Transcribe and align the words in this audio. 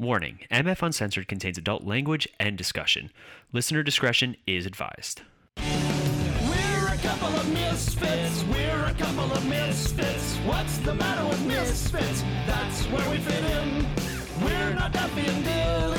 Warning 0.00 0.38
MF 0.52 0.80
Uncensored 0.80 1.26
contains 1.26 1.58
adult 1.58 1.82
language 1.82 2.28
and 2.38 2.56
discussion. 2.56 3.10
Listener 3.52 3.82
discretion 3.82 4.36
is 4.46 4.64
advised. 4.64 5.22
We're 5.56 6.94
a 6.94 6.96
couple 7.02 7.34
of 7.34 7.52
misfits. 7.52 8.44
We're 8.44 8.84
a 8.84 8.94
couple 8.94 9.32
of 9.32 9.44
misfits. 9.48 10.36
What's 10.46 10.78
the 10.78 10.94
matter 10.94 11.28
with 11.28 11.44
misfits? 11.44 12.22
That's 12.46 12.84
where 12.84 13.10
we 13.10 13.16
fit 13.16 13.42
in. 13.42 13.86
We're 14.40 14.74
not 14.74 14.92
Duffy 14.92 15.26
and 15.26 15.44
Dilly. 15.44 15.97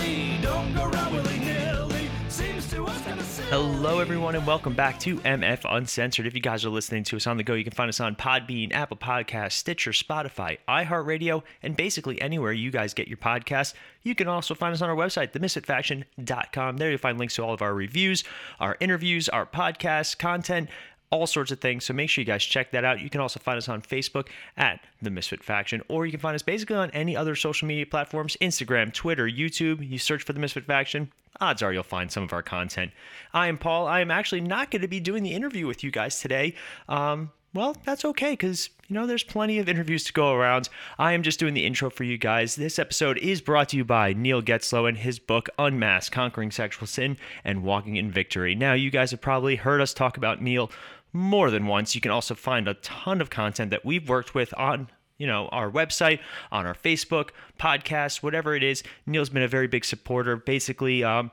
Hello, 3.48 4.00
everyone, 4.00 4.36
and 4.36 4.46
welcome 4.46 4.74
back 4.76 5.00
to 5.00 5.16
MF 5.18 5.66
Uncensored. 5.68 6.28
If 6.28 6.36
you 6.36 6.40
guys 6.40 6.66
are 6.66 6.70
listening 6.70 7.04
to 7.06 7.16
us 7.16 7.26
on 7.26 7.38
the 7.38 7.44
go, 7.44 7.56
you 7.56 7.64
can 7.64 7.74
find 7.74 7.90
us 7.90 8.00
on 8.00 8.16
Podbean, 8.16 8.72
Apple 8.74 8.98
Podcasts, 8.98 9.54
Stitcher, 9.54 9.92
Spotify, 9.92 10.58
iHeartRadio, 10.68 11.42
and 11.64 11.76
basically 11.76 12.22
anywhere 12.22 12.52
you 12.52 12.70
guys 12.70 12.94
get 12.94 13.08
your 13.08 13.18
podcasts. 13.18 13.74
You 14.04 14.14
can 14.14 14.28
also 14.28 14.54
find 14.54 14.74
us 14.74 14.82
on 14.82 14.90
our 14.90 14.96
website, 14.96 15.32
themisfitfaction.com. 15.32 16.78
There 16.78 16.90
you'll 16.90 17.00
find 17.00 17.18
links 17.18 17.36
to 17.36 17.44
all 17.44 17.54
of 17.54 17.62
our 17.64 17.74
reviews, 17.74 18.24
our 18.60 18.78
interviews, 18.80 19.30
our 19.30 19.46
podcasts, 19.48 20.16
content, 20.16 20.70
all 21.12 21.28
sorts 21.28 21.52
of 21.52 21.60
things. 21.60 21.86
So 21.86 21.94
make 21.94 22.10
sure 22.10 22.22
you 22.22 22.26
guys 22.26 22.44
check 22.44 22.72
that 22.72 22.86
out. 22.86 23.00
You 23.02 23.10
can 23.10 23.22
also 23.22 23.40
find 23.40 23.58
us 23.58 23.70
on 23.70 23.82
Facebook 23.82 24.28
at 24.58 24.80
The 25.02 25.10
Misfit 25.10 25.44
Faction, 25.44 25.82
or 25.88 26.06
you 26.06 26.12
can 26.12 26.20
find 26.20 26.36
us 26.36 26.44
basically 26.44 26.76
on 26.76 26.92
any 26.92 27.16
other 27.16 27.36
social 27.36 27.68
media 27.68 27.86
platforms 27.86 28.38
Instagram, 28.42 28.94
Twitter, 28.94 29.28
YouTube. 29.28 29.88
You 29.88 29.98
search 29.98 30.24
for 30.24 30.34
The 30.34 30.40
Misfit 30.40 30.66
Faction. 30.66 31.12
Odds 31.42 31.62
are 31.62 31.72
you'll 31.72 31.84
find 31.84 32.12
some 32.12 32.24
of 32.24 32.34
our 32.34 32.44
content. 32.44 32.92
I 33.34 33.48
am 33.48 33.58
Paul. 33.58 33.88
I 33.88 34.02
am 34.02 34.12
actually 34.12 34.42
not 34.42 34.72
going 34.72 34.82
to 34.82 34.88
be 34.88 35.00
doing 35.00 35.24
the 35.24 35.34
interview 35.34 35.68
with 35.68 35.84
you 35.84 35.92
guys 35.92 36.20
today. 36.20 36.56
Um, 36.88 37.32
well, 37.54 37.76
that's 37.84 38.06
okay 38.06 38.34
because, 38.34 38.70
you 38.88 38.94
know, 38.94 39.08
there's 39.08 39.24
plenty 39.24 39.58
of 39.58 39.68
interviews 39.68 40.04
to 40.04 40.14
go 40.14 40.34
around. 40.34 40.70
I 41.00 41.14
am 41.14 41.24
just 41.24 41.40
doing 41.40 41.56
the 41.56 41.66
intro 41.66 41.90
for 41.90 42.04
you 42.04 42.18
guys. 42.18 42.56
This 42.56 42.78
episode 42.78 43.18
is 43.18 43.42
brought 43.42 43.70
to 43.70 43.78
you 43.78 43.84
by 43.84 44.14
Neil 44.14 44.42
Getzlow 44.42 44.88
and 44.88 44.98
his 44.98 45.18
book, 45.18 45.50
Unmasked 45.58 46.14
Conquering 46.14 46.52
Sexual 46.52 46.88
Sin 46.88 47.18
and 47.44 47.64
Walking 47.64 47.96
in 47.96 48.12
Victory. 48.12 48.54
Now, 48.54 48.74
you 48.74 48.92
guys 48.92 49.12
have 49.12 49.22
probably 49.22 49.56
heard 49.56 49.82
us 49.82 49.96
talk 49.96 50.16
about 50.16 50.44
Neil 50.44 50.70
more 51.12 51.50
than 51.50 51.66
once. 51.66 51.96
You 51.96 52.02
can 52.02 52.12
also 52.12 52.36
find 52.36 52.68
a 52.68 52.76
ton 52.76 53.20
of 53.20 53.32
content 53.32 53.72
that 53.72 53.84
we've 53.84 54.08
worked 54.08 54.36
with 54.36 54.54
on 54.56 54.90
you 55.20 55.28
know 55.28 55.48
our 55.50 55.70
website 55.70 56.20
on 56.52 56.66
our 56.66 56.74
facebook 56.74 57.30
podcast 57.60 58.24
whatever 58.24 58.56
it 58.56 58.64
is. 58.64 58.82
Neil's 59.06 59.30
been 59.30 59.44
a 59.44 59.48
very 59.48 59.68
big 59.68 59.86
supporter. 59.86 60.38
Basically 60.38 61.04
um, 61.04 61.30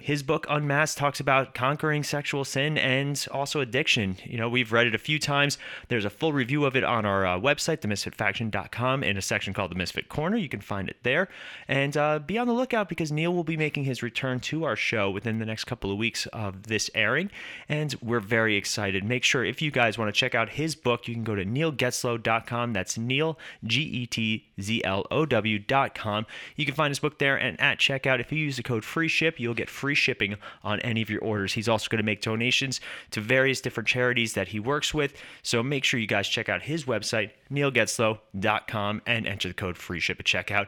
his 0.00 0.22
book 0.22 0.46
unmasked 0.48 0.98
talks 0.98 1.20
about 1.20 1.54
conquering 1.54 2.02
sexual 2.02 2.44
sin 2.44 2.78
and 2.78 3.26
also 3.32 3.60
addiction. 3.60 4.16
You 4.24 4.38
know 4.38 4.48
we've 4.48 4.72
read 4.72 4.86
it 4.86 4.94
a 4.94 4.98
few 4.98 5.18
times. 5.18 5.58
There's 5.88 6.04
a 6.04 6.10
full 6.10 6.32
review 6.32 6.64
of 6.64 6.76
it 6.76 6.84
on 6.84 7.04
our 7.04 7.26
uh, 7.26 7.38
website 7.38 7.78
themisfitfaction.com 7.78 9.02
in 9.02 9.16
a 9.16 9.22
section 9.22 9.54
called 9.54 9.70
the 9.70 9.76
misfit 9.76 10.08
corner. 10.08 10.36
You 10.36 10.48
can 10.48 10.60
find 10.60 10.88
it 10.88 10.96
there. 11.02 11.28
And 11.66 11.96
uh, 11.96 12.20
be 12.20 12.38
on 12.38 12.46
the 12.46 12.52
lookout 12.52 12.88
because 12.88 13.12
neil 13.12 13.34
will 13.34 13.44
be 13.44 13.56
making 13.56 13.84
his 13.84 14.02
return 14.02 14.40
to 14.40 14.64
our 14.64 14.76
show 14.76 15.10
within 15.10 15.38
the 15.38 15.46
next 15.46 15.64
couple 15.64 15.90
of 15.90 15.98
weeks 15.98 16.26
of 16.26 16.64
this 16.64 16.90
airing. 16.94 17.30
And 17.68 17.94
we're 18.02 18.20
very 18.20 18.56
excited. 18.56 19.04
Make 19.04 19.24
sure 19.24 19.44
if 19.44 19.60
you 19.60 19.70
guys 19.70 19.98
want 19.98 20.14
to 20.14 20.18
check 20.18 20.34
out 20.34 20.50
his 20.50 20.74
book 20.74 21.08
you 21.08 21.14
can 21.14 21.24
go 21.24 21.34
to 21.34 21.44
neilgetzlow.com 21.44 22.72
that's 22.72 22.98
neil 22.98 23.38
g-e-t-z-l-o-w.com 23.64 26.26
you 26.56 26.64
can 26.64 26.74
find 26.74 26.90
his 26.90 26.98
book 26.98 27.18
there 27.18 27.36
and 27.36 27.60
at 27.60 27.78
checkout. 27.78 28.20
If 28.20 28.32
you 28.32 28.38
use 28.38 28.56
the 28.56 28.62
code 28.62 28.84
free 28.84 29.08
ship 29.08 29.40
you'll 29.40 29.54
get 29.54 29.68
free 29.68 29.87
shipping 29.94 30.36
on 30.62 30.80
any 30.80 31.02
of 31.02 31.10
your 31.10 31.20
orders 31.20 31.52
he's 31.52 31.68
also 31.68 31.88
going 31.88 31.98
to 31.98 32.04
make 32.04 32.20
donations 32.20 32.80
to 33.10 33.20
various 33.20 33.60
different 33.60 33.88
charities 33.88 34.34
that 34.34 34.48
he 34.48 34.60
works 34.60 34.92
with 34.92 35.14
so 35.42 35.62
make 35.62 35.84
sure 35.84 35.98
you 36.00 36.06
guys 36.06 36.28
check 36.28 36.48
out 36.48 36.62
his 36.62 36.84
website 36.84 37.30
neilgetzlow.com 37.50 39.02
and 39.06 39.26
enter 39.26 39.48
the 39.48 39.54
code 39.54 39.76
free 39.76 40.00
ship 40.00 40.18
at 40.20 40.26
checkout 40.26 40.66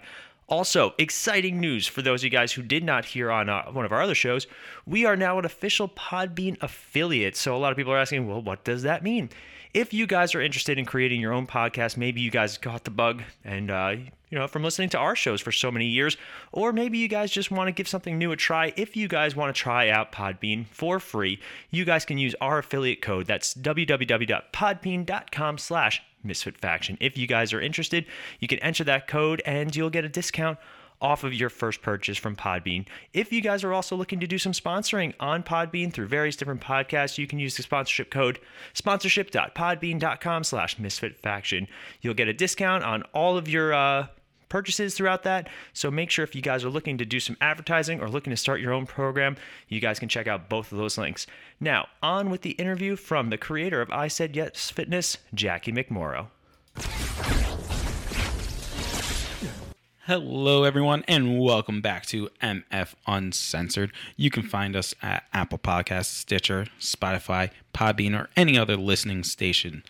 also, 0.50 0.94
exciting 0.98 1.60
news 1.60 1.86
for 1.86 2.02
those 2.02 2.22
of 2.22 2.24
you 2.24 2.30
guys 2.30 2.52
who 2.52 2.62
did 2.62 2.82
not 2.82 3.04
hear 3.04 3.30
on 3.30 3.48
uh, 3.48 3.70
one 3.70 3.84
of 3.84 3.92
our 3.92 4.02
other 4.02 4.16
shows. 4.16 4.48
We 4.84 5.06
are 5.06 5.14
now 5.14 5.38
an 5.38 5.44
official 5.44 5.88
Podbean 5.88 6.56
affiliate. 6.60 7.36
So, 7.36 7.54
a 7.54 7.58
lot 7.58 7.70
of 7.70 7.76
people 7.76 7.92
are 7.92 7.98
asking, 7.98 8.26
well, 8.26 8.42
what 8.42 8.64
does 8.64 8.82
that 8.82 9.04
mean? 9.04 9.30
If 9.72 9.94
you 9.94 10.08
guys 10.08 10.34
are 10.34 10.40
interested 10.40 10.76
in 10.76 10.86
creating 10.86 11.20
your 11.20 11.32
own 11.32 11.46
podcast, 11.46 11.96
maybe 11.96 12.20
you 12.20 12.32
guys 12.32 12.58
got 12.58 12.82
the 12.82 12.90
bug 12.90 13.22
and, 13.44 13.70
uh, 13.70 13.94
you 14.30 14.38
know, 14.38 14.46
from 14.46 14.62
listening 14.62 14.88
to 14.90 14.98
our 14.98 15.16
shows 15.16 15.40
for 15.40 15.52
so 15.52 15.70
many 15.70 15.86
years, 15.86 16.16
or 16.52 16.72
maybe 16.72 16.98
you 16.98 17.08
guys 17.08 17.30
just 17.30 17.50
want 17.50 17.68
to 17.68 17.72
give 17.72 17.88
something 17.88 18.16
new 18.16 18.32
a 18.32 18.36
try. 18.36 18.72
If 18.76 18.96
you 18.96 19.08
guys 19.08 19.36
want 19.36 19.54
to 19.54 19.60
try 19.60 19.90
out 19.90 20.12
Podbean 20.12 20.66
for 20.68 21.00
free, 21.00 21.40
you 21.70 21.84
guys 21.84 22.04
can 22.04 22.18
use 22.18 22.34
our 22.40 22.58
affiliate 22.58 23.02
code. 23.02 23.26
That's 23.26 23.54
www.podbean.com 23.54 25.58
slash 25.58 26.02
Misfit 26.22 26.58
Faction. 26.58 26.96
If 27.00 27.18
you 27.18 27.26
guys 27.26 27.52
are 27.52 27.60
interested, 27.60 28.06
you 28.38 28.48
can 28.48 28.58
enter 28.60 28.84
that 28.84 29.08
code 29.08 29.42
and 29.46 29.74
you'll 29.74 29.90
get 29.90 30.04
a 30.04 30.08
discount 30.08 30.58
off 31.00 31.24
of 31.24 31.32
your 31.32 31.48
first 31.48 31.82
purchase 31.82 32.18
from 32.18 32.36
Podbean. 32.36 32.86
If 33.14 33.32
you 33.32 33.40
guys 33.40 33.64
are 33.64 33.72
also 33.72 33.96
looking 33.96 34.20
to 34.20 34.26
do 34.26 34.38
some 34.38 34.52
sponsoring 34.52 35.14
on 35.18 35.42
Podbean 35.42 35.92
through 35.92 36.08
various 36.08 36.36
different 36.36 36.60
podcasts, 36.60 37.16
you 37.16 37.26
can 37.26 37.38
use 37.38 37.56
the 37.56 37.62
sponsorship 37.62 38.10
code 38.10 38.38
sponsorship.podbean.com 38.74 40.44
slash 40.44 40.76
misfitfaction. 40.76 41.68
You'll 42.02 42.14
get 42.14 42.28
a 42.28 42.34
discount 42.34 42.84
on 42.84 43.02
all 43.14 43.38
of 43.38 43.48
your 43.48 43.72
uh, 43.72 44.08
purchases 44.50 44.94
throughout 44.94 45.22
that. 45.22 45.48
So 45.72 45.90
make 45.90 46.10
sure 46.10 46.22
if 46.22 46.34
you 46.34 46.42
guys 46.42 46.62
are 46.62 46.68
looking 46.68 46.98
to 46.98 47.06
do 47.06 47.18
some 47.18 47.38
advertising 47.40 48.02
or 48.02 48.08
looking 48.08 48.32
to 48.32 48.36
start 48.36 48.60
your 48.60 48.74
own 48.74 48.84
program, 48.84 49.36
you 49.68 49.80
guys 49.80 49.98
can 49.98 50.10
check 50.10 50.26
out 50.26 50.50
both 50.50 50.70
of 50.70 50.76
those 50.76 50.98
links. 50.98 51.26
Now, 51.58 51.88
on 52.02 52.28
with 52.28 52.42
the 52.42 52.50
interview 52.50 52.96
from 52.96 53.30
the 53.30 53.38
creator 53.38 53.80
of 53.80 53.90
I 53.90 54.08
Said 54.08 54.36
Yes 54.36 54.70
Fitness, 54.70 55.16
Jackie 55.32 55.72
McMorrow. 55.72 56.26
Hello, 60.06 60.64
everyone, 60.64 61.04
and 61.06 61.38
welcome 61.38 61.80
back 61.80 62.04
to 62.06 62.30
MF 62.42 62.94
Uncensored. 63.06 63.92
You 64.16 64.28
can 64.28 64.42
find 64.42 64.74
us 64.74 64.92
at 65.00 65.22
Apple 65.32 65.58
Podcasts, 65.58 66.06
Stitcher, 66.06 66.66
Spotify, 66.80 67.50
Podbean, 67.72 68.18
or 68.18 68.28
any 68.36 68.58
other 68.58 68.76
listening 68.76 69.22
station. 69.22 69.84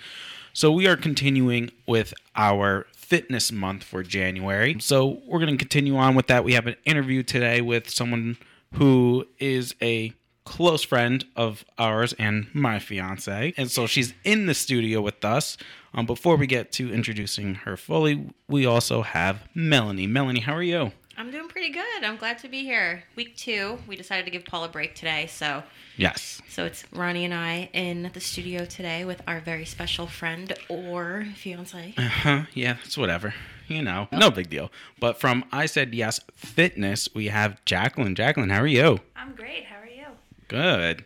So, 0.53 0.70
we 0.70 0.87
are 0.87 0.97
continuing 0.97 1.70
with 1.87 2.12
our 2.37 2.87
fitness 3.10 3.53
month 3.53 3.84
for 3.84 4.03
January. 4.03 4.76
So, 4.81 5.21
we're 5.26 5.41
going 5.41 5.53
to 5.53 5.59
continue 5.59 5.97
on 5.97 6.15
with 6.15 6.28
that. 6.28 6.44
We 6.44 6.54
have 6.54 6.66
an 6.66 6.76
interview 6.87 7.22
today 7.22 7.60
with 7.60 7.91
someone 7.91 8.38
who 8.75 9.26
is 9.38 9.75
a 9.82 10.15
close 10.44 10.82
friend 10.82 11.25
of 11.37 11.65
ours 11.78 12.12
and 12.19 12.49
my 12.53 12.78
fiance. 12.78 13.54
And 13.56 13.70
so 13.70 13.87
she's 13.87 14.15
in 14.25 14.47
the 14.47 14.54
studio 14.54 15.00
with 15.00 15.25
us. 15.25 15.56
Um, 15.94 16.06
before 16.06 16.37
we 16.37 16.47
get 16.47 16.72
to 16.72 16.93
introducing 16.93 17.56
her 17.56 17.76
fully, 17.76 18.31
we 18.49 18.66
also 18.66 19.03
have 19.03 19.43
Melanie. 19.54 20.06
Melanie, 20.06 20.41
how 20.41 20.54
are 20.54 20.62
you? 20.62 20.93
I'm 21.20 21.31
doing 21.31 21.48
pretty 21.48 21.69
good. 21.69 22.03
I'm 22.03 22.16
glad 22.16 22.38
to 22.38 22.48
be 22.48 22.62
here. 22.62 23.03
Week 23.14 23.36
two, 23.36 23.76
we 23.86 23.94
decided 23.94 24.25
to 24.25 24.31
give 24.31 24.47
Paul 24.47 24.64
a 24.64 24.70
break 24.70 24.94
today, 24.94 25.26
so 25.26 25.62
Yes. 25.98 26.41
so 26.48 26.64
it's 26.64 26.82
Ronnie 26.94 27.26
and 27.26 27.34
I 27.34 27.69
in 27.75 28.10
the 28.14 28.20
studio 28.20 28.64
today 28.64 29.04
with 29.04 29.20
our 29.28 29.38
very 29.38 29.66
special 29.66 30.06
friend 30.06 30.50
or 30.70 31.26
fiance. 31.36 31.92
Uh 31.98 32.03
huh? 32.08 32.42
Yeah, 32.54 32.78
it's 32.86 32.97
whatever. 32.97 33.34
You 33.69 33.82
know, 33.82 34.08
no 34.10 34.31
big 34.31 34.48
deal. 34.48 34.72
But 34.98 35.20
from 35.20 35.44
I 35.53 35.66
Said 35.66 35.94
Yes 35.94 36.20
Fitness, 36.34 37.06
we 37.14 37.26
have 37.26 37.62
Jacqueline. 37.66 38.14
Jacqueline, 38.14 38.48
how 38.48 38.62
are 38.62 38.66
you? 38.66 39.00
I'm 39.14 39.34
great. 39.34 39.66
How 39.66 39.76
are 39.76 39.87
you? 39.87 40.06
Good. 40.48 41.04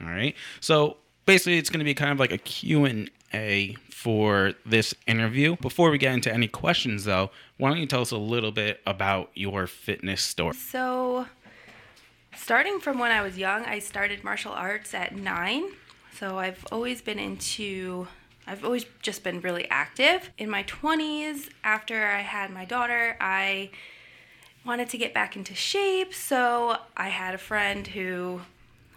All 0.00 0.08
right. 0.08 0.34
So 0.58 0.96
basically, 1.26 1.58
it's 1.58 1.70
going 1.70 1.78
to 1.78 1.84
be 1.84 1.94
kind 1.94 2.10
of 2.10 2.18
like 2.18 2.32
a 2.32 2.38
Q 2.38 2.86
a 2.86 3.08
Q&A 3.30 3.76
for 3.90 4.52
this 4.64 4.94
interview. 5.06 5.56
Before 5.56 5.90
we 5.90 5.98
get 5.98 6.14
into 6.14 6.32
any 6.32 6.48
questions, 6.48 7.04
though, 7.04 7.30
why 7.56 7.70
don't 7.70 7.78
you 7.78 7.86
tell 7.86 8.02
us 8.02 8.10
a 8.10 8.18
little 8.18 8.52
bit 8.52 8.80
about 8.86 9.30
your 9.34 9.66
fitness 9.66 10.22
story? 10.22 10.54
So, 10.54 11.26
starting 12.34 12.80
from 12.80 12.98
when 12.98 13.10
I 13.10 13.22
was 13.22 13.36
young, 13.38 13.64
I 13.64 13.78
started 13.78 14.24
martial 14.24 14.52
arts 14.52 14.94
at 14.94 15.14
nine. 15.14 15.64
So, 16.14 16.38
I've 16.38 16.64
always 16.72 17.02
been 17.02 17.18
into, 17.18 18.08
I've 18.46 18.64
always 18.64 18.86
just 19.02 19.24
been 19.24 19.40
really 19.40 19.68
active. 19.70 20.30
In 20.38 20.50
my 20.50 20.62
20s, 20.64 21.48
after 21.64 22.06
I 22.06 22.20
had 22.20 22.50
my 22.50 22.64
daughter, 22.64 23.16
I 23.20 23.70
wanted 24.64 24.88
to 24.90 24.98
get 24.98 25.14
back 25.14 25.36
into 25.36 25.54
shape. 25.54 26.14
So, 26.14 26.78
I 26.96 27.08
had 27.08 27.34
a 27.34 27.38
friend 27.38 27.86
who 27.86 28.42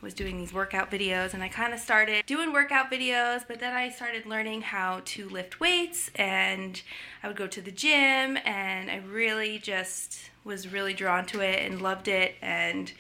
was 0.01 0.13
doing 0.13 0.38
these 0.38 0.53
workout 0.53 0.89
videos 0.89 1.33
and 1.33 1.44
I 1.44 1.48
kind 1.48 1.74
of 1.74 1.80
started 1.80 2.25
doing 2.25 2.51
workout 2.51 2.92
videos, 2.92 3.44
but 3.48 3.59
then 3.59 3.74
I 3.74 3.89
started 3.89 4.25
learning 4.25 4.62
how 4.62 5.01
to 5.06 5.30
lift 5.30 5.59
weights 5.59 6.09
and 6.15 6.81
I 7.21 7.27
would 7.27 7.38
go 7.38 7.48
to 7.48 7.62
the 7.62 7.71
gym 7.71 8.38
and 8.45 8.89
I 8.89 9.01
really 9.07 9.59
just 9.59 10.31
was 10.44 10.68
really 10.68 10.94
drawn 10.94 11.25
to 11.27 11.42
it 11.42 11.59
and 11.63 11.81
loved 11.81 12.07
it 12.07 12.36
and 12.42 12.92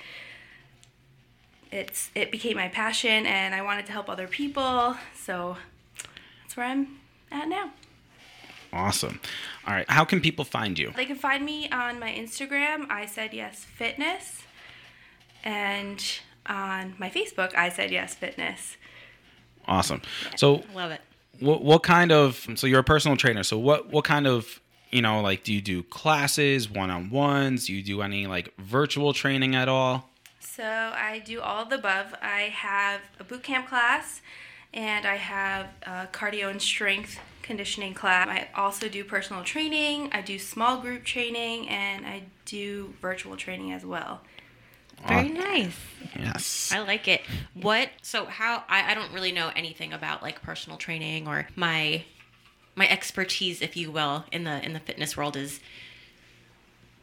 it's 1.71 2.11
it 2.13 2.31
became 2.31 2.57
my 2.57 2.67
passion 2.67 3.25
and 3.25 3.55
I 3.55 3.61
wanted 3.61 3.85
to 3.87 3.91
help 3.91 4.09
other 4.09 4.27
people. 4.27 4.95
So 5.15 5.57
that's 6.43 6.55
where 6.55 6.67
I'm 6.67 6.99
at 7.31 7.47
now. 7.47 7.71
Awesome. 8.73 9.19
All 9.67 9.73
right. 9.73 9.89
How 9.89 10.05
can 10.05 10.21
people 10.21 10.45
find 10.45 10.77
you? 10.77 10.93
They 10.95 11.05
can 11.05 11.17
find 11.17 11.43
me 11.45 11.69
on 11.69 11.99
my 11.99 12.11
Instagram, 12.11 12.89
I 12.89 13.05
said 13.05 13.33
yes 13.33 13.65
fitness, 13.65 14.43
and 15.43 16.03
on 16.45 16.95
my 16.97 17.09
Facebook, 17.09 17.55
I 17.55 17.69
said 17.69 17.91
yes 17.91 18.15
fitness. 18.15 18.77
Awesome. 19.67 20.01
So, 20.35 20.63
Love 20.73 20.91
it. 20.91 21.01
what, 21.39 21.63
what 21.63 21.83
kind 21.83 22.11
of 22.11 22.47
so 22.55 22.67
you're 22.67 22.79
a 22.79 22.83
personal 22.83 23.15
trainer. 23.17 23.43
So 23.43 23.57
what 23.57 23.89
what 23.89 24.03
kind 24.05 24.27
of 24.27 24.59
you 24.91 25.01
know, 25.01 25.21
like 25.21 25.43
do 25.43 25.53
you 25.53 25.61
do 25.61 25.83
classes, 25.83 26.69
one-on-ones? 26.69 27.67
Do 27.67 27.73
you 27.73 27.83
do 27.83 28.01
any 28.01 28.27
like 28.27 28.53
virtual 28.57 29.13
training 29.13 29.55
at 29.55 29.69
all? 29.69 30.09
So 30.39 30.63
I 30.63 31.21
do 31.25 31.39
all 31.39 31.63
of 31.63 31.69
the 31.69 31.75
above. 31.77 32.13
I 32.21 32.41
have 32.53 33.01
a 33.19 33.23
boot 33.23 33.43
camp 33.43 33.67
class, 33.67 34.21
and 34.73 35.05
I 35.05 35.15
have 35.15 35.67
a 35.83 36.07
cardio 36.11 36.49
and 36.49 36.61
strength 36.61 37.19
conditioning 37.41 37.93
class. 37.93 38.27
I 38.27 38.49
also 38.53 38.89
do 38.89 39.03
personal 39.03 39.43
training. 39.43 40.09
I 40.11 40.21
do 40.21 40.37
small 40.37 40.77
group 40.81 41.05
training, 41.05 41.69
and 41.69 42.05
I 42.05 42.23
do 42.45 42.93
virtual 43.01 43.37
training 43.37 43.71
as 43.71 43.85
well. 43.85 44.21
Very 45.07 45.29
nice. 45.29 45.77
Yes. 46.17 46.71
I 46.73 46.79
like 46.79 47.07
it. 47.07 47.21
What? 47.53 47.89
So 48.01 48.25
how? 48.25 48.63
I, 48.69 48.91
I 48.91 48.93
don't 48.93 49.11
really 49.13 49.31
know 49.31 49.51
anything 49.55 49.93
about 49.93 50.21
like 50.21 50.41
personal 50.41 50.77
training 50.77 51.27
or 51.27 51.47
my 51.55 52.03
my 52.75 52.87
expertise, 52.87 53.61
if 53.61 53.75
you 53.75 53.91
will, 53.91 54.25
in 54.31 54.43
the 54.43 54.63
in 54.63 54.73
the 54.73 54.79
fitness 54.79 55.15
world 55.17 55.35
is. 55.35 55.59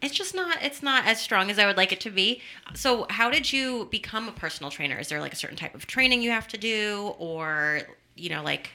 It's 0.01 0.15
just 0.15 0.33
not. 0.35 0.63
It's 0.63 0.83
not 0.83 1.07
as 1.07 1.21
strong 1.21 1.51
as 1.51 1.59
I 1.59 1.67
would 1.67 1.77
like 1.77 1.91
it 1.91 2.01
to 2.03 2.11
be. 2.11 2.41
So, 2.75 3.07
how 3.11 3.31
did 3.31 3.53
you 3.53 3.89
become 3.91 4.29
a 4.29 4.33
personal 4.33 4.71
trainer? 4.71 4.97
Is 4.97 5.09
there 5.09 5.21
like 5.21 5.33
a 5.33 5.37
certain 5.37 5.57
type 5.57 5.75
of 5.75 5.87
training 5.87 6.23
you 6.23 6.31
have 6.31 6.47
to 6.49 6.57
do, 6.57 7.15
or 7.19 7.81
you 8.15 8.29
know, 8.29 8.43
like, 8.45 8.71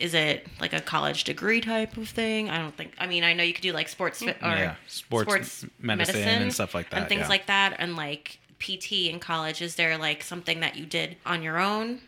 is 0.00 0.14
it 0.14 0.46
like 0.60 0.72
a 0.72 0.80
college 0.80 1.24
degree 1.24 1.60
type 1.60 1.96
of 1.96 2.08
thing? 2.08 2.50
I 2.50 2.58
don't 2.58 2.76
think. 2.76 2.94
I 2.98 3.06
mean, 3.06 3.22
I 3.22 3.34
know 3.34 3.42
you 3.42 3.52
could 3.52 3.62
do 3.62 3.72
like 3.72 3.88
sports 3.88 4.18
fit 4.20 4.38
or 4.42 4.48
Yeah, 4.48 4.74
sports 4.86 5.64
medicine 5.78 6.42
and 6.42 6.52
stuff 6.52 6.74
like 6.74 6.90
that, 6.90 6.98
and 6.98 7.08
things 7.08 7.22
yeah. 7.22 7.28
like 7.28 7.46
that, 7.46 7.76
and 7.78 7.96
like 7.96 8.38
PT 8.58 8.92
in 9.10 9.20
college. 9.20 9.62
Is 9.62 9.76
there 9.76 9.96
like 9.98 10.22
something 10.22 10.60
that 10.60 10.76
you 10.76 10.86
did 10.86 11.16
on 11.26 11.42
your 11.42 11.58
own? 11.58 12.00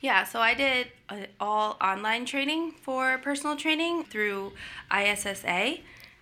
Yeah, 0.00 0.24
so 0.24 0.40
I 0.40 0.54
did 0.54 0.88
uh, 1.08 1.16
all 1.40 1.76
online 1.80 2.24
training 2.24 2.72
for 2.82 3.18
personal 3.18 3.56
training 3.56 4.04
through 4.04 4.52
ISSA. 4.96 5.78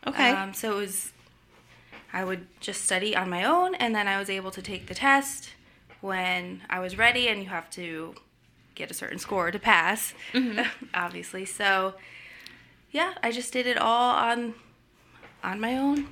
Okay. 0.06 0.30
Um, 0.30 0.54
so 0.54 0.72
it 0.72 0.76
was, 0.76 1.12
I 2.12 2.24
would 2.24 2.46
just 2.60 2.82
study 2.84 3.14
on 3.14 3.28
my 3.28 3.44
own, 3.44 3.74
and 3.74 3.94
then 3.94 4.08
I 4.08 4.18
was 4.18 4.30
able 4.30 4.50
to 4.52 4.62
take 4.62 4.86
the 4.86 4.94
test 4.94 5.50
when 6.00 6.62
I 6.70 6.78
was 6.78 6.96
ready, 6.96 7.28
and 7.28 7.42
you 7.42 7.50
have 7.50 7.68
to 7.70 8.14
get 8.76 8.90
a 8.90 8.94
certain 8.94 9.18
score 9.18 9.50
to 9.50 9.58
pass, 9.58 10.14
obviously. 10.94 11.44
So, 11.44 11.94
yeah, 12.90 13.14
I 13.22 13.32
just 13.32 13.52
did 13.52 13.66
it 13.66 13.76
all 13.78 14.14
on 14.14 14.54
on 15.42 15.60
my 15.60 15.76
own. 15.76 16.08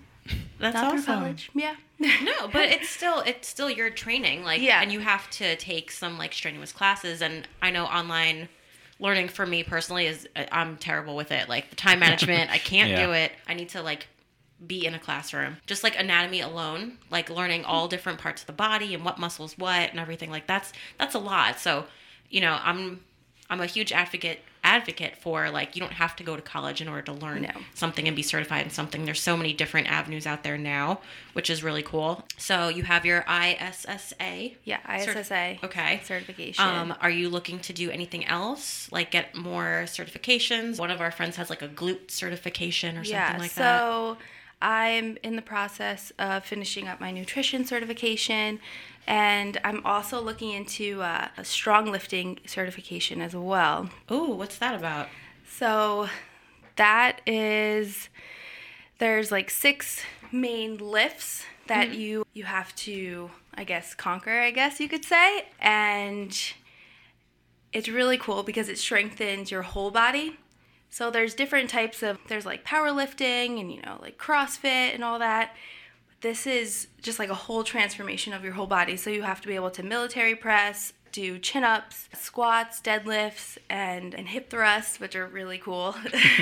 That's 0.58 0.74
Not 0.74 0.94
awesome. 0.94 1.04
college. 1.04 1.50
Yeah. 1.54 1.76
No, 1.98 2.48
but 2.52 2.64
it's 2.70 2.88
still 2.88 3.20
it's 3.20 3.46
still 3.48 3.70
your 3.70 3.90
training, 3.90 4.42
like 4.42 4.60
Yeah. 4.60 4.80
and 4.82 4.90
you 4.92 5.00
have 5.00 5.30
to 5.32 5.54
take 5.56 5.90
some 5.90 6.18
like 6.18 6.32
strenuous 6.32 6.72
classes. 6.72 7.22
And 7.22 7.46
I 7.62 7.70
know 7.70 7.84
online 7.84 8.48
learning 8.98 9.28
for 9.28 9.46
me 9.46 9.62
personally 9.62 10.06
is 10.06 10.26
uh, 10.34 10.44
I'm 10.50 10.76
terrible 10.76 11.14
with 11.16 11.30
it. 11.30 11.48
Like 11.48 11.70
the 11.70 11.76
time 11.76 12.00
management, 12.00 12.50
I 12.50 12.58
can't 12.58 12.90
Yeah. 12.92 13.06
do 13.06 13.12
it. 13.12 13.32
I 13.46 13.54
need 13.54 13.68
to 13.70 13.82
like 13.82 14.08
be 14.66 14.86
in 14.86 14.94
a 14.94 14.98
classroom. 14.98 15.58
Just 15.66 15.84
like 15.84 15.98
anatomy 15.98 16.40
alone, 16.40 16.98
like 17.10 17.28
learning 17.30 17.64
all 17.64 17.86
different 17.86 18.18
parts 18.18 18.42
of 18.42 18.46
the 18.46 18.52
body 18.54 18.94
and 18.94 19.04
what 19.04 19.18
muscles 19.18 19.56
what 19.58 19.90
and 19.90 20.00
everything 20.00 20.30
like 20.30 20.46
that's 20.46 20.72
that's 20.98 21.14
a 21.14 21.18
lot. 21.18 21.58
So, 21.60 21.84
you 22.30 22.40
know, 22.40 22.58
I'm 22.62 23.00
I'm 23.50 23.60
a 23.60 23.66
huge 23.66 23.92
advocate 23.92 24.40
advocate 24.64 25.14
for 25.18 25.50
like 25.50 25.76
you 25.76 25.80
don't 25.80 25.92
have 25.92 26.16
to 26.16 26.24
go 26.24 26.34
to 26.34 26.40
college 26.40 26.80
in 26.80 26.88
order 26.88 27.02
to 27.02 27.12
learn 27.12 27.42
No. 27.42 27.50
something 27.74 28.08
and 28.08 28.16
be 28.16 28.22
certified 28.22 28.64
in 28.64 28.70
something. 28.70 29.04
There's 29.04 29.20
so 29.20 29.36
many 29.36 29.52
different 29.52 29.88
avenues 29.88 30.26
out 30.26 30.42
there 30.42 30.56
now, 30.56 31.00
which 31.34 31.50
is 31.50 31.62
really 31.62 31.82
cool. 31.82 32.24
So 32.38 32.68
you 32.68 32.82
have 32.84 33.04
your 33.04 33.26
ISSA. 33.28 34.52
Yeah, 34.64 34.80
ISSA. 34.90 35.58
Okay. 35.62 36.00
Certification. 36.04 36.64
Um, 36.64 36.94
are 37.02 37.10
you 37.10 37.28
looking 37.28 37.58
to 37.60 37.74
do 37.74 37.90
anything 37.90 38.24
else, 38.24 38.90
like 38.90 39.10
get 39.10 39.34
more 39.34 39.82
certifications? 39.86 40.78
One 40.78 40.90
of 40.90 41.02
our 41.02 41.10
friends 41.10 41.36
has 41.36 41.50
like 41.50 41.60
a 41.60 41.68
glute 41.68 42.10
certification 42.10 42.96
or 42.96 43.04
something 43.04 43.12
yeah, 43.12 43.36
like 43.38 43.52
that. 43.54 43.80
so 43.80 44.16
I'm 44.62 45.18
in 45.22 45.36
the 45.36 45.42
process 45.42 46.10
of 46.18 46.42
finishing 46.46 46.88
up 46.88 46.98
my 47.00 47.10
nutrition 47.10 47.66
certification, 47.66 48.60
and 49.06 49.60
I'm 49.64 49.84
also 49.84 50.20
looking 50.20 50.50
into 50.50 51.02
uh, 51.02 51.28
a 51.36 51.44
strong 51.44 51.90
lifting 51.90 52.38
certification 52.46 53.20
as 53.20 53.34
well. 53.34 53.90
Oh, 54.08 54.34
what's 54.34 54.58
that 54.58 54.74
about? 54.74 55.08
So 55.48 56.08
that 56.76 57.20
is 57.26 58.08
there's 58.98 59.30
like 59.30 59.50
six 59.50 60.00
main 60.32 60.78
lifts 60.78 61.44
that 61.66 61.94
you 61.94 62.26
you 62.32 62.44
have 62.44 62.74
to 62.76 63.30
I 63.56 63.64
guess 63.64 63.94
conquer, 63.94 64.40
I 64.40 64.50
guess 64.50 64.80
you 64.80 64.88
could 64.88 65.04
say. 65.04 65.46
And 65.60 66.36
it's 67.72 67.88
really 67.88 68.18
cool 68.18 68.42
because 68.42 68.68
it 68.68 68.78
strengthens 68.78 69.50
your 69.50 69.62
whole 69.62 69.90
body. 69.90 70.38
So 70.90 71.10
there's 71.10 71.34
different 71.34 71.70
types 71.70 72.02
of 72.02 72.18
there's 72.28 72.46
like 72.46 72.64
powerlifting 72.64 73.60
and 73.60 73.72
you 73.72 73.82
know 73.82 73.98
like 74.00 74.18
CrossFit 74.18 74.94
and 74.94 75.02
all 75.02 75.18
that. 75.18 75.54
This 76.24 76.46
is 76.46 76.86
just 77.02 77.18
like 77.18 77.28
a 77.28 77.34
whole 77.34 77.62
transformation 77.64 78.32
of 78.32 78.42
your 78.42 78.54
whole 78.54 78.66
body. 78.66 78.96
So 78.96 79.10
you 79.10 79.20
have 79.20 79.42
to 79.42 79.46
be 79.46 79.56
able 79.56 79.70
to 79.72 79.82
military 79.82 80.34
press, 80.34 80.94
do 81.12 81.38
chin 81.38 81.64
ups, 81.64 82.08
squats, 82.14 82.80
deadlifts, 82.80 83.58
and, 83.68 84.14
and 84.14 84.26
hip 84.26 84.48
thrusts, 84.48 84.98
which 84.98 85.14
are 85.16 85.26
really 85.26 85.58
cool. 85.58 85.94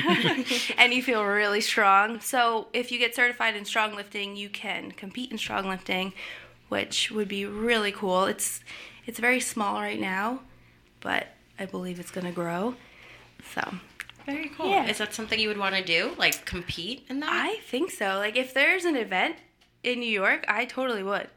and 0.78 0.94
you 0.94 1.02
feel 1.02 1.24
really 1.24 1.60
strong. 1.60 2.20
So 2.20 2.68
if 2.72 2.92
you 2.92 3.00
get 3.00 3.16
certified 3.16 3.56
in 3.56 3.64
strong 3.64 3.96
lifting, 3.96 4.36
you 4.36 4.48
can 4.48 4.92
compete 4.92 5.32
in 5.32 5.36
strong 5.36 5.68
lifting, 5.68 6.12
which 6.68 7.10
would 7.10 7.26
be 7.26 7.44
really 7.44 7.90
cool. 7.90 8.26
It's 8.26 8.60
it's 9.04 9.18
very 9.18 9.40
small 9.40 9.80
right 9.80 9.98
now, 9.98 10.42
but 11.00 11.26
I 11.58 11.66
believe 11.66 11.98
it's 11.98 12.12
gonna 12.12 12.30
grow. 12.30 12.76
So 13.52 13.74
Very 14.26 14.48
cool. 14.50 14.70
Yeah. 14.70 14.86
Is 14.86 14.98
that 14.98 15.12
something 15.12 15.40
you 15.40 15.48
would 15.48 15.58
want 15.58 15.74
to 15.74 15.82
do? 15.82 16.12
Like 16.16 16.44
compete 16.44 17.04
in 17.08 17.18
that? 17.18 17.30
I 17.32 17.56
think 17.66 17.90
so. 17.90 18.18
Like 18.18 18.36
if 18.36 18.54
there's 18.54 18.84
an 18.84 18.94
event 18.94 19.38
in 19.82 20.00
New 20.00 20.10
York, 20.10 20.44
I 20.48 20.64
totally 20.64 21.02
would. 21.02 21.28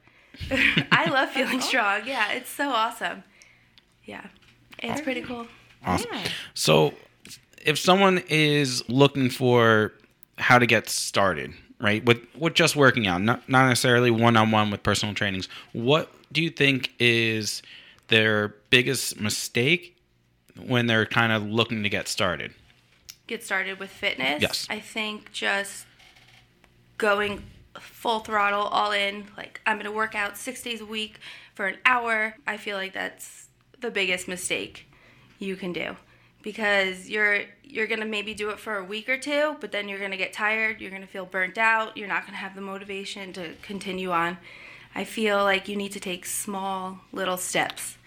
I 0.92 1.10
love 1.10 1.30
feeling 1.30 1.58
oh. 1.58 1.62
strong. 1.62 2.02
Yeah, 2.06 2.32
it's 2.34 2.50
so 2.50 2.70
awesome. 2.70 3.24
Yeah. 4.04 4.26
It's 4.80 5.02
pretty 5.02 5.22
cool. 5.22 5.48
Awesome. 5.86 6.10
Yeah. 6.12 6.28
So, 6.54 6.94
if 7.64 7.80
someone 7.80 8.24
is 8.30 8.88
looking 8.90 9.30
for 9.30 9.94
how 10.38 10.60
to 10.60 10.66
get 10.66 10.90
started, 10.90 11.54
right, 11.80 12.04
with 12.06 12.20
with 12.38 12.54
just 12.54 12.76
working 12.76 13.08
out, 13.08 13.22
not 13.22 13.48
not 13.50 13.68
necessarily 13.68 14.12
one 14.12 14.38
on 14.38 14.52
one 14.52 14.70
with 14.70 14.84
personal 14.84 15.16
trainings, 15.16 15.48
what 15.74 16.12
do 16.32 16.44
you 16.44 16.50
think 16.50 16.92
is 17.00 17.62
their 18.08 18.50
biggest 18.70 19.20
mistake 19.20 19.98
when 20.66 20.88
they're 20.88 21.06
kind 21.06 21.32
of 21.32 21.44
looking 21.48 21.84
to 21.84 21.90
get 21.90 22.08
started? 22.08 22.54
Get 23.28 23.44
started 23.44 23.80
with 23.80 23.90
fitness. 23.90 24.42
Yes. 24.42 24.68
I 24.70 24.80
think 24.80 25.32
just 25.32 25.86
going 26.98 27.42
full 27.80 28.20
throttle, 28.20 28.62
all 28.62 28.92
in, 28.92 29.26
like 29.38 29.62
I'm 29.66 29.78
gonna 29.78 29.92
work 29.92 30.16
out 30.16 30.38
six 30.38 30.62
days 30.62 30.82
a 30.82 30.86
week 30.86 31.20
for 31.54 31.68
an 31.68 31.78
hour. 31.86 32.36
I 32.46 32.58
feel 32.58 32.78
like 32.78 32.94
that's 32.94 33.50
the 33.82 33.92
biggest 33.92 34.28
mistake 34.28 34.88
you 35.40 35.56
can 35.56 35.74
do. 35.74 35.96
Because 36.42 37.10
you're 37.10 37.42
you're 37.64 37.88
gonna 37.88 38.06
maybe 38.06 38.34
do 38.34 38.50
it 38.50 38.60
for 38.60 38.78
a 38.78 38.84
week 38.84 39.10
or 39.10 39.18
two, 39.18 39.56
but 39.60 39.72
then 39.72 39.90
you're 39.90 40.00
gonna 40.00 40.18
get 40.18 40.34
tired, 40.34 40.82
you're 40.82 40.92
gonna 40.92 41.08
feel 41.08 41.26
burnt 41.26 41.58
out, 41.58 41.98
you're 41.98 42.08
not 42.08 42.26
gonna 42.26 42.38
have 42.38 42.56
the 42.56 42.62
motivation 42.62 43.34
to 43.34 43.54
continue 43.62 44.12
on. 44.12 44.38
I 44.94 45.04
feel 45.04 45.44
like 45.44 45.68
you 45.68 45.76
need 45.76 45.92
to 45.92 46.00
take 46.00 46.26
small 46.26 47.00
little 47.12 47.38
steps 47.38 47.98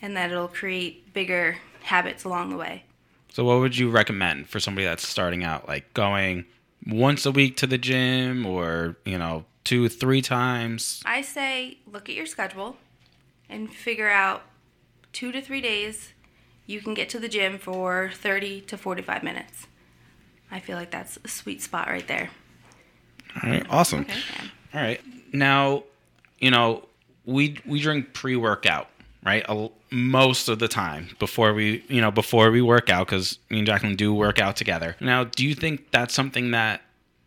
and 0.00 0.16
that 0.16 0.30
it'll 0.30 0.48
create 0.48 1.12
bigger 1.12 1.56
habits 1.82 2.24
along 2.24 2.50
the 2.50 2.56
way. 2.56 2.84
So, 3.32 3.44
what 3.44 3.60
would 3.60 3.76
you 3.76 3.90
recommend 3.90 4.48
for 4.48 4.60
somebody 4.60 4.86
that's 4.86 5.06
starting 5.06 5.44
out, 5.44 5.68
like 5.68 5.92
going 5.94 6.44
once 6.86 7.26
a 7.26 7.30
week 7.30 7.56
to 7.58 7.66
the 7.66 7.78
gym, 7.78 8.46
or 8.46 8.96
you 9.04 9.18
know, 9.18 9.44
two, 9.64 9.88
three 9.88 10.22
times? 10.22 11.02
I 11.04 11.22
say 11.22 11.78
look 11.90 12.08
at 12.08 12.14
your 12.14 12.26
schedule 12.26 12.76
and 13.48 13.72
figure 13.72 14.10
out 14.10 14.42
two 15.12 15.32
to 15.32 15.40
three 15.40 15.60
days 15.60 16.12
you 16.68 16.82
can 16.82 16.94
get 16.94 17.08
to 17.08 17.18
the 17.18 17.28
gym 17.28 17.58
for 17.58 18.10
30 18.14 18.60
to 18.60 18.76
45 18.76 19.24
minutes. 19.24 19.66
I 20.50 20.60
feel 20.60 20.76
like 20.76 20.90
that's 20.90 21.18
a 21.24 21.28
sweet 21.28 21.62
spot 21.62 21.88
right 21.88 22.06
there. 22.06 22.30
All 23.42 23.50
right, 23.50 23.66
awesome. 23.70 24.06
All 24.74 24.80
right, 24.80 25.00
now, 25.32 25.84
you 26.38 26.50
know, 26.50 26.84
we 27.24 27.58
we 27.66 27.80
drink 27.80 28.12
pre 28.12 28.36
workout, 28.36 28.88
right? 29.24 29.44
A, 29.48 29.68
most 29.90 30.48
of 30.48 30.58
the 30.58 30.68
time 30.68 31.08
before 31.18 31.52
we, 31.52 31.84
you 31.88 32.00
know, 32.00 32.10
before 32.10 32.50
we 32.50 32.62
work 32.62 32.90
out, 32.90 33.06
because 33.06 33.38
me 33.50 33.58
and 33.58 33.66
Jacqueline 33.66 33.96
do 33.96 34.14
work 34.14 34.38
out 34.38 34.56
together. 34.56 34.96
Now, 35.00 35.24
do 35.24 35.44
you 35.46 35.54
think 35.54 35.90
that's 35.90 36.14
something 36.14 36.50
that 36.52 36.82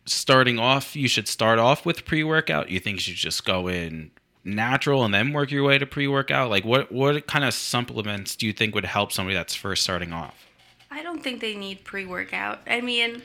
starting 0.06 0.58
off 0.58 0.96
you 0.96 1.08
should 1.08 1.28
start 1.28 1.58
off 1.58 1.84
with 1.84 2.04
pre 2.04 2.24
workout? 2.24 2.70
You 2.70 2.80
think 2.80 2.96
you 2.96 3.00
should 3.02 3.16
just 3.16 3.44
go 3.44 3.68
in 3.68 4.10
natural 4.44 5.04
and 5.04 5.14
then 5.14 5.32
work 5.32 5.50
your 5.50 5.64
way 5.64 5.78
to 5.78 5.86
pre 5.86 6.08
workout? 6.08 6.50
Like, 6.50 6.64
what 6.64 6.90
what 6.90 7.26
kind 7.26 7.44
of 7.44 7.54
supplements 7.54 8.36
do 8.36 8.46
you 8.46 8.52
think 8.52 8.74
would 8.74 8.84
help 8.84 9.12
somebody 9.12 9.34
that's 9.34 9.54
first 9.54 9.82
starting 9.82 10.12
off? 10.12 10.46
I 10.90 11.02
don't 11.02 11.22
think 11.22 11.40
they 11.40 11.54
need 11.54 11.84
pre 11.84 12.04
workout. 12.06 12.60
I 12.66 12.80
mean, 12.80 13.22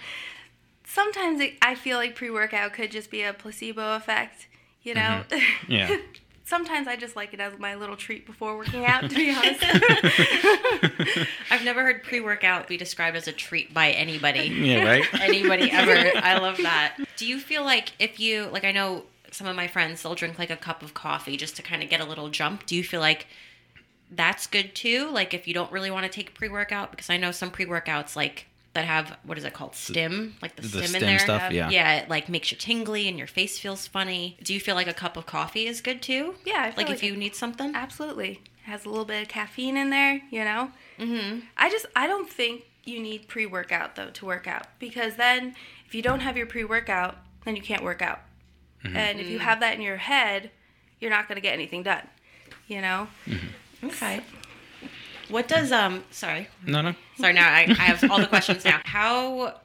sometimes 0.85 1.41
it, 1.41 1.53
I 1.61 1.75
feel 1.75 1.97
like 1.97 2.15
pre 2.15 2.29
workout 2.29 2.73
could 2.73 2.91
just 2.91 3.11
be 3.11 3.23
a 3.23 3.33
placebo 3.33 3.95
effect, 3.95 4.47
you 4.81 4.93
know? 4.93 5.23
Mm-hmm. 5.29 5.71
Yeah. 5.71 5.97
sometimes 6.47 6.87
I 6.87 6.95
just 6.95 7.15
like 7.15 7.33
it 7.33 7.39
as 7.39 7.59
my 7.59 7.75
little 7.75 7.97
treat 7.97 8.25
before 8.25 8.57
working 8.57 8.85
out. 8.85 9.09
To 9.09 9.15
be 9.15 9.31
honest. 9.35 9.63
I've 11.51 11.63
never 11.63 11.83
heard 11.83 12.03
pre-workout 12.03 12.67
be 12.67 12.77
described 12.77 13.17
as 13.17 13.27
a 13.27 13.33
treat 13.33 13.73
by 13.73 13.91
anybody. 13.91 14.47
Yeah, 14.47 14.85
right? 14.85 15.05
anybody 15.21 15.69
ever. 15.71 16.11
I 16.17 16.39
love 16.39 16.57
that. 16.57 16.97
Do 17.17 17.27
you 17.27 17.39
feel 17.39 17.63
like 17.63 17.91
if 17.99 18.19
you 18.19 18.45
like 18.45 18.63
I 18.63 18.71
know 18.71 19.03
some 19.31 19.45
of 19.45 19.55
my 19.55 19.67
friends 19.67 20.01
they'll 20.01 20.15
drink 20.15 20.39
like 20.39 20.49
a 20.49 20.55
cup 20.55 20.81
of 20.81 20.93
coffee 20.93 21.35
just 21.35 21.57
to 21.57 21.61
kind 21.61 21.83
of 21.83 21.89
get 21.89 21.99
a 21.99 22.05
little 22.05 22.29
jump. 22.29 22.65
Do 22.65 22.75
you 22.75 22.83
feel 22.83 23.01
like 23.01 23.27
that's 24.09 24.47
good 24.47 24.73
too? 24.73 25.09
Like 25.11 25.33
if 25.33 25.47
you 25.47 25.53
don't 25.53 25.71
really 25.71 25.91
want 25.91 26.05
to 26.05 26.11
take 26.11 26.33
pre-workout 26.33 26.91
because 26.91 27.09
I 27.09 27.17
know 27.17 27.31
some 27.31 27.51
pre-workouts 27.51 28.15
like 28.15 28.45
that 28.77 28.85
have 28.85 29.17
what 29.23 29.37
is 29.37 29.43
it 29.43 29.53
called 29.53 29.75
stim 29.75 30.35
like 30.41 30.55
the, 30.55 30.61
the 30.61 30.83
stim 30.83 30.95
in 30.95 31.01
there 31.01 31.19
stuff, 31.19 31.51
yeah. 31.51 31.69
yeah 31.69 31.95
it 31.95 32.09
like 32.09 32.29
makes 32.29 32.51
you 32.51 32.57
tingly 32.57 33.07
and 33.07 33.17
your 33.17 33.27
face 33.27 33.59
feels 33.59 33.87
funny 33.87 34.37
do 34.43 34.53
you 34.53 34.59
feel 34.59 34.75
like 34.75 34.87
a 34.87 34.93
cup 34.93 35.17
of 35.17 35.25
coffee 35.25 35.67
is 35.67 35.81
good 35.81 36.01
too 36.01 36.35
Yeah, 36.45 36.61
I 36.61 36.71
feel 36.71 36.77
like, 36.77 36.87
like 36.87 36.89
if 36.89 37.03
you 37.03 37.15
need 37.15 37.35
something 37.35 37.75
Absolutely. 37.75 38.41
It 38.65 38.69
has 38.69 38.85
a 38.85 38.89
little 38.89 39.05
bit 39.05 39.21
of 39.23 39.27
caffeine 39.29 39.77
in 39.77 39.89
there, 39.91 40.21
you 40.29 40.43
know? 40.43 40.71
Mm-hmm. 40.99 41.39
I 41.55 41.69
just, 41.69 41.85
I 41.95 42.05
don't 42.05 42.29
think 42.29 42.63
you 42.83 42.99
need 42.99 43.27
pre 43.27 43.45
workout, 43.45 43.95
though, 43.95 44.09
to 44.09 44.25
work 44.25 44.45
out. 44.47 44.67
Because 44.77 45.15
then, 45.15 45.55
if 45.85 45.95
you 45.95 46.01
don't 46.01 46.19
have 46.19 46.35
your 46.35 46.47
pre 46.47 46.63
workout, 46.63 47.17
then 47.45 47.55
you 47.55 47.61
can't 47.61 47.83
work 47.83 48.01
out. 48.01 48.19
Mm-hmm. 48.83 48.97
And 48.97 49.19
if 49.19 49.27
you 49.29 49.39
mm. 49.39 49.41
have 49.41 49.61
that 49.61 49.73
in 49.75 49.81
your 49.81 49.97
head, 49.97 50.51
you're 50.99 51.11
not 51.11 51.27
going 51.27 51.37
to 51.37 51.41
get 51.41 51.53
anything 51.53 51.83
done, 51.83 52.07
you 52.67 52.81
know? 52.81 53.07
Mm-hmm. 53.25 53.87
okay 53.87 54.21
what 55.29 55.47
does 55.47 55.71
um 55.71 56.03
sorry 56.11 56.47
No, 56.65 56.81
no. 56.81 56.95
Sorry, 57.17 57.33
now 57.33 57.47
I, 57.47 57.65
I 57.69 57.73
have 57.73 58.09
all 58.11 58.19
the 58.19 58.27
questions 58.27 58.63
now. 58.65 58.81
How 58.85 59.55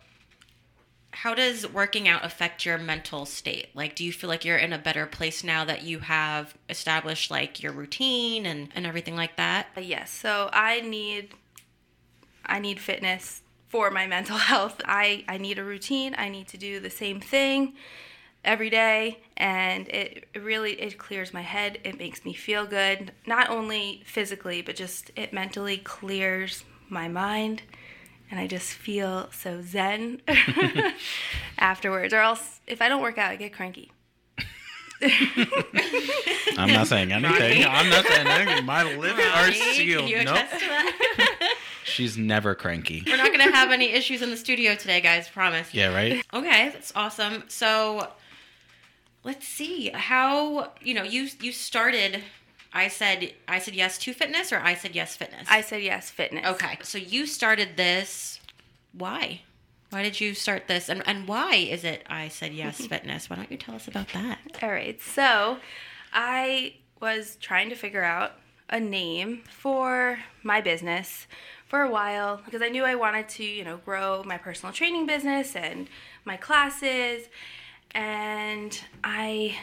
how 1.15 1.35
does 1.35 1.71
working 1.71 2.09
out 2.09 2.25
affect 2.25 2.65
your 2.65 2.79
mental 2.79 3.27
state? 3.27 3.69
Like, 3.75 3.95
do 3.95 4.03
you 4.03 4.13
feel 4.13 4.29
like 4.29 4.45
you're 4.45 4.57
in 4.57 4.73
a 4.73 4.79
better 4.79 5.07
place 5.07 5.45
now 5.45 5.65
that 5.67 5.83
you 5.83 6.01
have 6.01 6.55
established 6.69 7.31
like 7.31 7.63
your 7.63 7.71
routine 7.71 8.47
and, 8.47 8.71
and 8.75 8.87
everything 8.87 9.15
like 9.15 9.37
that? 9.37 9.69
But 9.75 9.85
yes, 9.85 10.11
so 10.11 10.49
I 10.53 10.81
need, 10.81 11.35
I 12.47 12.59
need 12.59 12.81
fitness 12.81 13.43
for 13.69 13.91
my 13.91 14.07
mental 14.17 14.39
health. 14.39 14.81
I, 14.87 15.25
I 15.29 15.37
need 15.37 15.59
a 15.59 15.65
routine. 15.65 16.15
I 16.17 16.29
need 16.29 16.49
to 16.49 16.57
do 16.57 16.81
the 16.81 16.91
same 16.91 17.21
thing 17.21 17.75
every 18.45 18.71
day 18.71 19.19
and 19.37 19.89
it 19.89 20.25
it 20.35 20.41
really 20.43 20.73
it 20.81 20.99
clears 20.99 21.33
my 21.33 21.43
head 21.43 21.79
it 21.85 21.97
makes 21.99 22.25
me 22.25 22.33
feel 22.33 22.67
good 22.67 23.13
not 23.27 23.49
only 23.49 24.03
physically 24.05 24.61
but 24.63 24.75
just 24.75 25.11
it 25.17 25.33
mentally 25.33 25.77
clears 25.77 26.65
my 26.89 27.07
mind 27.07 27.63
and 28.31 28.41
i 28.41 28.47
just 28.47 28.73
feel 28.73 29.29
so 29.33 29.63
zen 29.63 30.21
afterwards 31.59 32.13
or 32.13 32.19
else 32.19 32.61
if 32.67 32.83
i 32.83 32.89
don't 32.89 33.01
work 33.03 33.17
out 33.17 33.31
i 33.31 33.37
get 33.37 33.53
cranky 33.53 33.93
I'm 36.57 36.73
not 36.73 36.87
saying 36.87 37.11
anything. 37.13 37.65
I'm 37.65 37.91
not 37.91 38.07
saying 38.07 38.27
anything. 38.27 38.65
My 38.65 38.85
lips 38.97 39.19
are 39.35 39.51
sealed. 39.53 40.03
Can 40.03 40.09
you 40.09 40.25
Nope. 40.25 40.37
to 40.37 40.59
that? 40.59 41.55
She's 41.85 42.17
never 42.17 42.55
cranky. 42.55 43.03
We're 43.05 43.17
not 43.17 43.33
gonna 43.33 43.51
have 43.51 43.73
any 43.73 43.91
issues 43.91 44.23
in 44.23 44.31
the 44.31 44.37
studio 44.37 44.77
today, 44.77 45.01
guys. 45.01 45.29
Promise. 45.29 45.75
Yeah, 45.75 45.93
right? 45.93 46.25
Okay, 46.33 46.71
that's 46.73 46.93
awesome. 46.95 47.43
So 47.49 48.07
let's 49.25 49.47
see 49.47 49.91
how 49.93 50.73
you 50.81 50.95
know 50.95 51.03
you 51.03 51.29
you 51.41 51.53
started. 51.53 52.23
I 52.75 52.89
said 52.89 53.35
I 53.47 53.59
said 53.59 53.75
yes 53.75 53.99
to 53.99 54.15
fitness, 54.15 54.53
or 54.53 54.59
I 54.59 54.75
said 54.75 54.95
yes 54.95 55.15
fitness. 55.17 55.47
i 55.51 55.61
said 55.61 55.83
yes 55.83 56.11
fitness 56.11 56.47
Okay, 56.47 56.79
so 56.83 56.99
you 56.99 57.27
started 57.27 57.77
this. 57.77 58.41
Why? 58.93 59.43
Why 59.91 60.03
did 60.03 60.21
you 60.21 60.33
start 60.35 60.69
this? 60.69 60.89
And 60.89 61.03
and 61.07 61.29
why 61.29 61.55
is 61.55 61.85
it 61.85 62.05
I 62.09 62.29
said 62.29 62.53
yes 62.55 62.87
fitness? 62.93 63.29
Why 63.29 63.37
don't 63.37 63.51
you 63.51 63.59
tell 63.59 63.75
us 63.75 63.89
about 63.89 64.09
that? 64.15 64.39
All 64.63 64.71
right. 64.71 64.99
So 65.01 65.59
I 66.13 66.75
was 67.01 67.37
trying 67.41 67.69
to 67.71 67.75
figure 67.77 68.05
out 68.05 68.33
a 68.71 68.81
name 68.81 69.43
for 69.51 70.21
my 70.43 70.63
business 70.63 71.27
for 71.69 71.83
a 71.83 71.91
while 71.91 72.41
because 72.45 72.63
I 72.63 72.69
knew 72.69 72.85
I 72.85 72.95
wanted 72.95 73.29
to, 73.31 73.45
you 73.45 73.65
know, 73.65 73.77
grow 73.79 74.23
my 74.25 74.39
personal 74.39 74.73
training 74.73 75.05
business 75.07 75.55
and 75.55 75.89
my 76.25 76.37
classes. 76.39 77.29
And 77.95 78.79
I 79.05 79.59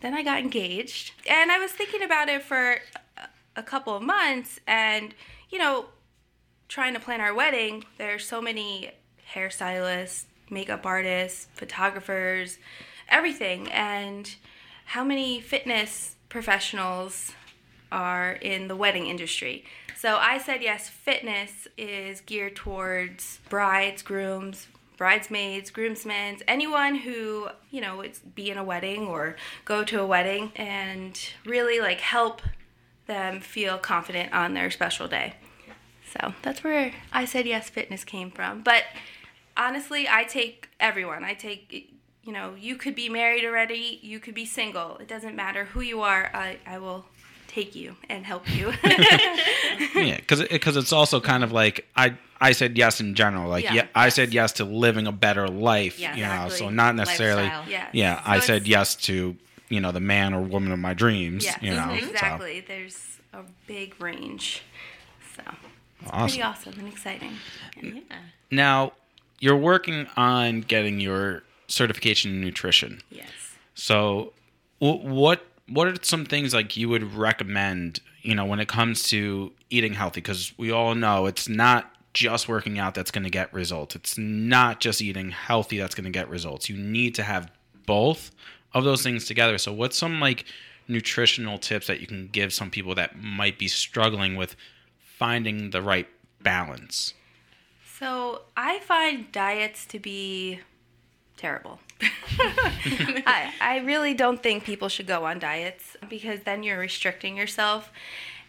then 0.00 0.14
I 0.14 0.22
got 0.22 0.40
engaged. 0.40 1.12
And 1.28 1.52
I 1.52 1.58
was 1.58 1.72
thinking 1.72 2.02
about 2.02 2.28
it 2.28 2.42
for 2.42 2.78
a- 3.54 3.62
couple 3.62 3.94
of 3.94 4.02
months 4.02 4.58
and, 4.66 5.14
you 5.50 5.58
know, 5.58 5.84
trying 6.66 6.94
to 6.94 7.00
plan 7.00 7.20
our 7.20 7.34
wedding, 7.34 7.84
there's 7.98 8.26
so 8.26 8.40
many 8.40 8.90
hairstylists, 9.34 10.24
makeup 10.48 10.86
artists, 10.86 11.46
photographers, 11.54 12.56
everything. 13.10 13.70
And 13.70 14.34
how 14.86 15.04
many 15.04 15.42
fitness 15.42 16.16
professionals 16.30 17.32
are 17.92 18.32
in 18.32 18.68
the 18.68 18.76
wedding 18.76 19.06
industry? 19.08 19.64
So 19.94 20.16
I 20.16 20.38
said 20.38 20.62
yes, 20.62 20.88
fitness 20.88 21.68
is 21.76 22.22
geared 22.22 22.56
towards 22.56 23.40
brides, 23.50 24.00
grooms, 24.00 24.68
bridesmaids, 25.00 25.70
groomsmen, 25.70 26.36
anyone 26.46 26.94
who, 26.94 27.48
you 27.70 27.80
know, 27.80 27.96
would 27.96 28.12
be 28.34 28.50
in 28.50 28.58
a 28.58 28.62
wedding 28.62 29.06
or 29.06 29.34
go 29.64 29.82
to 29.82 29.98
a 29.98 30.04
wedding 30.04 30.52
and 30.56 31.18
really 31.46 31.80
like 31.80 32.00
help 32.00 32.42
them 33.06 33.40
feel 33.40 33.78
confident 33.78 34.30
on 34.34 34.52
their 34.52 34.70
special 34.70 35.08
day. 35.08 35.32
So 36.12 36.34
that's 36.42 36.62
where 36.62 36.92
I 37.14 37.24
said 37.24 37.46
yes, 37.46 37.70
fitness 37.70 38.04
came 38.04 38.30
from. 38.30 38.60
But 38.60 38.84
honestly, 39.56 40.06
I 40.06 40.24
take 40.24 40.68
everyone. 40.78 41.24
I 41.24 41.32
take, 41.32 41.94
you 42.22 42.32
know, 42.34 42.54
you 42.58 42.76
could 42.76 42.94
be 42.94 43.08
married 43.08 43.46
already, 43.46 44.00
you 44.02 44.20
could 44.20 44.34
be 44.34 44.44
single. 44.44 44.98
It 44.98 45.08
doesn't 45.08 45.34
matter 45.34 45.64
who 45.64 45.80
you 45.80 46.02
are. 46.02 46.30
I, 46.34 46.58
I 46.66 46.78
will 46.78 47.06
take 47.50 47.74
you 47.74 47.96
and 48.08 48.24
help 48.24 48.48
you. 48.54 48.72
Yeah, 49.94 50.16
because 50.16 50.40
because 50.48 50.76
it's 50.76 50.92
also 50.92 51.20
kind 51.20 51.42
of 51.44 51.52
like 51.52 51.86
I 51.96 52.14
I 52.40 52.52
said 52.52 52.76
yes 52.78 53.00
in 53.00 53.14
general. 53.14 53.48
Like 53.48 53.64
yeah, 53.64 53.74
Yeah, 53.74 53.86
I 53.94 54.08
said 54.10 54.32
yes 54.32 54.52
to 54.54 54.64
living 54.64 55.06
a 55.06 55.12
better 55.12 55.48
life. 55.48 55.98
Yeah, 55.98 56.14
you 56.14 56.22
know, 56.24 56.30
exactly. 56.46 56.58
so 56.58 56.70
not 56.70 56.94
necessarily. 56.96 57.42
Lifestyle. 57.44 57.68
yeah. 57.68 57.88
Yeah, 57.92 58.24
So 58.24 58.30
I 58.30 58.38
said 58.40 58.66
yes 58.68 58.94
to 59.06 59.36
you 59.68 59.80
know 59.80 59.92
the 59.92 60.00
man 60.00 60.32
or 60.34 60.40
woman 60.42 60.72
of 60.72 60.78
my 60.78 60.94
dreams. 60.94 61.44
Yeah, 61.44 61.56
you 61.60 61.70
know, 61.72 61.88
so. 61.98 62.06
exactly. 62.06 62.60
There's 62.66 63.18
a 63.32 63.42
big 63.66 64.00
range. 64.00 64.62
So 65.36 65.42
it's 66.00 66.10
Awesome. 66.10 66.28
pretty 66.28 66.42
awesome 66.42 66.74
and 66.78 66.88
exciting. 66.88 67.32
Yeah. 67.82 68.00
Now 68.50 68.92
you're 69.40 69.56
working 69.56 70.06
on 70.16 70.60
getting 70.60 71.00
your 71.00 71.42
certification 71.68 72.30
in 72.32 72.40
nutrition. 72.40 73.00
Yes. 73.10 73.28
So, 73.74 74.32
wh- 74.78 75.02
what 75.04 75.46
what 75.70 75.86
are 75.86 75.94
some 76.02 76.24
things 76.24 76.52
like 76.52 76.76
you 76.76 76.88
would 76.88 77.14
recommend? 77.14 78.00
You 78.22 78.34
know, 78.34 78.44
when 78.44 78.60
it 78.60 78.68
comes 78.68 79.08
to 79.10 79.52
eating 79.70 79.94
healthy, 79.94 80.20
because 80.20 80.52
we 80.58 80.70
all 80.70 80.94
know 80.94 81.26
it's 81.26 81.48
not 81.48 81.90
just 82.12 82.48
working 82.48 82.78
out 82.78 82.94
that's 82.94 83.10
going 83.10 83.24
to 83.24 83.30
get 83.30 83.52
results. 83.54 83.94
It's 83.94 84.18
not 84.18 84.80
just 84.80 85.00
eating 85.00 85.30
healthy 85.30 85.78
that's 85.78 85.94
going 85.94 86.04
to 86.04 86.10
get 86.10 86.28
results. 86.28 86.68
You 86.68 86.76
need 86.76 87.14
to 87.14 87.22
have 87.22 87.50
both 87.86 88.30
of 88.74 88.84
those 88.84 89.02
things 89.02 89.24
together. 89.26 89.58
So, 89.58 89.72
what's 89.72 89.96
some 89.96 90.20
like 90.20 90.44
nutritional 90.88 91.58
tips 91.58 91.86
that 91.86 92.00
you 92.00 92.06
can 92.06 92.28
give 92.28 92.52
some 92.52 92.70
people 92.70 92.94
that 92.96 93.16
might 93.16 93.58
be 93.58 93.68
struggling 93.68 94.36
with 94.36 94.56
finding 94.98 95.70
the 95.70 95.82
right 95.82 96.08
balance? 96.42 97.14
So 98.00 98.42
I 98.56 98.78
find 98.78 99.30
diets 99.30 99.84
to 99.86 99.98
be 99.98 100.60
terrible. 101.40 101.80
I, 103.26 103.52
I 103.60 103.78
really 103.78 104.14
don't 104.14 104.42
think 104.42 104.64
people 104.64 104.88
should 104.88 105.06
go 105.06 105.24
on 105.24 105.38
diets 105.38 105.96
because 106.08 106.40
then 106.40 106.62
you're 106.62 106.78
restricting 106.78 107.36
yourself. 107.36 107.90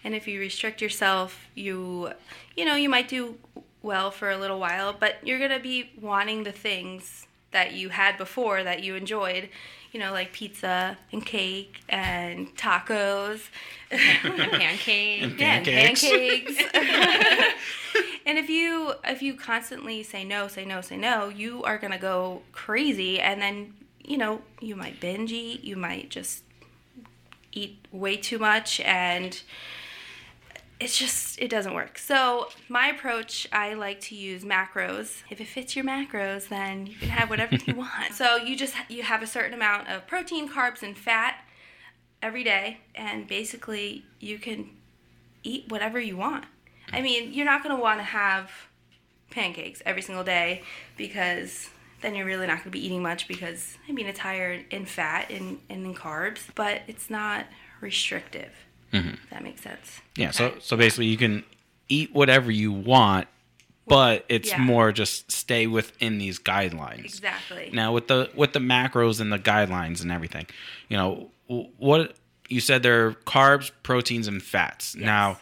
And 0.03 0.13
if 0.13 0.27
you 0.27 0.39
restrict 0.39 0.81
yourself, 0.81 1.47
you 1.55 2.11
you 2.55 2.65
know, 2.65 2.75
you 2.75 2.89
might 2.89 3.07
do 3.07 3.37
well 3.81 4.11
for 4.11 4.29
a 4.29 4.37
little 4.37 4.59
while, 4.59 4.93
but 4.93 5.15
you're 5.23 5.39
going 5.39 5.51
to 5.51 5.59
be 5.59 5.91
wanting 5.99 6.43
the 6.43 6.51
things 6.51 7.27
that 7.51 7.73
you 7.73 7.89
had 7.89 8.17
before 8.17 8.63
that 8.63 8.83
you 8.83 8.95
enjoyed, 8.95 9.49
you 9.91 9.99
know, 9.99 10.11
like 10.11 10.31
pizza 10.33 10.97
and 11.11 11.25
cake 11.25 11.81
and 11.89 12.55
tacos. 12.55 13.41
And 13.91 14.37
pancake. 14.51 15.21
And 15.23 15.39
Yeah, 15.39 15.53
and 15.55 15.65
Pancakes. 15.65 16.55
pancakes. 16.55 16.63
and 18.25 18.37
if 18.37 18.49
you 18.49 18.93
if 19.05 19.21
you 19.21 19.33
constantly 19.35 20.03
say 20.03 20.23
no, 20.23 20.47
say 20.47 20.65
no, 20.65 20.81
say 20.81 20.97
no, 20.97 21.27
you 21.29 21.63
are 21.63 21.77
gonna 21.77 21.97
go 21.99 22.41
crazy, 22.51 23.19
and 23.19 23.41
then 23.41 23.73
you 24.03 24.17
know 24.17 24.41
you 24.61 24.75
might 24.75 24.99
binge 24.99 25.31
eat, 25.31 25.63
you 25.63 25.75
might 25.75 26.09
just 26.09 26.43
eat 27.51 27.85
way 27.91 28.15
too 28.15 28.39
much, 28.39 28.79
and 28.81 29.41
it's 30.81 30.97
just 30.97 31.39
it 31.39 31.49
doesn't 31.49 31.73
work. 31.73 31.97
So 31.97 32.49
my 32.67 32.87
approach, 32.87 33.47
I 33.51 33.75
like 33.75 34.01
to 34.01 34.15
use 34.15 34.43
macros. 34.43 35.21
If 35.29 35.39
it 35.39 35.47
fits 35.47 35.75
your 35.75 35.85
macros, 35.85 36.49
then 36.49 36.87
you 36.87 36.95
can 36.95 37.09
have 37.09 37.29
whatever 37.29 37.55
you 37.55 37.75
want. 37.75 38.13
So 38.13 38.37
you 38.37 38.57
just 38.57 38.73
you 38.89 39.03
have 39.03 39.21
a 39.21 39.27
certain 39.27 39.53
amount 39.53 39.87
of 39.89 40.07
protein, 40.07 40.49
carbs, 40.49 40.81
and 40.81 40.97
fat 40.97 41.35
every 42.21 42.43
day, 42.43 42.79
and 42.95 43.27
basically 43.27 44.05
you 44.19 44.39
can 44.39 44.69
eat 45.43 45.65
whatever 45.69 45.99
you 45.99 46.17
want. 46.17 46.45
I 46.91 47.01
mean, 47.01 47.33
you're 47.33 47.45
not 47.45 47.63
going 47.63 47.75
to 47.75 47.81
want 47.81 47.99
to 47.99 48.03
have 48.03 48.51
pancakes 49.29 49.81
every 49.85 50.01
single 50.01 50.23
day 50.23 50.63
because 50.97 51.69
then 52.01 52.15
you're 52.15 52.25
really 52.25 52.47
not 52.47 52.57
going 52.57 52.65
to 52.65 52.71
be 52.71 52.85
eating 52.85 53.01
much 53.01 53.27
because, 53.27 53.77
I 53.87 53.91
mean, 53.91 54.07
it's 54.07 54.19
higher 54.19 54.61
in 54.69 54.85
fat 54.85 55.29
and, 55.31 55.59
and 55.69 55.85
in 55.85 55.95
carbs, 55.95 56.47
but 56.53 56.81
it's 56.87 57.09
not 57.09 57.45
restrictive. 57.79 58.51
Mm-hmm. 58.93 59.15
That 59.31 59.43
makes 59.43 59.61
sense. 59.61 60.01
Yeah. 60.15 60.31
So 60.31 60.53
so 60.59 60.75
basically, 60.77 61.07
you 61.07 61.17
can 61.17 61.43
eat 61.89 62.13
whatever 62.13 62.51
you 62.51 62.71
want, 62.71 63.27
but 63.87 64.25
it's 64.29 64.49
Yeah. 64.49 64.59
more 64.59 64.91
just 64.91 65.31
stay 65.31 65.67
within 65.67 66.17
these 66.17 66.39
guidelines. 66.39 67.05
Exactly. 67.05 67.69
Now 67.73 67.93
with 67.93 68.07
the 68.07 68.29
with 68.35 68.53
the 68.53 68.59
macros 68.59 69.19
and 69.21 69.31
the 69.31 69.39
guidelines 69.39 70.01
and 70.01 70.11
everything, 70.11 70.45
you 70.89 70.97
know 70.97 71.31
what 71.47 72.15
you 72.49 72.59
said 72.59 72.83
there 72.83 73.07
are 73.07 73.13
carbs, 73.13 73.71
proteins, 73.83 74.27
and 74.27 74.41
fats. 74.43 74.95
Now, 74.95 75.39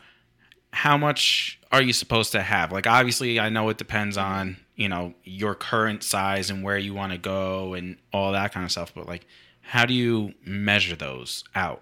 how 0.72 0.96
much 0.98 1.60
are 1.72 1.82
you 1.82 1.94
supposed 1.94 2.32
to 2.34 2.42
have? 2.44 2.72
Like 2.72 2.86
obviously, 2.88 3.40
I 3.40 3.50
know 3.50 3.70
it 3.70 3.78
depends 3.78 4.16
on 4.18 4.58
you 4.76 4.88
know 4.90 5.14
your 5.24 5.56
current 5.56 6.04
size 6.04 6.50
and 6.52 6.64
where 6.64 6.78
you 6.78 6.94
want 6.94 7.12
to 7.12 7.18
go 7.18 7.74
and 7.74 7.98
all 8.14 8.32
that 8.34 8.54
kind 8.54 8.64
of 8.64 8.72
stuff. 8.72 8.94
But 8.94 9.08
like, 9.08 9.26
how 9.62 9.86
do 9.86 9.94
you 9.94 10.34
measure 10.46 10.96
those 10.96 11.44
out? 11.56 11.82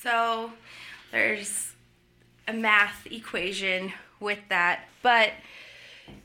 So 0.00 0.52
there's 1.10 1.72
a 2.46 2.52
math 2.52 3.06
equation 3.10 3.92
with 4.18 4.40
that, 4.48 4.88
but 5.02 5.30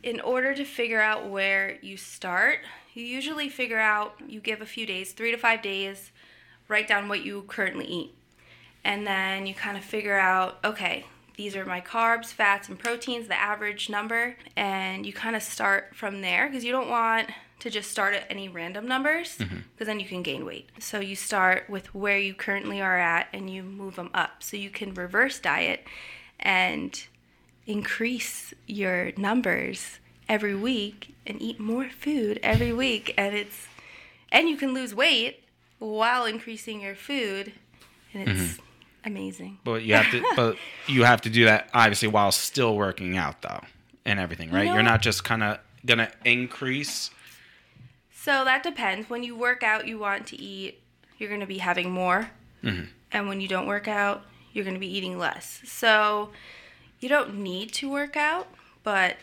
in 0.03 0.19
order 0.19 0.53
to 0.53 0.65
figure 0.65 1.01
out 1.01 1.29
where 1.29 1.77
you 1.81 1.97
start, 1.97 2.59
you 2.93 3.03
usually 3.03 3.49
figure 3.49 3.79
out 3.79 4.15
you 4.27 4.39
give 4.39 4.61
a 4.61 4.65
few 4.65 4.85
days, 4.85 5.11
3 5.11 5.31
to 5.31 5.37
5 5.37 5.61
days, 5.61 6.11
write 6.67 6.87
down 6.87 7.07
what 7.07 7.23
you 7.23 7.43
currently 7.47 7.85
eat. 7.85 8.15
And 8.83 9.05
then 9.05 9.45
you 9.45 9.53
kind 9.53 9.77
of 9.77 9.83
figure 9.83 10.17
out, 10.17 10.59
okay, 10.63 11.05
these 11.35 11.55
are 11.55 11.65
my 11.65 11.81
carbs, 11.81 12.27
fats, 12.27 12.69
and 12.69 12.79
proteins, 12.79 13.27
the 13.27 13.39
average 13.39 13.89
number, 13.89 14.37
and 14.55 15.05
you 15.05 15.11
kind 15.11 15.35
of 15.35 15.43
start 15.43 15.95
from 15.95 16.21
there 16.21 16.47
because 16.47 16.63
you 16.63 16.71
don't 16.71 16.89
want 16.89 17.29
to 17.59 17.69
just 17.69 17.89
start 17.89 18.13
at 18.13 18.25
any 18.29 18.47
random 18.47 18.87
numbers 18.87 19.37
mm-hmm. 19.37 19.57
because 19.73 19.87
then 19.87 19.99
you 19.99 20.05
can 20.05 20.21
gain 20.21 20.45
weight. 20.45 20.69
So 20.79 20.99
you 20.99 21.15
start 21.15 21.69
with 21.69 21.93
where 21.95 22.19
you 22.19 22.33
currently 22.33 22.81
are 22.81 22.97
at 22.97 23.27
and 23.33 23.49
you 23.49 23.63
move 23.63 23.95
them 23.95 24.09
up. 24.13 24.43
So 24.43 24.57
you 24.57 24.69
can 24.69 24.93
reverse 24.93 25.39
diet 25.39 25.85
and 26.39 27.05
increase 27.65 28.53
your 28.67 29.11
numbers 29.17 29.99
every 30.27 30.55
week 30.55 31.15
and 31.25 31.41
eat 31.41 31.59
more 31.59 31.89
food 31.89 32.39
every 32.43 32.73
week 32.73 33.13
and 33.17 33.35
it's 33.35 33.67
and 34.31 34.49
you 34.49 34.57
can 34.57 34.73
lose 34.73 34.93
weight 34.93 35.43
while 35.79 36.25
increasing 36.25 36.81
your 36.81 36.95
food 36.95 37.53
and 38.13 38.29
it's 38.29 38.53
mm-hmm. 38.53 38.61
amazing. 39.05 39.59
But 39.63 39.83
you 39.83 39.93
have 39.95 40.09
to, 40.11 40.23
but 40.35 40.57
you 40.87 41.03
have 41.03 41.21
to 41.21 41.29
do 41.29 41.45
that 41.45 41.69
obviously 41.73 42.07
while 42.07 42.31
still 42.31 42.75
working 42.75 43.17
out 43.17 43.41
though, 43.41 43.61
and 44.05 44.19
everything, 44.19 44.51
right? 44.51 44.65
know- 44.65 44.73
You're 44.73 44.83
not 44.83 45.01
just 45.01 45.23
kind 45.23 45.43
of 45.43 45.59
gonna 45.85 46.11
increase. 46.23 47.11
So 48.25 48.43
that 48.43 48.63
depends. 48.63 49.07
When 49.07 49.21
you 49.21 49.35
work 49.35 49.61
out, 49.61 49.85
you 49.87 49.99
want 49.99 50.25
to 50.27 50.41
eat, 50.41 50.81
you're 51.19 51.29
going 51.29 51.41
to 51.41 51.45
be 51.45 51.59
having 51.59 51.91
more. 51.91 52.31
Mm-hmm. 52.63 52.85
And 53.11 53.27
when 53.27 53.39
you 53.39 53.47
don't 53.47 53.67
work 53.67 53.87
out, 53.87 54.23
you're 54.51 54.63
going 54.65 54.73
to 54.73 54.79
be 54.79 54.97
eating 54.97 55.19
less. 55.19 55.61
So 55.63 56.31
you 56.99 57.07
don't 57.07 57.35
need 57.35 57.71
to 57.73 57.87
work 57.87 58.17
out, 58.17 58.47
but 58.81 59.17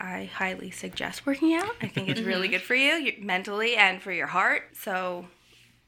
I 0.00 0.24
highly 0.24 0.72
suggest 0.72 1.24
working 1.24 1.54
out. 1.54 1.70
I 1.80 1.86
think 1.86 2.08
it's 2.08 2.20
really 2.20 2.48
mm-hmm. 2.48 2.54
good 2.54 2.62
for 2.62 2.74
you 2.74 2.94
you- 2.94 3.14
mentally 3.22 3.76
and 3.76 4.02
for 4.02 4.10
your 4.10 4.26
heart. 4.26 4.70
So 4.72 5.26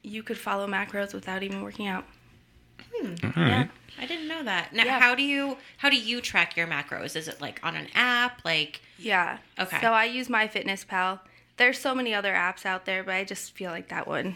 you 0.01 0.23
could 0.23 0.37
follow 0.37 0.65
macros 0.65 1.13
without 1.13 1.43
even 1.43 1.61
working 1.61 1.87
out. 1.87 2.05
Hmm. 2.95 3.15
Yeah. 3.35 3.67
I 3.99 4.05
didn't 4.05 4.29
know 4.29 4.43
that. 4.43 4.71
Now, 4.71 4.85
Yeah. 4.85 4.99
how 5.01 5.13
do 5.13 5.23
you 5.23 5.57
how 5.75 5.89
do 5.89 5.97
you 5.97 6.21
track 6.21 6.55
your 6.55 6.67
macros? 6.67 7.17
Is 7.17 7.27
it 7.27 7.41
like 7.41 7.59
on 7.63 7.75
an 7.75 7.87
app? 7.93 8.45
Like, 8.45 8.79
Yeah. 8.97 9.39
Okay. 9.59 9.81
So 9.81 9.91
I 9.91 10.05
use 10.05 10.29
MyFitnessPal. 10.29 11.19
There's 11.57 11.77
so 11.79 11.93
many 11.93 12.13
other 12.13 12.33
apps 12.33 12.65
out 12.65 12.85
there, 12.85 13.03
but 13.03 13.13
I 13.13 13.23
just 13.23 13.51
feel 13.55 13.71
like 13.71 13.89
that 13.89 14.07
one 14.07 14.35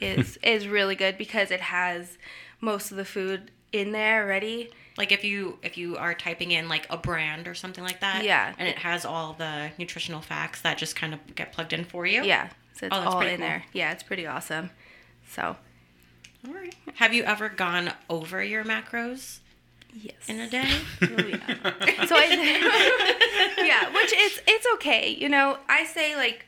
is 0.00 0.36
is 0.42 0.68
really 0.68 0.94
good 0.94 1.18
because 1.18 1.50
it 1.50 1.60
has 1.60 2.16
most 2.60 2.90
of 2.90 2.96
the 2.96 3.04
food 3.04 3.50
in 3.72 3.92
there 3.92 4.22
already. 4.24 4.70
like 4.96 5.12
if 5.12 5.24
you 5.24 5.58
if 5.62 5.76
you 5.76 5.96
are 5.96 6.14
typing 6.14 6.52
in 6.52 6.68
like 6.68 6.86
a 6.90 6.96
brand 6.96 7.46
or 7.48 7.54
something 7.54 7.82
like 7.84 8.00
that, 8.00 8.24
Yeah. 8.24 8.54
and 8.58 8.68
it 8.68 8.78
has 8.78 9.04
all 9.04 9.34
the 9.34 9.70
nutritional 9.78 10.20
facts 10.20 10.62
that 10.62 10.78
just 10.78 10.96
kind 10.96 11.12
of 11.12 11.34
get 11.34 11.52
plugged 11.52 11.72
in 11.72 11.84
for 11.84 12.06
you. 12.06 12.22
Yeah. 12.22 12.48
So 12.74 12.86
it's 12.86 12.94
Oh, 12.96 13.00
all 13.00 13.16
pretty 13.18 13.34
in 13.34 13.40
cool. 13.40 13.48
there. 13.48 13.64
Yeah, 13.72 13.92
it's 13.92 14.02
pretty 14.02 14.26
awesome. 14.26 14.70
So 15.28 15.56
All 16.46 16.54
right. 16.54 16.74
Have 16.94 17.12
you 17.12 17.24
ever 17.24 17.48
gone 17.48 17.92
over 18.08 18.42
your 18.44 18.64
macros 18.64 19.40
yes. 20.02 20.14
in 20.28 20.40
a 20.40 20.48
day? 20.48 20.68
Oh, 21.02 21.06
yeah. 21.26 22.04
so 22.06 22.14
I 22.16 23.54
yeah, 23.64 23.88
which 23.94 24.12
it's 24.14 24.40
it's 24.46 24.66
okay. 24.74 25.08
You 25.10 25.28
know, 25.28 25.58
I 25.68 25.84
say 25.84 26.16
like 26.16 26.46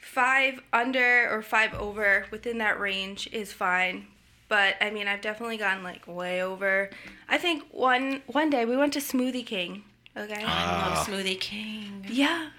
five 0.00 0.60
under 0.72 1.28
or 1.30 1.42
five 1.42 1.74
over 1.74 2.26
within 2.30 2.58
that 2.58 2.78
range 2.78 3.28
is 3.32 3.52
fine. 3.52 4.06
But 4.48 4.76
I 4.80 4.90
mean, 4.90 5.08
I've 5.08 5.20
definitely 5.20 5.56
gone 5.56 5.82
like 5.82 6.06
way 6.06 6.42
over. 6.42 6.90
I 7.28 7.38
think 7.38 7.64
one 7.70 8.22
one 8.26 8.50
day 8.50 8.64
we 8.64 8.76
went 8.76 8.92
to 8.94 9.00
Smoothie 9.00 9.46
King. 9.46 9.84
Okay. 10.16 10.44
I 10.44 10.88
love 10.94 11.06
Smoothie 11.06 11.40
King. 11.40 12.06
yeah. 12.08 12.50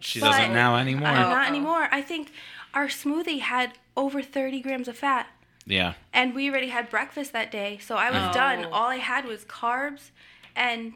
She 0.00 0.20
But- 0.20 0.30
doesn't 0.32 0.52
now 0.52 0.76
anymore. 0.76 1.08
Uh, 1.08 1.28
not 1.28 1.48
anymore. 1.48 1.88
I 1.90 2.00
think 2.02 2.30
our 2.74 2.86
smoothie 2.88 3.40
had 3.40 3.72
over 3.96 4.20
30 4.22 4.60
grams 4.60 4.88
of 4.88 4.98
fat. 4.98 5.28
Yeah. 5.66 5.94
And 6.12 6.34
we 6.34 6.48
already 6.50 6.68
had 6.68 6.90
breakfast 6.90 7.32
that 7.32 7.50
day. 7.50 7.78
So 7.82 7.96
I 7.96 8.10
was 8.10 8.20
Oh. 8.30 8.32
done. 8.32 8.64
All 8.66 8.88
I 8.88 8.96
had 8.96 9.24
was 9.24 9.44
carbs 9.44 10.10
and 10.56 10.94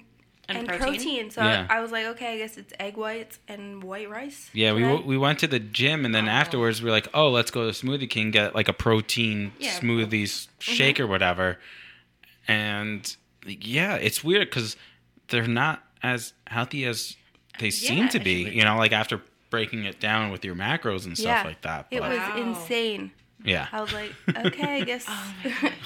And 0.49 0.59
and, 0.59 0.67
protein? 0.69 0.87
protein. 0.95 1.31
So 1.31 1.43
Yeah. 1.43 1.67
I 1.69 1.81
was 1.81 1.93
like, 1.93 2.07
okay, 2.07 2.33
I 2.35 2.39
guess 2.39 2.57
it's 2.57 2.73
egg 2.81 2.97
whites 2.97 3.39
and 3.49 3.83
white 3.83 4.09
rice. 4.09 4.49
Yeah, 4.55 4.73
we, 4.73 4.81
today. 4.81 4.91
w- 4.93 5.09
we 5.09 5.19
went 5.19 5.39
to 5.41 5.47
the 5.47 5.59
gym 5.59 6.05
and 6.07 6.15
then 6.15 6.27
Oh. 6.27 6.33
afterwards 6.33 6.81
we 6.83 6.89
are 6.89 6.93
like, 6.93 7.09
oh, 7.13 7.29
let's 7.31 7.51
go 7.51 7.71
to 7.71 7.73
Smoothie 7.87 8.09
King 8.09 8.31
get 8.31 8.55
like 8.55 8.69
a 8.69 8.73
protein 8.73 9.53
Yeah. 9.59 9.79
smoothie 9.79 10.23
Mm-hmm. 10.25 10.73
shake 10.73 10.99
or 11.01 11.07
whatever. 11.07 11.59
And 12.47 13.15
yeah, 13.47 13.97
it's 13.97 14.25
weird 14.25 14.49
because 14.49 14.77
they're 15.29 15.47
not 15.47 15.83
as 16.03 16.33
healthy 16.47 16.85
as 16.87 17.17
they 17.59 17.71
seem 17.71 18.09
to 18.11 18.19
be. 18.21 18.45
You 18.49 18.65
know, 18.65 18.77
like 18.77 18.93
after 18.93 19.21
breaking 19.51 19.85
it 19.85 20.01
down 20.01 20.31
with 20.31 20.45
your 20.45 20.55
macros 20.55 21.05
and 21.07 21.17
stuff 21.17 21.43
Yeah. 21.43 21.43
like 21.43 21.61
that. 21.63 21.87
It 21.91 22.01
was 22.01 22.17
Wow. 22.19 22.37
insane. 22.37 23.13
Yeah, 23.45 23.69
I 23.73 23.81
was 23.81 23.93
like, 23.93 24.13
okay, 24.47 24.81
I 24.81 24.85
guess 24.85 25.05
Oh 25.09 25.35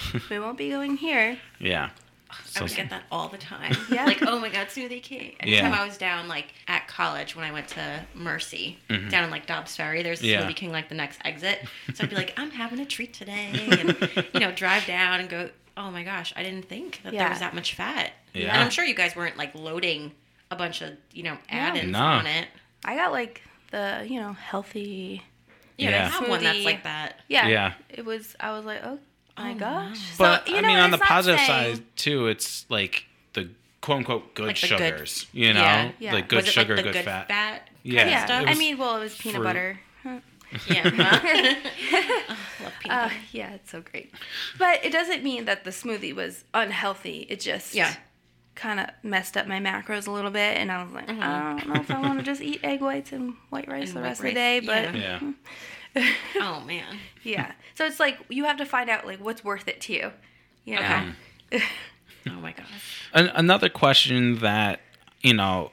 we 0.29 0.39
won't 0.39 0.57
be 0.57 0.69
going 0.69 0.97
here. 0.97 1.37
yeah. 1.59 1.89
I 2.57 2.63
would 2.63 2.73
get 2.75 2.89
that 2.89 3.03
all 3.11 3.27
the 3.29 3.37
time. 3.37 3.75
Yeah. 3.91 4.05
Like, 4.05 4.23
oh 4.23 4.39
my 4.39 4.49
god, 4.49 4.65
Smoothie 4.67 5.03
King. 5.03 5.35
Anytime 5.39 5.71
Yeah. 5.71 5.79
I 5.81 5.85
was 5.85 5.97
down, 5.99 6.27
like 6.27 6.47
at 6.67 6.87
college 6.87 7.35
when 7.35 7.45
I 7.45 7.51
went 7.51 7.67
to 7.69 8.03
Mercy, 8.15 8.79
down 8.89 9.23
in 9.25 9.29
like 9.29 9.45
Dobbs 9.45 9.75
Ferry, 9.75 10.01
there's 10.01 10.19
a 10.19 10.23
Mm-hmm. 10.23 10.31
Yeah. 10.31 10.49
Smoothie 10.49 10.55
King 10.55 10.71
like 10.71 10.89
the 10.89 10.95
next 10.95 11.19
exit. 11.23 11.59
So 11.93 12.03
I'd 12.03 12.09
be 12.09 12.15
like, 12.15 12.33
I'm 12.37 12.49
having 12.49 12.79
a 12.79 12.85
treat 12.85 13.13
today, 13.13 13.49
and 13.53 14.25
you 14.33 14.39
know, 14.39 14.51
drive 14.51 14.85
down 14.87 15.19
and 15.19 15.29
go. 15.29 15.49
Oh 15.77 15.91
my 15.91 16.03
gosh, 16.03 16.33
I 16.35 16.41
didn't 16.41 16.65
think 16.69 17.01
that 17.03 17.13
there 17.13 17.29
was 17.29 17.39
that 17.39 17.53
much 17.53 17.75
fat. 17.75 18.13
Yeah. 18.33 18.53
And 18.53 18.63
I'm 18.63 18.69
sure 18.71 18.83
you 18.83 18.95
guys 18.95 19.15
weren't 19.15 19.37
like 19.37 19.53
loading 19.53 20.11
a 20.49 20.55
bunch 20.55 20.81
of 20.81 20.91
you 21.11 21.21
know 21.23 21.37
add-ins 21.49 21.91
No. 21.91 21.99
on 21.99 22.25
it. 22.25 22.47
I 22.83 22.95
got 22.95 23.11
like 23.11 23.43
the, 23.71 24.05
you 24.09 24.19
know, 24.19 24.33
healthy. 24.33 25.21
Yeah, 25.77 25.89
Yeah. 25.89 26.05
I 26.05 26.09
have 26.09 26.29
one 26.29 26.43
that's 26.43 26.63
like 26.65 26.83
that. 26.83 27.19
Yeah. 27.27 27.47
Yeah. 27.47 27.73
It 27.89 28.05
was, 28.05 28.35
I 28.39 28.51
was 28.51 28.65
like, 28.65 28.81
oh 28.83 28.99
my 29.37 29.51
Oh, 29.51 29.55
gosh. 29.55 29.99
but 30.17 30.45
So, 30.45 30.51
you 30.51 30.57
I 30.57 30.61
know, 30.61 30.67
mean, 30.67 30.77
on 30.79 30.91
the 30.91 30.97
positive 30.99 31.39
saying- 31.39 31.75
side 31.77 31.85
too, 31.95 32.27
it's 32.27 32.65
like 32.69 33.05
the 33.33 33.49
quote 33.81 33.97
unquote 33.99 34.33
good 34.35 34.47
Like 34.47 34.59
the 34.61 34.67
good- 34.67 34.77
sugars. 34.77 35.25
you 35.33 35.53
know, 35.53 35.61
Yeah. 35.61 35.91
Yeah. 35.99 36.13
like 36.13 36.27
good 36.27 36.37
was 36.37 36.47
it 36.47 36.51
sugar, 36.51 36.75
like 36.75 36.85
the 36.85 36.91
good, 36.91 36.99
good 36.99 37.05
fat. 37.05 37.27
fat? 37.27 37.69
Yeah. 37.83 37.99
kind 38.03 38.09
of 38.09 38.13
Yeah. 38.13 38.25
stuff? 38.25 38.45
I 38.47 38.53
mean, 38.53 38.77
well, 38.77 38.97
it 38.97 38.99
was 38.99 39.17
peanut 39.17 39.35
fruit. 39.37 39.43
butter. 39.45 39.79
Huh. 40.03 40.19
yeah. 40.69 41.55
Oh, 42.59 42.63
love 42.63 42.73
peanut 42.79 42.97
Uh, 42.97 43.03
butter. 43.07 43.15
yeah, 43.31 43.53
it's 43.53 43.71
so 43.71 43.81
great. 43.81 44.13
But 44.59 44.85
it 44.85 44.91
doesn't 44.91 45.23
mean 45.23 45.45
that 45.45 45.63
the 45.63 45.71
smoothie 45.71 46.13
was 46.13 46.43
unhealthy. 46.53 47.25
It 47.29 47.39
just 47.39 47.73
Yeah. 47.73 47.95
Kind 48.55 48.79
of 48.79 48.87
messed 49.01 49.37
up 49.37 49.47
my 49.47 49.59
macros 49.59 50.07
a 50.07 50.11
little 50.11 50.31
bit, 50.31 50.57
and 50.57 50.71
I 50.71 50.83
was 50.83 50.93
like, 50.93 51.07
mm-hmm. 51.07 51.21
I 51.21 51.59
don't 51.59 51.73
know 51.73 51.81
if 51.81 51.91
I 51.91 51.99
want 51.99 52.19
to 52.19 52.25
just 52.25 52.41
eat 52.41 52.59
egg 52.63 52.81
whites 52.81 53.11
and 53.11 53.33
white 53.49 53.67
rice 53.67 53.89
And 53.89 53.97
the 53.97 54.01
rest 54.01 54.21
rice, 54.21 54.29
of 54.29 54.35
the 54.35 54.39
day. 54.39 54.59
But 54.59 54.95
yeah. 54.95 55.19
Yeah. 55.21 55.33
Oh 56.37 56.59
man. 56.61 56.97
yeah, 57.23 57.51
so 57.75 57.85
it's 57.85 57.99
like 57.99 58.17
you 58.27 58.45
have 58.45 58.57
to 58.57 58.65
find 58.65 58.89
out 58.89 59.05
like 59.05 59.19
what's 59.19 59.43
worth 59.43 59.67
it 59.67 59.79
to 59.81 59.93
you. 59.93 60.11
You 60.65 60.79
know. 60.79 61.11
Okay. 61.51 61.63
Oh 62.25 62.39
my 62.39 62.53
gosh. 62.53 63.01
An- 63.13 63.31
another 63.35 63.67
question 63.67 64.39
that 64.39 64.79
you 65.21 65.33
know 65.33 65.71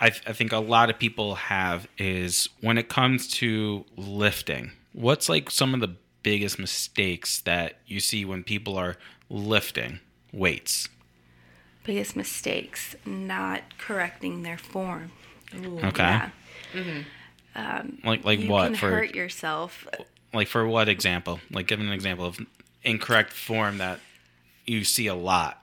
I, 0.00 0.06
I 0.06 0.32
think 0.32 0.52
a 0.52 0.58
lot 0.58 0.88
of 0.88 0.98
people 0.98 1.34
have 1.34 1.88
is 1.98 2.48
when 2.60 2.78
it 2.78 2.88
comes 2.88 3.28
to 3.34 3.84
lifting 3.96 4.72
what's 4.92 5.28
like 5.28 5.50
some 5.50 5.74
of 5.74 5.80
the 5.80 5.94
biggest 6.22 6.58
mistakes 6.58 7.40
that 7.40 7.74
you 7.86 8.00
see 8.00 8.24
when 8.24 8.44
people 8.44 8.76
are 8.76 8.96
lifting 9.28 10.00
weights 10.32 10.88
Biggest 11.84 12.14
mistakes: 12.16 12.94
not 13.06 13.62
correcting 13.78 14.42
their 14.42 14.58
form. 14.58 15.10
okay 15.54 16.02
Yeah. 16.02 16.30
Mm-hmm. 16.74 17.00
Um, 17.54 17.98
like 18.04 18.24
like 18.24 18.40
you 18.40 18.48
what 18.50 18.66
can 18.66 18.74
for 18.76 18.90
hurt 18.90 19.14
yourself. 19.14 19.86
like 20.32 20.46
for 20.46 20.66
what 20.68 20.88
example 20.88 21.40
like 21.50 21.66
give 21.66 21.80
an 21.80 21.90
example 21.90 22.24
of 22.26 22.38
incorrect 22.84 23.32
form 23.32 23.78
that 23.78 23.98
you 24.66 24.84
see 24.84 25.08
a 25.08 25.14
lot 25.16 25.60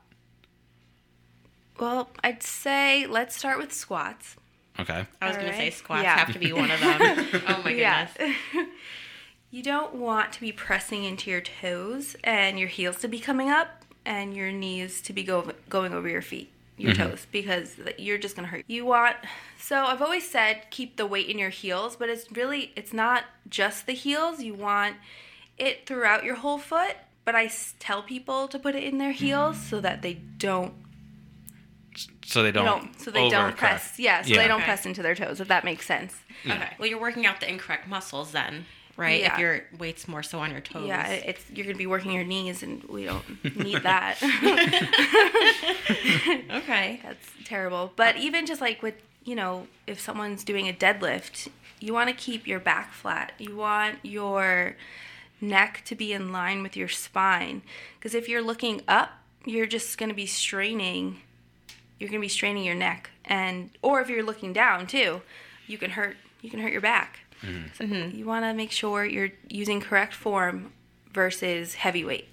Well, 1.80 2.10
I'd 2.24 2.44
say 2.44 3.06
let's 3.08 3.38
start 3.38 3.58
with 3.60 3.72
squats. 3.72 4.36
okay 4.80 5.06
I 5.22 5.28
was 5.28 5.38
gonna 5.38 5.54
say 5.56 5.70
squats 5.70 6.04
Yeah. 6.04 6.18
have 6.18 6.34
to 6.34 6.40
be 6.40 6.52
one 6.52 6.72
of 6.72 6.80
them. 6.82 7.42
oh 7.48 7.62
my 7.64 7.74
goodness. 7.74 8.12
Yeah. 8.20 8.66
you 9.52 9.64
don't 9.64 9.96
want 9.96 10.34
to 10.34 10.42
be 10.42 10.52
pressing 10.52 11.06
into 11.06 11.30
your 11.32 11.42
toes 11.42 12.16
and 12.24 12.60
your 12.60 12.68
heels 12.68 12.98
to 12.98 13.08
be 13.08 13.20
coming 13.20 13.50
up 13.50 13.77
and 14.08 14.36
your 14.36 14.52
knees 14.52 15.02
to 15.02 15.14
be 15.14 15.22
go- 15.24 15.52
going 15.70 15.94
over 15.94 16.08
your 16.10 16.22
feet, 16.24 16.50
your 16.78 16.94
mm-hmm. 16.94 17.10
toes, 17.10 17.28
because 17.32 17.76
you're 18.00 18.18
just 18.18 18.36
gonna 18.36 18.48
hurt. 18.48 18.64
You 18.68 18.86
want. 18.86 19.18
So 19.60 19.84
I've 19.86 20.02
always 20.02 20.28
said 20.28 20.64
keep 20.72 20.96
the 20.98 21.06
weight 21.06 21.28
in 21.30 21.38
your 21.38 21.50
heels, 21.52 21.96
but 21.96 22.10
it's 22.10 22.32
really 22.32 22.72
it's 22.76 22.94
not 22.94 23.26
just 23.50 23.86
the 23.86 23.94
heels. 23.94 24.42
You 24.42 24.54
want 24.56 24.96
it 25.58 25.86
throughout 25.86 26.24
your 26.24 26.36
whole 26.36 26.58
foot. 26.58 26.96
But 27.26 27.36
I 27.36 27.46
s- 27.46 27.76
tell 27.78 28.02
people 28.04 28.48
to 28.48 28.58
put 28.58 28.74
it 28.74 28.86
in 28.86 29.00
their 29.00 29.12
heels 29.12 29.58
so 29.60 29.82
that 29.82 30.02
they 30.02 30.14
don't, 30.14 30.74
So 32.26 32.42
they 32.42 32.48
you 32.50 32.54
don't. 32.54 32.98
so 33.02 33.12
they 33.12 33.28
don't 33.30 33.58
press. 33.58 34.00
Yeah, 34.00 34.22
so 34.22 34.30
Yeah. 34.30 34.38
they 34.38 34.48
don't 34.48 34.58
Okay. 34.62 34.66
press 34.66 34.86
into 34.86 35.02
their 35.02 35.14
toes. 35.16 35.42
If 35.42 35.50
that 35.50 35.66
makes 35.66 35.86
sense. 35.86 36.16
Okay. 36.46 36.70
Well, 36.78 36.88
you're 36.88 37.02
working 37.02 37.26
out 37.26 37.42
the 37.42 37.50
incorrect 37.50 37.86
muscles 37.88 38.32
then, 38.32 38.66
right? 38.98 39.22
Yeah. 39.22 39.34
If 39.34 39.40
your 39.40 39.62
weight's 39.78 40.08
more 40.08 40.24
so 40.24 40.40
on 40.40 40.52
your 40.52 40.60
toes. 40.60 40.88
Yeah, 40.88 41.08
it's 41.08 41.44
you're 41.54 41.66
gonna 41.66 41.78
be 41.78 41.88
working 41.88 42.12
your 42.12 42.26
knees, 42.26 42.64
and 42.64 42.84
we 42.86 43.06
don't 43.06 43.24
need 43.56 43.78
that. 43.84 44.18
Okay. 46.58 47.00
That's 47.04 47.28
terrible. 47.46 47.94
But 47.96 48.18
even 48.18 48.46
just 48.46 48.62
like 48.62 48.82
with 48.82 48.96
you 49.24 49.36
know, 49.36 49.68
if 49.86 50.00
someone's 50.00 50.44
doing 50.44 50.68
a 50.68 50.74
deadlift, 50.74 51.50
you 51.80 51.94
want 51.94 52.10
to 52.10 52.16
keep 52.16 52.48
your 52.48 52.60
back 52.60 52.94
flat. 52.94 53.34
You 53.38 53.56
want 53.56 54.00
your 54.04 54.76
neck 55.40 55.84
to 55.86 55.96
be 55.96 56.14
in 56.14 56.32
line 56.32 56.64
with 56.64 56.76
your 56.76 56.88
spine, 56.88 57.62
because 57.98 58.16
if 58.16 58.28
you're 58.28 58.42
looking 58.42 58.82
up, 58.88 59.12
you're 59.46 59.68
just 59.68 59.98
gonna 59.98 60.14
be 60.14 60.26
straining. 60.26 61.22
You're 62.00 62.10
gonna 62.10 62.22
be 62.22 62.28
straining 62.28 62.64
your 62.64 62.76
neck, 62.76 63.10
and 63.26 63.70
or 63.82 64.02
if 64.02 64.10
you're 64.10 64.24
looking 64.24 64.54
down 64.54 64.88
too, 64.88 65.22
you 65.68 65.78
can 65.78 65.92
hurt. 65.92 66.18
You 66.42 66.50
can 66.50 66.60
hurt 66.60 66.72
your 66.72 66.82
back. 66.82 67.20
So 67.78 67.84
you 67.84 68.26
want 68.26 68.46
to 68.46 68.54
make 68.54 68.72
sure 68.72 69.06
you're 69.06 69.32
using 69.50 69.80
correct 69.82 70.14
form 70.14 70.74
versus 71.14 71.76
heavy 71.76 72.04
weight. 72.04 72.28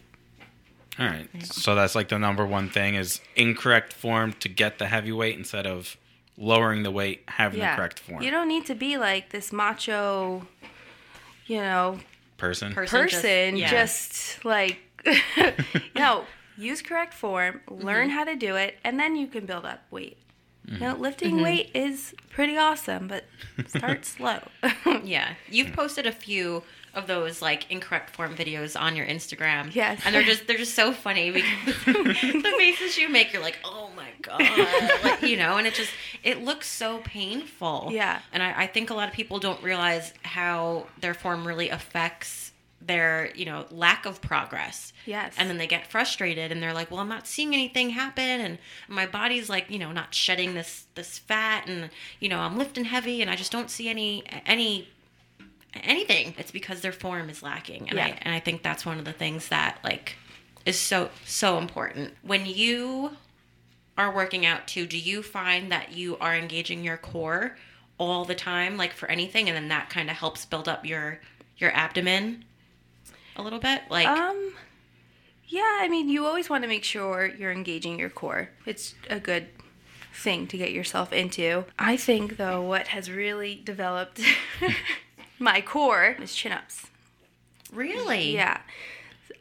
All 0.99 1.07
right. 1.07 1.29
So 1.45 1.75
that's 1.75 1.95
like 1.95 2.09
the 2.09 2.19
number 2.19 2.47
one 2.47 2.71
thing 2.71 2.95
is 2.95 3.21
incorrect 3.37 3.93
form 3.93 4.33
to 4.41 4.49
get 4.49 4.79
the 4.79 4.87
heavy 4.87 5.13
weight 5.13 5.37
instead 5.37 5.67
of 5.67 5.97
lowering 6.37 6.83
the 6.83 6.91
weight, 6.91 7.23
having 7.29 7.61
the 7.61 7.67
correct 7.67 7.99
form. 7.99 8.23
You 8.23 8.31
don't 8.31 8.49
need 8.49 8.67
to 8.67 8.75
be 8.75 8.97
like 8.97 9.31
this 9.31 9.53
macho, 9.53 10.47
you 11.47 11.59
know, 11.59 11.99
person. 12.37 12.73
Person. 12.73 13.03
person. 13.03 13.57
yeah. 13.57 13.71
Just, 13.71 14.45
like, 14.45 14.79
no, 15.97 16.25
use 16.57 16.83
correct 16.83 17.15
form, 17.15 17.61
learn 17.69 18.09
mm-hmm. 18.09 18.17
how 18.17 18.25
to 18.25 18.37
do 18.37 18.57
it, 18.57 18.77
and 18.85 18.99
then 18.99 19.17
you 19.17 19.27
can 19.27 19.47
build 19.47 19.65
up 19.65 19.81
weight. 19.91 20.19
Mm-hmm. 20.67 20.83
You 20.83 20.89
know, 20.89 20.97
lifting 20.97 21.35
mm-hmm. 21.35 21.45
weight 21.45 21.71
is 21.75 22.15
pretty 22.31 22.57
awesome, 22.57 23.09
but 23.09 23.25
start 23.67 24.05
slow. 24.05 24.41
Yeah. 25.05 25.35
You've 25.51 25.73
posted 25.73 26.07
a 26.07 26.13
few 26.13 26.63
of 26.95 27.07
those 27.07 27.43
like 27.43 27.71
incorrect 27.71 28.11
form 28.11 28.35
videos 28.35 28.81
on 28.81 28.97
your 28.97 29.07
Instagram. 29.07 29.75
Yes. 29.75 30.01
And 30.05 30.15
they're 30.15 30.23
just 30.23 30.47
they're 30.47 30.57
just 30.57 30.75
so 30.75 30.93
funny 30.93 31.31
because 31.33 31.85
the 31.85 32.55
faces 32.57 32.97
you 32.97 33.09
make, 33.09 33.33
you're 33.33 33.43
like, 33.43 33.59
oh 33.65 33.91
my 33.97 34.09
god, 34.23 34.41
like, 35.03 35.23
you 35.23 35.37
know, 35.37 35.57
and 35.59 35.67
it 35.67 35.75
just 35.75 35.91
it 36.23 36.43
looks 36.43 36.69
so 36.69 36.99
painful. 36.99 37.91
Yeah. 37.93 38.21
And 38.33 38.43
I, 38.43 38.63
I 38.63 38.67
think 38.67 38.91
a 38.91 38.95
lot 38.95 39.09
of 39.09 39.15
people 39.15 39.39
don't 39.39 39.63
realize 39.63 40.15
how 40.23 40.87
their 41.01 41.15
form 41.15 41.47
really 41.47 41.69
affects 41.69 42.53
their 42.87 43.31
you 43.35 43.45
know 43.45 43.67
lack 43.71 44.07
of 44.07 44.21
progress. 44.21 44.93
Yes. 45.07 45.35
And 45.39 45.49
then 45.49 45.59
they 45.59 45.67
get 45.67 45.87
frustrated 45.87 46.53
and 46.53 46.63
they're 46.63 46.73
like, 46.75 46.91
well, 46.91 47.01
I'm 47.01 47.09
not 47.09 47.27
seeing 47.27 47.55
anything 47.55 47.91
happen, 47.91 48.41
and 48.41 48.59
my 48.89 49.07
body's 49.07 49.49
like 49.49 49.71
you 49.71 49.79
know 49.79 49.93
not 49.93 50.15
shedding 50.15 50.55
this 50.55 50.87
this 50.95 51.19
fat, 51.19 51.69
and 51.69 51.91
you 52.21 52.29
know 52.29 52.39
I'm 52.39 52.57
lifting 52.59 52.85
heavy, 52.85 53.23
and 53.23 53.31
I 53.31 53.37
just 53.37 53.53
don't 53.53 53.71
see 53.71 53.89
any 53.89 54.25
any 54.47 54.89
anything 55.83 56.35
it's 56.39 56.53
because 56.53 56.83
their 56.83 56.93
form 56.93 57.29
is 57.29 57.43
lacking 57.43 57.89
and 57.89 57.99
Yeah. 57.99 58.07
I 58.07 58.19
and 58.23 58.33
I 58.35 58.39
think 58.39 58.63
that's 58.63 58.87
one 58.87 58.99
of 59.01 59.05
the 59.05 59.13
things 59.13 59.49
that 59.49 59.79
like 59.83 60.17
is 60.65 60.79
so 60.79 61.11
so 61.25 61.59
important 61.59 62.15
when 62.23 62.47
you 62.47 63.17
are 63.99 64.15
working 64.15 64.47
out 64.47 64.69
too 64.69 64.87
do 64.87 64.97
you 64.97 65.21
find 65.21 65.73
that 65.73 65.93
you 65.93 66.17
are 66.19 66.37
engaging 66.37 66.85
your 66.85 66.97
core 66.97 67.57
all 67.99 68.25
the 68.25 68.37
time 68.37 68.77
like 68.77 68.93
for 68.93 69.11
anything 69.11 69.49
and 69.49 69.57
then 69.57 69.67
that 69.69 69.91
kind 69.91 70.09
of 70.11 70.17
helps 70.17 70.47
build 70.47 70.69
up 70.69 70.87
your 70.87 71.19
your 71.59 71.73
abdomen 71.73 72.45
a 73.37 73.43
little 73.43 73.59
bit 73.59 73.83
like 73.91 74.07
Um, 74.07 74.55
yeah, 75.47 75.79
I 75.81 75.89
mean, 75.89 76.09
you 76.09 76.27
always 76.27 76.49
want 76.49 76.63
to 76.63 76.69
make 76.69 76.85
sure 76.85 77.27
you're 77.27 77.53
engaging 77.53 77.99
your 77.99 78.11
core. 78.11 78.49
It's 78.67 78.95
a 79.11 79.21
good 79.21 79.49
thing 80.13 80.47
to 80.49 80.57
get 80.57 80.73
yourself 80.73 81.13
into. 81.13 81.65
I 81.79 81.97
think, 81.97 82.37
though, 82.39 82.63
what 82.63 82.89
has 82.89 83.11
really 83.11 83.61
developed 83.63 84.21
my 85.39 85.61
core 85.61 86.17
is 86.21 86.35
chin 86.35 86.53
ups. 86.53 86.87
really 87.73 88.35
Yeah, 88.35 88.61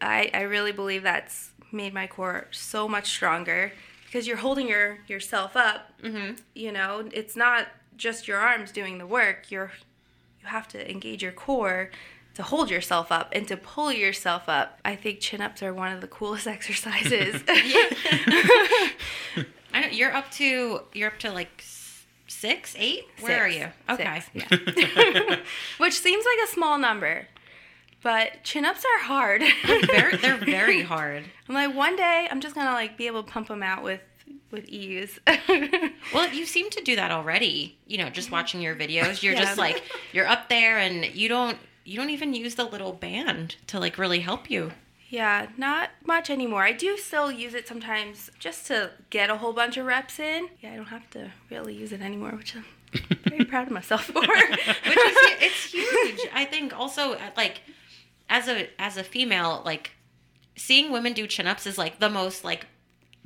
I, 0.01 0.29
I 0.33 0.41
really 0.41 0.71
believe 0.71 1.03
that's 1.03 1.51
made 1.71 1.93
my 1.93 2.07
core 2.07 2.47
so 2.51 2.87
much 2.87 3.07
stronger 3.07 3.71
because 4.05 4.27
you're 4.27 4.37
holding 4.37 4.67
your 4.67 4.99
yourself 5.07 5.55
up. 5.55 5.91
Mm-hmm. 6.03 6.35
You 6.53 6.71
know, 6.71 7.09
it's 7.11 7.35
not 7.35 7.67
just 7.97 8.27
your 8.27 8.37
arms 8.37 8.71
doing 8.71 8.97
the 8.97 9.07
work. 9.07 9.49
You're 9.49 9.71
you 10.41 10.47
have 10.49 10.67
to 10.69 10.91
engage 10.91 11.23
your 11.23 11.31
core 11.31 11.89
to 12.35 12.43
hold 12.43 12.69
yourself 12.69 13.11
up 13.11 13.29
and 13.33 13.47
to 13.47 13.57
pull 13.57 13.91
yourself 13.91 14.43
up. 14.47 14.79
I 14.83 14.95
think 14.95 15.19
chin 15.19 15.41
ups 15.41 15.61
are 15.61 15.73
one 15.73 15.91
of 15.91 16.01
the 16.01 16.07
coolest 16.07 16.47
exercises. 16.55 17.43
I 19.75 19.81
don't, 19.81 19.93
you're 19.93 20.13
up 20.13 20.29
to 20.31 20.81
you're 20.93 21.09
up 21.09 21.19
to 21.19 21.31
like 21.31 21.63
six 22.27 22.75
eight 22.77 23.05
where 23.21 23.43
are 23.43 23.47
you 23.47 23.67
okay 23.89 24.21
Six, 24.33 24.49
yeah. 24.51 25.35
Which 25.77 25.93
seems 25.93 26.25
like 26.25 26.47
a 26.47 26.51
small 26.51 26.77
number, 26.77 27.27
but 28.01 28.43
chin 28.43 28.65
ups 28.65 28.83
are 28.83 29.03
hard. 29.05 29.41
Very, 29.87 30.17
they're 30.17 30.37
very 30.37 30.83
hard 30.83 31.23
I'm 31.49 31.55
like, 31.55 31.75
one 31.75 31.95
day 31.95 32.27
I'm 32.29 32.39
just 32.41 32.53
gonna 32.55 32.71
like 32.71 32.97
be 32.97 33.07
able 33.07 33.23
to 33.23 33.31
pump 33.31 33.47
them 33.47 33.63
out 33.63 33.83
with 33.83 34.01
with 34.51 34.65
ease. 34.69 35.19
Well, 36.13 36.31
you 36.31 36.45
seem 36.45 36.69
to 36.71 36.81
do 36.83 36.95
that 36.95 37.09
already. 37.09 37.77
You 37.87 37.97
know, 37.97 38.09
just 38.09 38.27
mm-hmm. 38.27 38.35
watching 38.35 38.61
your 38.61 38.75
videos, 38.75 39.23
you're 39.23 39.33
Yeah. 39.33 39.39
just 39.41 39.57
like 39.57 39.81
you're 40.11 40.27
up 40.27 40.49
there 40.49 40.77
and 40.77 41.05
you 41.15 41.27
don't 41.27 41.57
you 41.85 41.97
don't 41.97 42.09
even 42.09 42.33
use 42.33 42.55
the 42.55 42.65
little 42.65 42.93
band 42.93 43.55
to 43.67 43.79
like 43.79 43.97
really 43.97 44.19
help 44.21 44.49
you. 44.49 44.71
yeah, 45.09 45.47
not 45.57 45.89
much 46.05 46.29
anymore. 46.29 46.63
I 46.63 46.71
do 46.71 46.97
still 46.97 47.31
use 47.31 47.53
it 47.53 47.67
sometimes 47.67 48.31
just 48.39 48.65
to 48.67 48.91
get 49.09 49.29
a 49.29 49.37
whole 49.37 49.53
bunch 49.53 49.77
of 49.77 49.85
reps 49.85 50.19
in. 50.19 50.49
Yeah, 50.61 50.73
I 50.73 50.75
don't 50.77 50.85
have 50.87 51.09
to 51.11 51.31
really 51.51 51.75
use 51.75 51.91
it 51.91 52.01
anymore, 52.01 52.31
which 52.31 52.55
I'm 52.55 52.65
very 53.29 53.45
proud 53.45 53.67
of 53.67 53.73
myself 53.73 54.05
for. 54.05 54.21
Which 54.21 54.27
is 54.27 55.17
it's 55.41 55.71
huge. 55.71 56.29
I 56.33 56.45
think 56.45 56.77
also 56.77 57.13
uh, 57.13 57.19
like 57.37 57.61
as 58.29 58.47
a 58.47 58.69
as 58.79 58.97
a 58.97 59.03
female, 59.03 59.61
like 59.65 59.91
seeing 60.55 60.91
women 60.91 61.13
do 61.13 61.27
chin-ups 61.27 61.65
is 61.67 61.77
like 61.77 61.99
the 61.99 62.09
most 62.09 62.43
like 62.43 62.65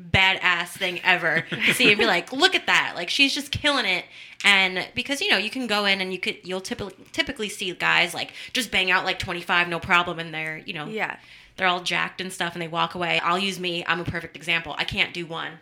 badass 0.01 0.67
thing 0.69 0.99
ever 1.03 1.41
to 1.49 1.73
see 1.73 1.89
and 1.89 1.97
be 1.97 2.05
like 2.05 2.31
look 2.31 2.53
at 2.53 2.67
that 2.67 2.93
like 2.95 3.09
she's 3.09 3.33
just 3.33 3.51
killing 3.51 3.85
it 3.85 4.05
and 4.43 4.87
because 4.93 5.21
you 5.21 5.29
know 5.29 5.37
you 5.37 5.49
can 5.49 5.65
go 5.65 5.85
in 5.85 6.01
and 6.01 6.13
you 6.13 6.19
could 6.19 6.37
you'll 6.43 6.61
typically 6.61 6.93
typically 7.11 7.49
see 7.49 7.73
guys 7.73 8.13
like 8.13 8.31
just 8.53 8.69
bang 8.69 8.91
out 8.91 9.05
like 9.05 9.17
25 9.17 9.67
no 9.67 9.79
problem 9.79 10.19
and 10.19 10.33
they're 10.33 10.57
you 10.59 10.73
know 10.73 10.85
yeah. 10.85 11.17
they're 11.55 11.67
all 11.67 11.81
jacked 11.81 12.21
and 12.21 12.31
stuff 12.31 12.53
and 12.53 12.61
they 12.61 12.67
walk 12.67 12.95
away. 12.95 13.19
I'll 13.19 13.39
use 13.39 13.59
me. 13.59 13.83
I'm 13.87 13.99
a 13.99 14.05
perfect 14.05 14.35
example. 14.35 14.75
I 14.77 14.83
can't 14.83 15.13
do 15.13 15.25
one. 15.25 15.53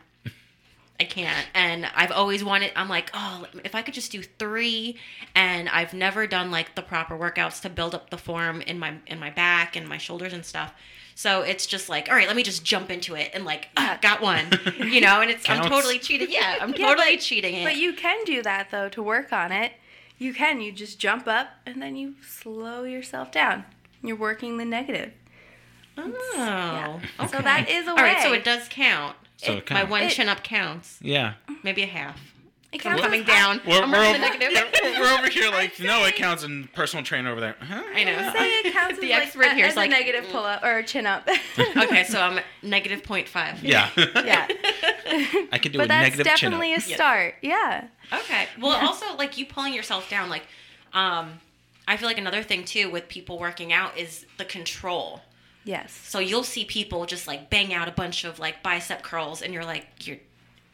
I 1.00 1.04
can't. 1.04 1.46
And 1.54 1.86
I've 1.94 2.12
always 2.12 2.44
wanted, 2.44 2.72
I'm 2.76 2.88
like, 2.88 3.12
oh, 3.14 3.46
if 3.66 3.76
I 3.76 3.82
could 3.82 3.94
just 3.94 4.12
do 4.12 4.22
three. 4.24 4.98
And 5.36 5.68
I've 5.68 5.94
never 5.94 6.26
done 6.26 6.52
like 6.52 6.76
the 6.76 6.82
proper 6.82 7.18
workouts 7.18 7.62
to 7.64 7.70
build 7.70 7.94
up 7.94 8.10
the 8.10 8.18
form 8.18 8.62
in 8.62 8.80
my, 8.80 8.96
in 9.06 9.20
my 9.20 9.30
back 9.30 9.76
and 9.76 9.90
my 9.90 9.98
shoulders 9.98 10.32
and 10.32 10.46
stuff. 10.46 10.74
So 11.18 11.42
it's 11.44 11.66
just 11.66 11.88
like, 11.88 12.10
all 12.10 12.16
right, 12.16 12.28
let 12.28 12.36
me 12.36 12.44
just 12.44 12.66
jump 12.66 12.92
into 12.92 13.16
it 13.16 13.32
and 13.34 13.46
like, 13.46 13.70
ah, 13.78 13.98
got 14.02 14.22
one, 14.22 14.48
you 14.80 15.00
know, 15.00 15.22
and 15.22 15.32
it's, 15.32 15.50
I'm 15.50 15.64
totally 15.70 15.98
cheating. 15.98 16.28
Yeah, 16.30 16.58
I'm 16.60 16.74
Yeah, 16.74 16.88
totally 16.90 17.16
but- 17.16 17.22
cheating 17.24 17.56
it. 17.56 17.64
But 17.64 17.78
you 17.78 17.94
can 17.94 18.24
do 18.26 18.42
that 18.44 18.70
though 18.70 18.90
to 18.90 19.02
work 19.02 19.32
on 19.32 19.52
it. 19.54 19.72
You 20.18 20.34
can. 20.34 20.60
You 20.62 20.72
just 20.74 21.00
jump 21.00 21.28
up 21.28 21.48
and 21.66 21.82
then 21.82 21.96
you 21.96 22.16
slow 22.22 22.84
yourself 22.84 23.32
down. 23.32 23.64
You're 24.04 24.16
working 24.18 24.58
the 24.58 24.66
negative. 24.66 25.12
oh, 25.98 27.00
So 27.20 27.24
okay. 27.26 27.42
that 27.42 27.70
is 27.70 27.88
a 27.88 27.96
way. 27.96 28.02
All 28.02 28.06
right, 28.08 28.22
so 28.22 28.34
it 28.34 28.44
does 28.44 28.68
count. 28.70 29.16
So 29.38 29.54
It- 29.54 29.58
it 29.60 29.72
my 29.72 29.84
one 29.84 30.04
It- 30.04 30.12
chin 30.12 30.30
up 30.30 30.44
counts. 30.44 31.00
Yeah. 31.02 31.34
Maybe 31.64 31.84
a 31.84 31.88
half. 31.88 32.20
It 32.76 32.82
counts 32.82 33.02
coming 33.02 33.22
as- 33.22 33.28
down. 33.28 33.62
We're, 33.68 33.82
I'm 33.82 33.92
we're, 33.92 34.04
over, 34.04 34.14
the 34.14 34.20
negative. 34.20 34.52
yeah, 34.52 35.00
we're 35.00 35.18
over 35.18 35.30
here 35.30 35.50
like, 35.52 35.80
no, 35.80 36.06
it 36.06 36.16
counts 36.16 36.44
in 36.44 36.68
personal 36.74 37.04
trainer 37.04 37.32
over 37.32 37.42
there. 37.42 37.56
Huh? 37.60 37.84
I 37.94 38.04
know. 38.04 38.32
Say 38.34 38.48
it 38.60 38.74
counts 38.74 39.00
The 39.00 39.14
as, 39.14 39.24
expert 39.24 39.48
like, 39.48 39.56
here 39.56 39.66
a, 39.66 39.68
is 39.70 39.74
as 39.74 39.78
a 39.78 39.80
like, 39.80 39.90
negative 39.90 40.26
pull 40.32 40.44
up 40.44 40.64
or 40.64 40.82
chin 40.84 41.06
up. 41.06 41.28
okay, 41.60 42.04
so 42.04 42.20
I'm 42.20 42.40
negative 42.62 43.04
0.5. 43.04 43.60
Yeah. 43.62 43.90
yeah. 43.98 44.48
I 45.52 45.60
could 45.60 45.72
do 45.72 45.78
but 45.80 45.86
a 45.86 45.88
that's 45.88 46.18
negative 46.18 46.26
chin 46.38 46.54
up. 46.54 46.60
that's 46.62 46.70
definitely 46.70 46.74
a 46.74 46.78
up. 46.78 46.82
start. 46.82 47.36
Yeah. 47.42 47.88
Okay. 48.14 48.48
Well, 48.60 48.86
also 48.86 49.16
like 49.18 49.38
you 49.38 49.46
pulling 49.46 49.74
yourself 49.74 50.10
down, 50.10 50.30
like, 50.30 50.44
um, 50.94 51.40
I 51.88 51.98
feel 51.98 52.08
like 52.08 52.18
another 52.18 52.44
thing 52.44 52.66
too 52.66 52.90
with 52.90 53.08
people 53.08 53.38
working 53.38 53.72
out 53.72 53.98
is 53.98 54.26
the 54.38 54.46
control. 54.46 55.22
Yes. 55.64 55.92
So 55.92 56.20
you'll 56.20 56.44
see 56.44 56.66
people 56.66 57.06
just 57.06 57.28
like 57.28 57.50
bang 57.50 57.74
out 57.74 57.88
a 57.88 57.92
bunch 57.92 58.24
of 58.24 58.40
like 58.40 58.62
bicep 58.64 59.02
curls, 59.04 59.42
and 59.42 59.54
you're 59.54 59.66
like, 59.66 59.86
you're 60.02 60.18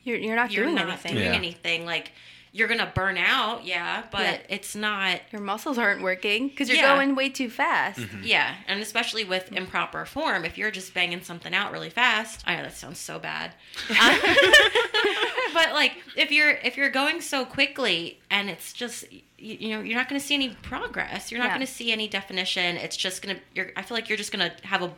You're, 0.03 0.17
you're 0.17 0.35
not 0.35 0.51
you're 0.51 0.65
doing 0.65 0.75
not 0.75 0.87
anything. 0.87 1.13
doing 1.13 1.25
Yeah. 1.25 1.33
anything. 1.35 1.85
Like, 1.85 2.11
you're 2.53 2.67
gonna 2.67 2.91
burn 2.93 3.17
out, 3.17 3.63
yeah, 3.65 4.03
but 4.11 4.21
Yeah. 4.23 4.37
it's 4.49 4.75
not. 4.75 5.21
Your 5.31 5.41
muscles 5.41 5.77
aren't 5.77 6.01
working 6.01 6.49
because 6.49 6.67
you're 6.67 6.77
Yeah. 6.79 6.93
going 6.95 7.15
way 7.15 7.29
too 7.29 7.49
fast. 7.49 8.01
Yeah, 8.21 8.55
and 8.67 8.81
especially 8.81 9.23
with 9.23 9.53
improper 9.53 10.05
form, 10.05 10.43
if 10.43 10.57
you're 10.57 10.71
just 10.71 10.93
banging 10.93 11.21
something 11.23 11.53
out 11.53 11.71
really 11.71 11.89
fast, 11.89 12.43
I 12.45 12.55
know 12.57 12.63
that 12.63 12.75
sounds 12.75 12.99
so 12.99 13.19
bad. 13.19 13.53
Um, 13.89 14.19
but 15.53 15.73
like 15.73 15.93
if 16.17 16.31
you're 16.31 16.51
if 16.51 16.75
you're 16.77 16.89
going 16.89 17.21
so 17.21 17.45
quickly 17.45 18.19
and 18.29 18.49
it's 18.49 18.73
just 18.73 19.05
you, 19.11 19.21
you 19.37 19.69
know 19.69 19.81
you're 19.81 19.97
not 19.97 20.09
going 20.09 20.19
to 20.19 20.25
see 20.27 20.35
any 20.35 20.49
progress. 20.49 21.31
You're 21.31 21.39
not 21.39 21.47
Yeah. 21.51 21.55
going 21.55 21.67
to 21.67 21.71
see 21.71 21.91
any 21.91 22.07
definition. 22.09 22.75
It's 22.75 22.97
just 22.97 23.21
going 23.21 23.37
to 23.37 23.41
you're 23.55 23.71
I 23.77 23.81
feel 23.81 23.95
like 23.95 24.09
you're 24.09 24.17
just 24.17 24.33
going 24.33 24.49
to 24.51 24.67
have 24.67 24.81
a 24.81 24.91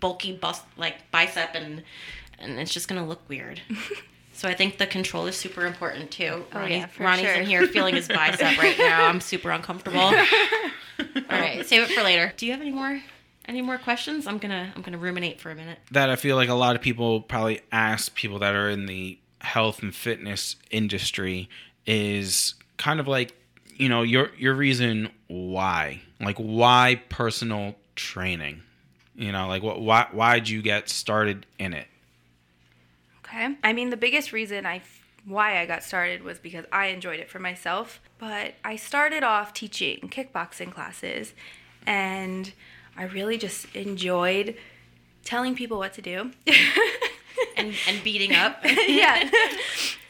bulky 0.00 0.32
bust 0.36 0.62
like 0.76 1.10
bicep 1.10 1.54
and 1.54 1.82
and 2.38 2.58
it's 2.60 2.72
just 2.74 2.86
going 2.86 3.00
to 3.00 3.08
look 3.08 3.26
weird. 3.30 3.62
So 4.38 4.48
I 4.48 4.54
think 4.54 4.78
the 4.78 4.86
control 4.86 5.26
is 5.26 5.34
super 5.34 5.66
important 5.66 6.12
too. 6.12 6.46
Oh, 6.52 6.60
Ronnie, 6.60 6.76
yeah, 6.76 6.86
for 6.86 7.02
Ronnie's 7.02 7.24
sure. 7.24 7.34
in 7.34 7.44
here 7.44 7.66
feeling 7.66 7.96
his 7.96 8.06
bicep 8.06 8.56
right 8.56 8.78
now. 8.78 9.06
I'm 9.08 9.20
super 9.20 9.50
uncomfortable. 9.50 9.98
All 10.00 10.12
right, 11.28 11.66
save 11.66 11.82
it 11.82 11.90
for 11.90 12.04
later. 12.04 12.32
Do 12.36 12.46
you 12.46 12.52
have 12.52 12.60
any 12.60 12.70
more 12.70 13.02
any 13.46 13.62
more 13.62 13.78
questions? 13.78 14.28
I'm 14.28 14.38
gonna 14.38 14.72
I'm 14.76 14.82
gonna 14.82 14.96
ruminate 14.96 15.40
for 15.40 15.50
a 15.50 15.56
minute. 15.56 15.80
that 15.90 16.08
I 16.08 16.14
feel 16.14 16.36
like 16.36 16.48
a 16.48 16.54
lot 16.54 16.76
of 16.76 16.82
people 16.82 17.20
probably 17.20 17.62
ask 17.72 18.14
people 18.14 18.38
that 18.38 18.54
are 18.54 18.68
in 18.68 18.86
the 18.86 19.18
health 19.40 19.82
and 19.82 19.92
fitness 19.92 20.54
industry 20.70 21.48
is 21.84 22.54
kind 22.76 23.00
of 23.00 23.08
like 23.08 23.34
you 23.74 23.88
know 23.88 24.02
your 24.02 24.30
your 24.38 24.54
reason 24.54 25.10
why 25.26 26.00
like 26.20 26.36
why 26.36 27.02
personal 27.08 27.74
training 27.96 28.62
you 29.16 29.32
know 29.32 29.48
like 29.48 29.64
what 29.64 29.80
why 29.80 30.06
why'd 30.12 30.48
you 30.48 30.62
get 30.62 30.88
started 30.88 31.44
in 31.58 31.74
it 31.74 31.88
Okay. 33.28 33.56
I 33.62 33.72
mean, 33.72 33.90
the 33.90 33.96
biggest 33.96 34.32
reason 34.32 34.66
I 34.66 34.82
why 35.24 35.60
I 35.60 35.66
got 35.66 35.82
started 35.82 36.22
was 36.22 36.38
because 36.38 36.64
I 36.72 36.86
enjoyed 36.86 37.20
it 37.20 37.28
for 37.28 37.38
myself. 37.38 38.00
But 38.18 38.54
I 38.64 38.76
started 38.76 39.22
off 39.22 39.52
teaching 39.52 40.08
kickboxing 40.10 40.72
classes, 40.72 41.34
and 41.86 42.50
I 42.96 43.04
really 43.04 43.36
just 43.38 43.66
enjoyed 43.76 44.56
telling 45.24 45.54
people 45.54 45.78
what 45.78 45.92
to 45.94 46.02
do. 46.02 46.32
And 47.56 47.72
and 47.86 48.02
beating 48.02 48.34
up, 48.34 48.58
yeah. 48.88 49.30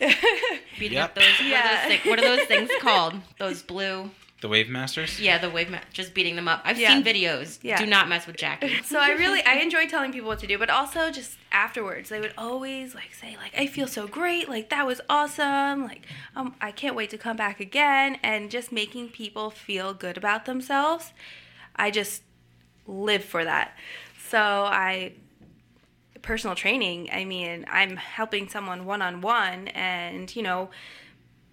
beating 0.78 0.96
Yep. 0.96 1.04
up 1.11 1.14
those. 1.14 1.24
What, 1.24 1.40
Yeah. 1.46 1.61
are 1.61 1.88
those 1.88 1.98
thing, 1.98 2.11
what 2.11 2.18
are 2.18 2.22
those 2.37 2.46
things 2.46 2.70
called? 2.81 3.14
Those 3.38 3.62
blue. 3.62 4.11
The 4.40 4.48
wave 4.48 4.68
masters 4.68 5.20
Yeah, 5.20 5.38
the 5.38 5.51
wave. 5.51 5.68
Ma- 5.70 5.79
just 5.92 6.14
beating 6.14 6.37
them 6.37 6.46
up. 6.48 6.62
I've 6.64 6.79
Yeah. 6.79 6.94
seen 6.94 7.03
videos. 7.05 7.59
Yeah. 7.62 7.79
Do 7.79 7.87
not 7.87 8.09
mess 8.09 8.27
with 8.27 8.37
Jackie. 8.37 8.83
so 8.85 8.98
I 8.98 9.11
really 9.12 9.42
I 9.44 9.55
enjoy 9.62 9.87
telling 9.87 10.12
people 10.12 10.29
what 10.29 10.38
to 10.40 10.46
do, 10.46 10.59
but 10.59 10.70
also 10.70 11.11
just 11.11 11.37
afterwards 11.51 12.09
they 12.09 12.20
would 12.20 12.35
always 12.38 12.94
like 12.94 13.14
say 13.14 13.37
like 13.42 13.53
I 13.59 13.66
feel 13.66 13.87
so 13.88 14.07
great, 14.07 14.48
like 14.48 14.68
that 14.70 14.87
was 14.87 15.01
awesome, 15.09 15.85
like 15.85 16.03
um 16.37 16.55
I 16.61 16.70
can't 16.70 16.94
wait 16.94 17.11
to 17.11 17.18
come 17.18 17.37
back 17.37 17.59
again, 17.61 18.18
and 18.22 18.51
just 18.51 18.70
making 18.72 19.09
people 19.09 19.51
feel 19.51 19.92
good 19.94 20.16
about 20.16 20.44
themselves. 20.44 21.12
I 21.74 21.90
just 21.90 22.22
live 22.87 23.24
for 23.24 23.44
that. 23.44 23.77
So 24.29 24.38
I 24.38 25.12
personal 26.22 26.55
training, 26.57 27.09
I 27.12 27.24
mean, 27.24 27.64
I'm 27.70 27.96
helping 27.96 28.48
someone 28.48 28.85
one 28.85 29.01
on 29.03 29.20
one 29.20 29.68
and, 29.68 30.35
you 30.35 30.42
know, 30.42 30.68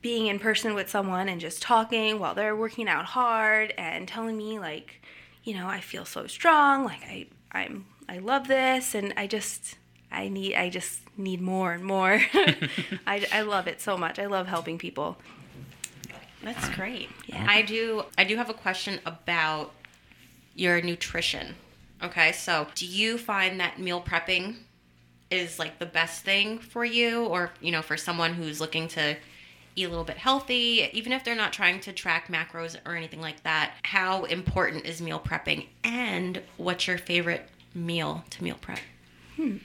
being 0.06 0.28
in 0.28 0.38
person 0.38 0.76
with 0.76 0.88
someone 0.88 1.28
and 1.28 1.42
just 1.42 1.64
talking 1.64 2.20
while 2.20 2.36
they're 2.36 2.56
working 2.56 2.88
out 2.88 3.06
hard 3.06 3.74
and 3.76 4.08
telling 4.08 4.38
me 4.38 4.60
like, 4.60 5.02
you 5.44 5.52
know, 5.52 5.66
I 5.68 5.80
feel 5.80 6.06
so 6.06 6.28
strong, 6.28 6.86
like 6.86 7.02
I 7.02 7.26
I'm 7.52 7.88
I 8.08 8.20
love 8.20 8.48
this 8.48 8.94
and 8.94 9.16
I 9.18 9.26
just 9.26 9.78
I 10.12 10.28
need 10.28 10.54
I 10.54 10.70
just 10.70 11.00
need 11.18 11.42
more 11.42 11.74
and 11.74 11.84
more. 11.84 12.22
I, 13.08 13.26
I 13.32 13.42
love 13.42 13.66
it 13.66 13.82
so 13.82 13.98
much. 13.98 14.20
I 14.20 14.28
love 14.28 14.46
helping 14.46 14.78
people. 14.78 15.18
That's 16.44 16.70
great. 16.76 17.10
Yeah. 17.26 17.44
I 17.50 17.64
do 17.64 18.04
I 18.16 18.26
do 18.26 18.36
have 18.36 18.52
a 18.52 18.54
question 18.54 19.00
about 19.08 19.74
your 20.54 20.84
nutrition. 20.84 21.56
Okay, 22.04 22.32
so 22.32 22.68
do 22.76 22.86
you 22.86 23.18
find 23.18 23.60
that 23.60 23.80
meal 23.80 24.04
prepping 24.04 24.58
is 25.32 25.58
like 25.58 25.80
the 25.80 25.88
best 25.88 26.24
thing 26.24 26.60
for 26.60 26.86
you 26.86 27.26
or 27.26 27.50
you 27.60 27.72
know 27.72 27.82
for 27.82 27.98
someone 27.98 28.36
who's 28.36 28.62
looking 28.62 28.88
to 28.90 29.18
eat 29.76 29.84
a 29.86 29.90
little 29.90 30.04
bit 30.06 30.18
healthy 30.18 30.90
even 30.94 31.12
if 31.12 31.24
they're 31.24 31.36
not 31.36 31.52
trying 31.54 31.80
to 31.80 31.92
track 31.92 32.28
macros 32.28 32.78
or 32.86 32.96
anything 32.96 33.22
like 33.22 33.44
that 33.44 33.74
how 33.84 34.24
important 34.26 34.86
is 34.86 35.02
meal 35.02 35.20
prepping 35.20 35.66
and 35.84 36.42
what's 36.58 36.88
your 36.88 36.98
favorite 36.98 37.48
meal 37.74 38.24
to 38.30 38.44
meal 38.44 38.58
prep? 38.62 38.80
Hmm. 39.36 39.58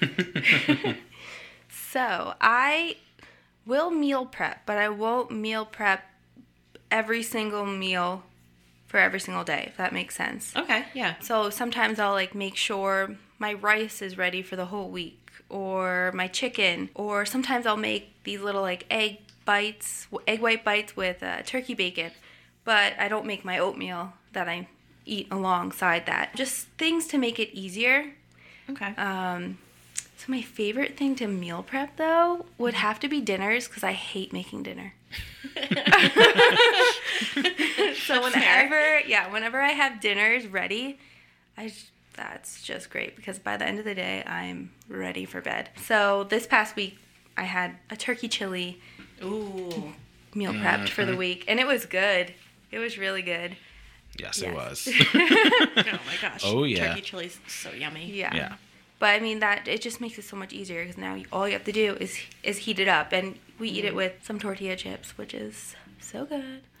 So 1.78 2.34
I 2.42 2.96
will 3.64 3.90
meal 3.90 4.26
prep, 4.26 4.66
but 4.66 4.76
I 4.76 4.90
won't 4.90 5.30
meal 5.30 5.64
prep 5.64 6.04
every 6.90 7.22
single 7.22 7.64
meal 7.64 8.22
for 8.86 8.98
every 9.00 9.18
single 9.18 9.44
day, 9.44 9.64
if 9.68 9.78
that 9.78 9.94
makes 9.94 10.14
sense. 10.14 10.54
okay 10.54 10.84
yeah. 10.94 11.14
So 11.20 11.48
sometimes 11.48 11.98
I'll 11.98 12.12
like 12.12 12.34
make 12.34 12.54
sure 12.56 13.16
my 13.38 13.54
rice 13.54 14.02
is 14.02 14.18
ready 14.18 14.42
for 14.42 14.56
the 14.56 14.66
whole 14.66 14.90
week 14.90 15.30
or 15.48 16.12
my 16.14 16.26
chicken 16.28 16.90
or 16.94 17.24
sometimes 17.24 17.64
I'll 17.66 17.76
make 17.78 18.22
these 18.24 18.40
little 18.42 18.62
like 18.62 18.84
egg 18.90 19.25
bites, 19.46 20.08
egg 20.26 20.40
white 20.40 20.64
bites 20.64 20.94
with 20.94 21.22
uh, 21.22 21.40
turkey 21.42 21.72
bacon, 21.72 22.10
but 22.64 22.92
I 22.98 23.08
don't 23.08 23.24
make 23.24 23.44
my 23.44 23.58
oatmeal 23.58 24.12
that 24.32 24.48
I 24.48 24.68
eat 25.06 25.28
alongside 25.30 26.04
that. 26.06 26.36
Just 26.36 26.66
things 26.76 27.06
to 27.08 27.16
make 27.16 27.38
it 27.38 27.56
easier. 27.56 28.12
okay 28.68 28.94
Um, 28.96 29.58
so 30.18 30.24
my 30.28 30.42
favorite 30.42 30.96
thing 30.96 31.14
to 31.16 31.26
meal 31.26 31.62
prep 31.62 31.96
though 31.96 32.46
would 32.58 32.74
have 32.74 32.98
to 33.00 33.08
be 33.08 33.20
dinners 33.20 33.68
because 33.68 33.84
I 33.84 33.92
hate 33.92 34.32
making 34.32 34.64
dinner. 34.64 34.92
so 37.96 38.22
whenever, 38.22 39.00
yeah, 39.00 39.32
whenever 39.32 39.60
I 39.60 39.70
have 39.70 40.00
dinners 40.00 40.46
ready, 40.46 40.98
I 41.56 41.72
that's 42.16 42.62
just 42.62 42.90
great 42.90 43.14
because 43.14 43.38
by 43.38 43.56
the 43.56 43.66
end 43.66 43.78
of 43.78 43.84
the 43.84 43.94
day 43.94 44.24
I'm 44.26 44.72
ready 44.88 45.24
for 45.24 45.40
bed. 45.40 45.70
So 45.84 46.24
this 46.24 46.46
past 46.46 46.74
week 46.74 46.98
I 47.36 47.44
had 47.44 47.76
a 47.90 47.96
turkey 47.96 48.28
chili 48.28 48.80
ooh 49.22 49.92
meal 50.34 50.52
prepped 50.52 50.88
for 50.90 51.04
the 51.04 51.12
mm-hmm. 51.12 51.18
week 51.18 51.44
and 51.48 51.58
it 51.58 51.66
was 51.66 51.86
good. 51.86 52.34
It 52.70 52.78
was 52.78 52.98
really 52.98 53.22
good. 53.22 53.56
yes, 54.18 54.40
Yes. 54.40 54.42
it 54.42 54.54
was 54.54 54.88
oh 55.14 55.98
my 56.06 56.16
gosh 56.20 56.42
Oh, 56.44 56.64
yeah. 56.64 56.88
turkey 56.88 57.00
chili's 57.02 57.38
so 57.46 57.70
yummy 57.72 58.06
Yeah. 58.12 58.34
yeah 58.34 58.54
But 58.98 59.10
I 59.14 59.20
mean 59.20 59.40
that 59.40 59.66
it 59.68 59.80
just 59.80 60.00
makes 60.00 60.18
it 60.18 60.24
so 60.24 60.36
much 60.36 60.52
easier 60.52 60.82
because 60.82 60.98
now 60.98 61.14
you, 61.14 61.24
all 61.32 61.46
you 61.46 61.52
have 61.54 61.64
to 61.64 61.72
do 61.72 61.96
is 62.00 62.18
is 62.42 62.58
heat 62.58 62.78
it 62.78 62.88
up, 62.88 63.12
and 63.12 63.38
we 63.58 63.68
eat 63.68 63.84
it 63.84 63.88
mm-hmm. 63.88 63.96
with 63.96 64.12
some 64.22 64.38
tortilla 64.38 64.76
chips, 64.76 65.16
which 65.18 65.34
is 65.34 65.74
so 66.00 66.24
good. 66.24 66.60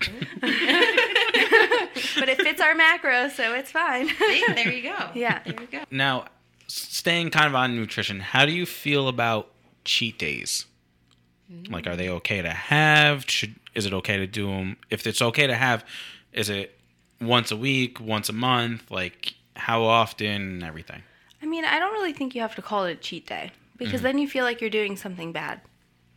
but 2.18 2.28
it 2.28 2.40
fits 2.40 2.60
our 2.60 2.74
macros, 2.74 3.32
so 3.32 3.54
it's 3.54 3.70
fine. 3.70 4.08
See, 4.08 4.44
there 4.54 4.72
you 4.72 4.82
go 4.82 5.10
Yeah. 5.14 5.40
there 5.44 5.60
you 5.60 5.66
go 5.70 5.80
now 5.90 6.26
staying 6.68 7.30
kind 7.30 7.46
of 7.46 7.54
on 7.54 7.76
nutrition 7.76 8.20
how 8.20 8.44
do 8.44 8.52
you 8.52 8.66
feel 8.66 9.08
about 9.08 9.50
cheat 9.84 10.18
days 10.18 10.66
like 11.70 11.86
are 11.86 11.96
they 11.96 12.08
okay 12.08 12.42
to 12.42 12.50
have 12.50 13.24
should 13.28 13.54
is 13.74 13.86
it 13.86 13.92
okay 13.92 14.16
to 14.16 14.26
do 14.26 14.48
them 14.48 14.76
if 14.90 15.06
it's 15.06 15.22
okay 15.22 15.46
to 15.46 15.54
have 15.54 15.84
is 16.32 16.50
it 16.50 16.76
once 17.20 17.50
a 17.50 17.56
week 17.56 18.00
once 18.00 18.28
a 18.28 18.32
month 18.32 18.90
like 18.90 19.34
how 19.54 19.84
often 19.84 20.62
everything 20.62 21.02
I 21.46 21.46
mean, 21.46 21.64
I 21.64 21.78
don't 21.78 21.92
really 21.92 22.12
think 22.12 22.34
you 22.34 22.40
have 22.40 22.56
to 22.56 22.62
call 22.62 22.86
it 22.86 22.92
a 22.92 22.96
cheat 22.96 23.26
day 23.26 23.52
because 23.76 23.96
mm-hmm. 23.96 24.02
then 24.02 24.18
you 24.18 24.28
feel 24.28 24.44
like 24.44 24.60
you're 24.60 24.68
doing 24.68 24.96
something 24.96 25.30
bad. 25.30 25.60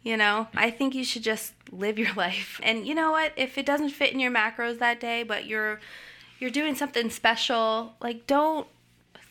You 0.02 0.16
know, 0.18 0.48
I 0.56 0.72
think 0.72 0.96
you 0.96 1.04
should 1.04 1.24
just 1.24 1.54
live 1.72 2.00
your 2.00 2.14
life. 2.16 2.60
And 2.64 2.88
you 2.88 2.96
know 2.96 3.12
what? 3.12 3.34
If 3.36 3.58
it 3.58 3.66
doesn't 3.66 3.90
fit 3.90 4.14
in 4.14 4.20
your 4.20 4.32
macros 4.32 4.80
that 4.80 5.00
day, 5.00 5.24
but 5.24 5.46
you're 5.46 5.80
you're 6.40 6.50
doing 6.50 6.74
something 6.74 7.10
special, 7.10 7.94
like 8.02 8.26
don't 8.26 8.68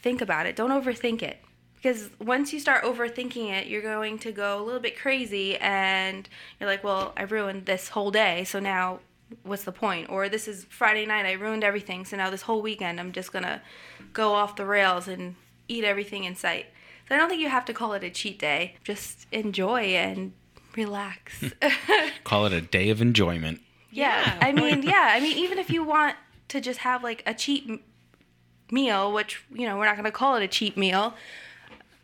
think 0.02 0.20
about 0.20 0.46
it. 0.46 0.54
Don't 0.54 0.70
overthink 0.70 1.22
it. 1.22 1.38
Because 1.80 2.10
once 2.20 2.52
you 2.52 2.60
start 2.60 2.84
overthinking 2.84 3.50
it, 3.50 3.68
you're 3.68 3.82
going 3.82 4.18
to 4.20 4.32
go 4.32 4.60
a 4.60 4.64
little 4.64 4.80
bit 4.80 4.98
crazy 4.98 5.56
and 5.56 6.28
you're 6.58 6.68
like, 6.68 6.82
"Well, 6.82 7.12
I 7.16 7.22
ruined 7.22 7.66
this 7.66 7.90
whole 7.90 8.10
day, 8.10 8.44
so 8.44 8.58
now 8.58 9.00
what's 9.42 9.64
the 9.64 9.72
point?" 9.72 10.10
Or 10.10 10.28
this 10.28 10.48
is 10.48 10.66
Friday 10.68 11.06
night, 11.06 11.26
I 11.26 11.32
ruined 11.32 11.64
everything, 11.64 12.04
so 12.04 12.16
now 12.16 12.30
this 12.30 12.42
whole 12.42 12.62
weekend 12.62 12.98
I'm 12.98 13.12
just 13.12 13.32
going 13.32 13.44
to 13.44 13.60
go 14.12 14.34
off 14.34 14.56
the 14.56 14.66
rails 14.66 15.08
and 15.08 15.36
eat 15.68 15.84
everything 15.84 16.24
in 16.24 16.34
sight. 16.34 16.66
So 17.08 17.14
I 17.14 17.18
don't 17.18 17.28
think 17.28 17.40
you 17.40 17.48
have 17.48 17.64
to 17.66 17.72
call 17.72 17.92
it 17.94 18.04
a 18.04 18.10
cheat 18.10 18.38
day. 18.38 18.76
Just 18.84 19.26
enjoy 19.32 19.80
and 19.94 20.32
relax. 20.76 21.44
call 22.24 22.46
it 22.46 22.52
a 22.52 22.60
day 22.60 22.90
of 22.90 23.00
enjoyment 23.00 23.60
yeah. 23.90 24.24
Yeah. 24.24 24.46
I 24.46 24.52
mean, 24.52 24.82
yeah. 24.84 25.10
I 25.12 25.20
mean, 25.20 25.36
even 25.38 25.58
if 25.58 25.70
you 25.70 25.84
want 25.84 26.16
to 26.48 26.60
just 26.60 26.80
have 26.80 27.02
like 27.02 27.22
a 27.26 27.34
cheat 27.34 27.82
meal, 28.70 29.12
which, 29.12 29.42
you 29.52 29.66
know, 29.66 29.76
we're 29.76 29.86
not 29.86 29.96
going 29.96 30.04
to 30.04 30.12
call 30.12 30.36
it 30.36 30.42
a 30.42 30.48
cheat 30.48 30.76
meal. 30.76 31.14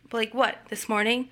But 0.09 0.17
like 0.17 0.33
what? 0.33 0.57
This 0.69 0.87
morning, 0.89 1.29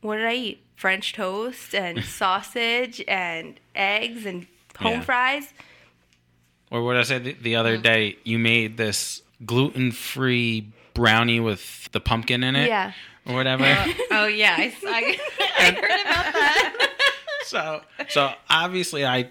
what 0.00 0.16
did 0.16 0.26
I 0.26 0.34
eat? 0.34 0.62
French 0.76 1.12
toast 1.12 1.74
and 1.74 2.02
sausage 2.04 3.02
and 3.06 3.60
eggs 3.74 4.24
and 4.26 4.46
home 4.78 4.92
Yeah. 4.92 5.00
fries. 5.02 5.52
or 6.70 6.82
what 6.82 6.96
i 6.96 7.02
said 7.02 7.24
the, 7.24 7.32
the 7.34 7.56
other 7.56 7.76
day 7.76 8.16
you 8.24 8.38
made 8.38 8.78
this 8.78 9.20
gluten-free 9.44 10.72
brownie 10.94 11.38
with 11.40 11.90
the 11.92 12.00
pumpkin 12.00 12.42
in 12.42 12.56
it 12.56 12.68
Yeah. 12.68 12.92
or 13.26 13.34
whatever 13.34 13.64
oh, 13.66 13.92
oh 14.12 14.26
yeah 14.26 14.54
I, 14.56 14.72
I, 14.86 15.18
I 15.58 15.70
heard 15.72 16.00
about 16.00 16.32
that 16.32 16.88
so 17.44 17.82
so 18.08 18.32
obviously 18.48 19.04
I, 19.04 19.30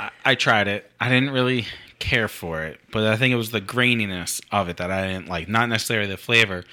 I 0.00 0.10
I 0.24 0.34
tried 0.34 0.66
it. 0.68 0.90
I 1.00 1.08
didn't 1.08 1.30
really 1.30 1.66
care 2.00 2.26
for 2.28 2.64
it, 2.64 2.80
but 2.90 3.04
I 3.06 3.16
think 3.16 3.32
it 3.32 3.36
was 3.36 3.50
the 3.52 3.60
graininess 3.62 4.40
of 4.50 4.68
it 4.68 4.76
that 4.78 4.90
I 4.90 5.06
didn't 5.06 5.28
like, 5.28 5.48
not 5.48 5.68
necessarily 5.70 6.08
the 6.10 6.16
flavor. 6.18 6.64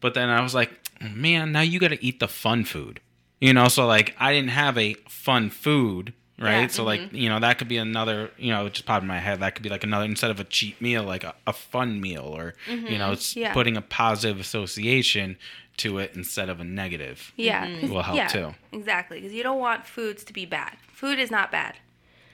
But 0.00 0.14
then 0.14 0.28
I 0.28 0.40
was 0.42 0.54
like, 0.54 0.70
man, 1.00 1.52
now 1.52 1.60
you 1.60 1.78
got 1.78 1.88
to 1.88 2.04
eat 2.04 2.20
the 2.20 2.28
fun 2.28 2.64
food. 2.64 3.00
You 3.40 3.52
know, 3.52 3.68
so 3.68 3.86
like 3.86 4.14
I 4.18 4.32
didn't 4.32 4.50
have 4.50 4.76
a 4.76 4.94
fun 5.08 5.50
food, 5.50 6.12
right? 6.40 6.62
Yeah, 6.62 6.66
so 6.68 6.82
like, 6.84 7.00
mm-hmm. 7.00 7.16
you 7.16 7.28
know, 7.28 7.38
that 7.38 7.58
could 7.58 7.68
be 7.68 7.76
another, 7.76 8.30
you 8.36 8.50
know, 8.52 8.68
just 8.68 8.84
popped 8.84 9.02
in 9.02 9.08
my 9.08 9.20
head. 9.20 9.40
That 9.40 9.54
could 9.54 9.62
be 9.62 9.68
like 9.68 9.84
another 9.84 10.04
instead 10.06 10.32
of 10.32 10.40
a 10.40 10.44
cheap 10.44 10.80
meal, 10.80 11.04
like 11.04 11.22
a, 11.22 11.34
a 11.46 11.52
fun 11.52 12.00
meal 12.00 12.22
or 12.24 12.54
you 12.68 12.76
know, 12.98 13.04
mm-hmm. 13.04 13.12
it's 13.12 13.36
Yeah. 13.36 13.52
putting 13.52 13.76
a 13.76 13.82
positive 13.82 14.40
association 14.40 15.36
to 15.78 15.98
it 15.98 16.12
instead 16.16 16.48
of 16.48 16.58
a 16.58 16.64
negative. 16.64 17.32
Yeah, 17.36 17.64
mm-hmm. 17.66 17.80
'cause- 17.80 17.90
Will 17.90 18.02
help 18.02 18.16
yeah, 18.16 18.26
too. 18.26 18.54
Exactly, 18.72 19.20
because 19.20 19.32
you 19.32 19.44
don't 19.44 19.60
want 19.60 19.86
foods 19.86 20.24
to 20.24 20.32
be 20.32 20.44
bad. 20.44 20.76
Food 20.92 21.20
is 21.20 21.30
not 21.30 21.52
bad. 21.52 21.76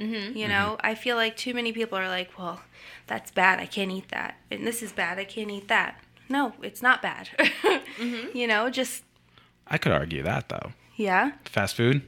Mm-hmm. 0.00 0.36
You 0.36 0.48
know, 0.48 0.78
I 0.80 0.94
feel 0.94 1.16
like 1.16 1.36
too 1.36 1.52
many 1.54 1.70
people 1.72 1.96
are 1.98 2.08
like, 2.08 2.36
"Well, 2.38 2.62
that's 3.06 3.30
bad. 3.30 3.60
I 3.60 3.66
can't 3.66 3.90
eat 3.92 4.08
that," 4.08 4.36
and 4.50 4.66
this 4.66 4.82
is 4.82 4.90
bad. 4.92 5.18
I 5.18 5.24
can't 5.24 5.50
eat 5.50 5.68
that. 5.68 6.00
No, 6.28 6.52
it's 6.62 6.82
not 6.82 7.02
bad. 7.02 7.28
Mm-hmm. 7.94 8.36
You 8.36 8.48
know, 8.48 8.70
just 8.70 9.04
I 9.68 9.78
could 9.78 9.92
argue 9.92 10.24
that 10.24 10.48
though. 10.48 10.72
yeah. 10.96 11.30
Fast 11.44 11.76
food? 11.76 12.02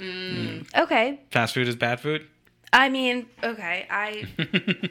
Okay. 0.00 1.20
Fast 1.30 1.54
food 1.54 1.68
is 1.68 1.76
bad 1.76 2.00
food? 2.00 2.26
I 2.72 2.88
mean, 2.88 3.26
okay. 3.42 3.86
I 3.88 4.26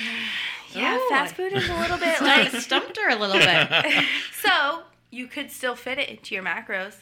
yeah, 0.74 0.96
Ooh, 0.96 1.08
fast 1.08 1.34
food 1.36 1.52
is 1.52 1.68
a 1.68 1.78
little 1.80 1.98
bit 1.98 2.20
Like 2.20 2.52
like 2.52 2.62
stumped 2.62 2.96
her 2.98 3.10
a 3.10 3.16
little 3.16 3.38
bit. 3.38 4.04
so 4.42 4.82
you 5.10 5.26
could 5.26 5.50
still 5.50 5.76
fit 5.76 5.98
it 5.98 6.08
into 6.08 6.34
your 6.34 6.42
macros, 6.44 6.96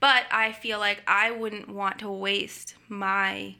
but 0.00 0.24
I 0.30 0.52
feel 0.52 0.78
like 0.78 1.02
I 1.06 1.30
wouldn't 1.30 1.68
want 1.68 1.98
to 2.00 2.10
waste 2.10 2.74
my 2.88 3.54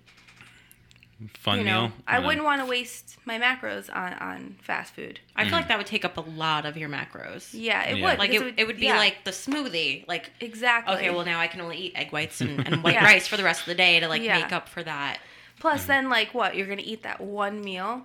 Fun 1.34 1.58
you 1.58 1.64
know, 1.64 1.82
meal? 1.82 1.92
I 2.06 2.18
Yeah. 2.18 2.26
wouldn't 2.26 2.44
want 2.44 2.60
to 2.60 2.66
waste 2.66 3.16
my 3.24 3.38
macros 3.38 3.88
on 3.94 4.14
on 4.14 4.56
fast 4.60 4.94
food. 4.94 5.20
I 5.36 5.42
feel 5.42 5.46
mm-hmm. 5.46 5.56
like 5.56 5.68
that 5.68 5.78
would 5.78 5.86
take 5.86 6.04
up 6.04 6.16
a 6.16 6.22
lot 6.22 6.66
of 6.66 6.76
your 6.76 6.88
macros. 6.88 7.50
Yeah, 7.52 7.82
it 7.84 7.98
Yeah. 7.98 8.10
would. 8.10 8.18
Like 8.18 8.30
because 8.30 8.48
it, 8.48 8.54
it 8.58 8.66
would 8.66 8.78
be 8.78 8.86
yeah, 8.86 8.96
like 8.96 9.24
the 9.24 9.30
smoothie. 9.30 10.06
Like 10.08 10.30
exactly. 10.40 10.96
okay, 10.96 11.10
well 11.10 11.24
now 11.24 11.38
I 11.38 11.46
can 11.46 11.60
only 11.60 11.76
eat 11.76 11.92
egg 11.94 12.12
whites 12.12 12.40
and, 12.40 12.66
and 12.66 12.82
white 12.84 12.94
Yeah. 12.94 13.04
rice 13.04 13.28
for 13.28 13.36
the 13.36 13.44
rest 13.44 13.60
of 13.60 13.66
the 13.66 13.74
day 13.74 14.00
to 14.00 14.08
like 14.08 14.22
Yeah. 14.22 14.40
make 14.40 14.52
up 14.52 14.68
for 14.68 14.82
that. 14.82 15.18
Plus, 15.60 15.84
mm. 15.84 15.86
then 15.86 16.08
like 16.08 16.34
what? 16.34 16.56
You're 16.56 16.66
gonna 16.66 16.82
eat 16.84 17.04
that 17.04 17.20
one 17.20 17.60
meal 17.62 18.02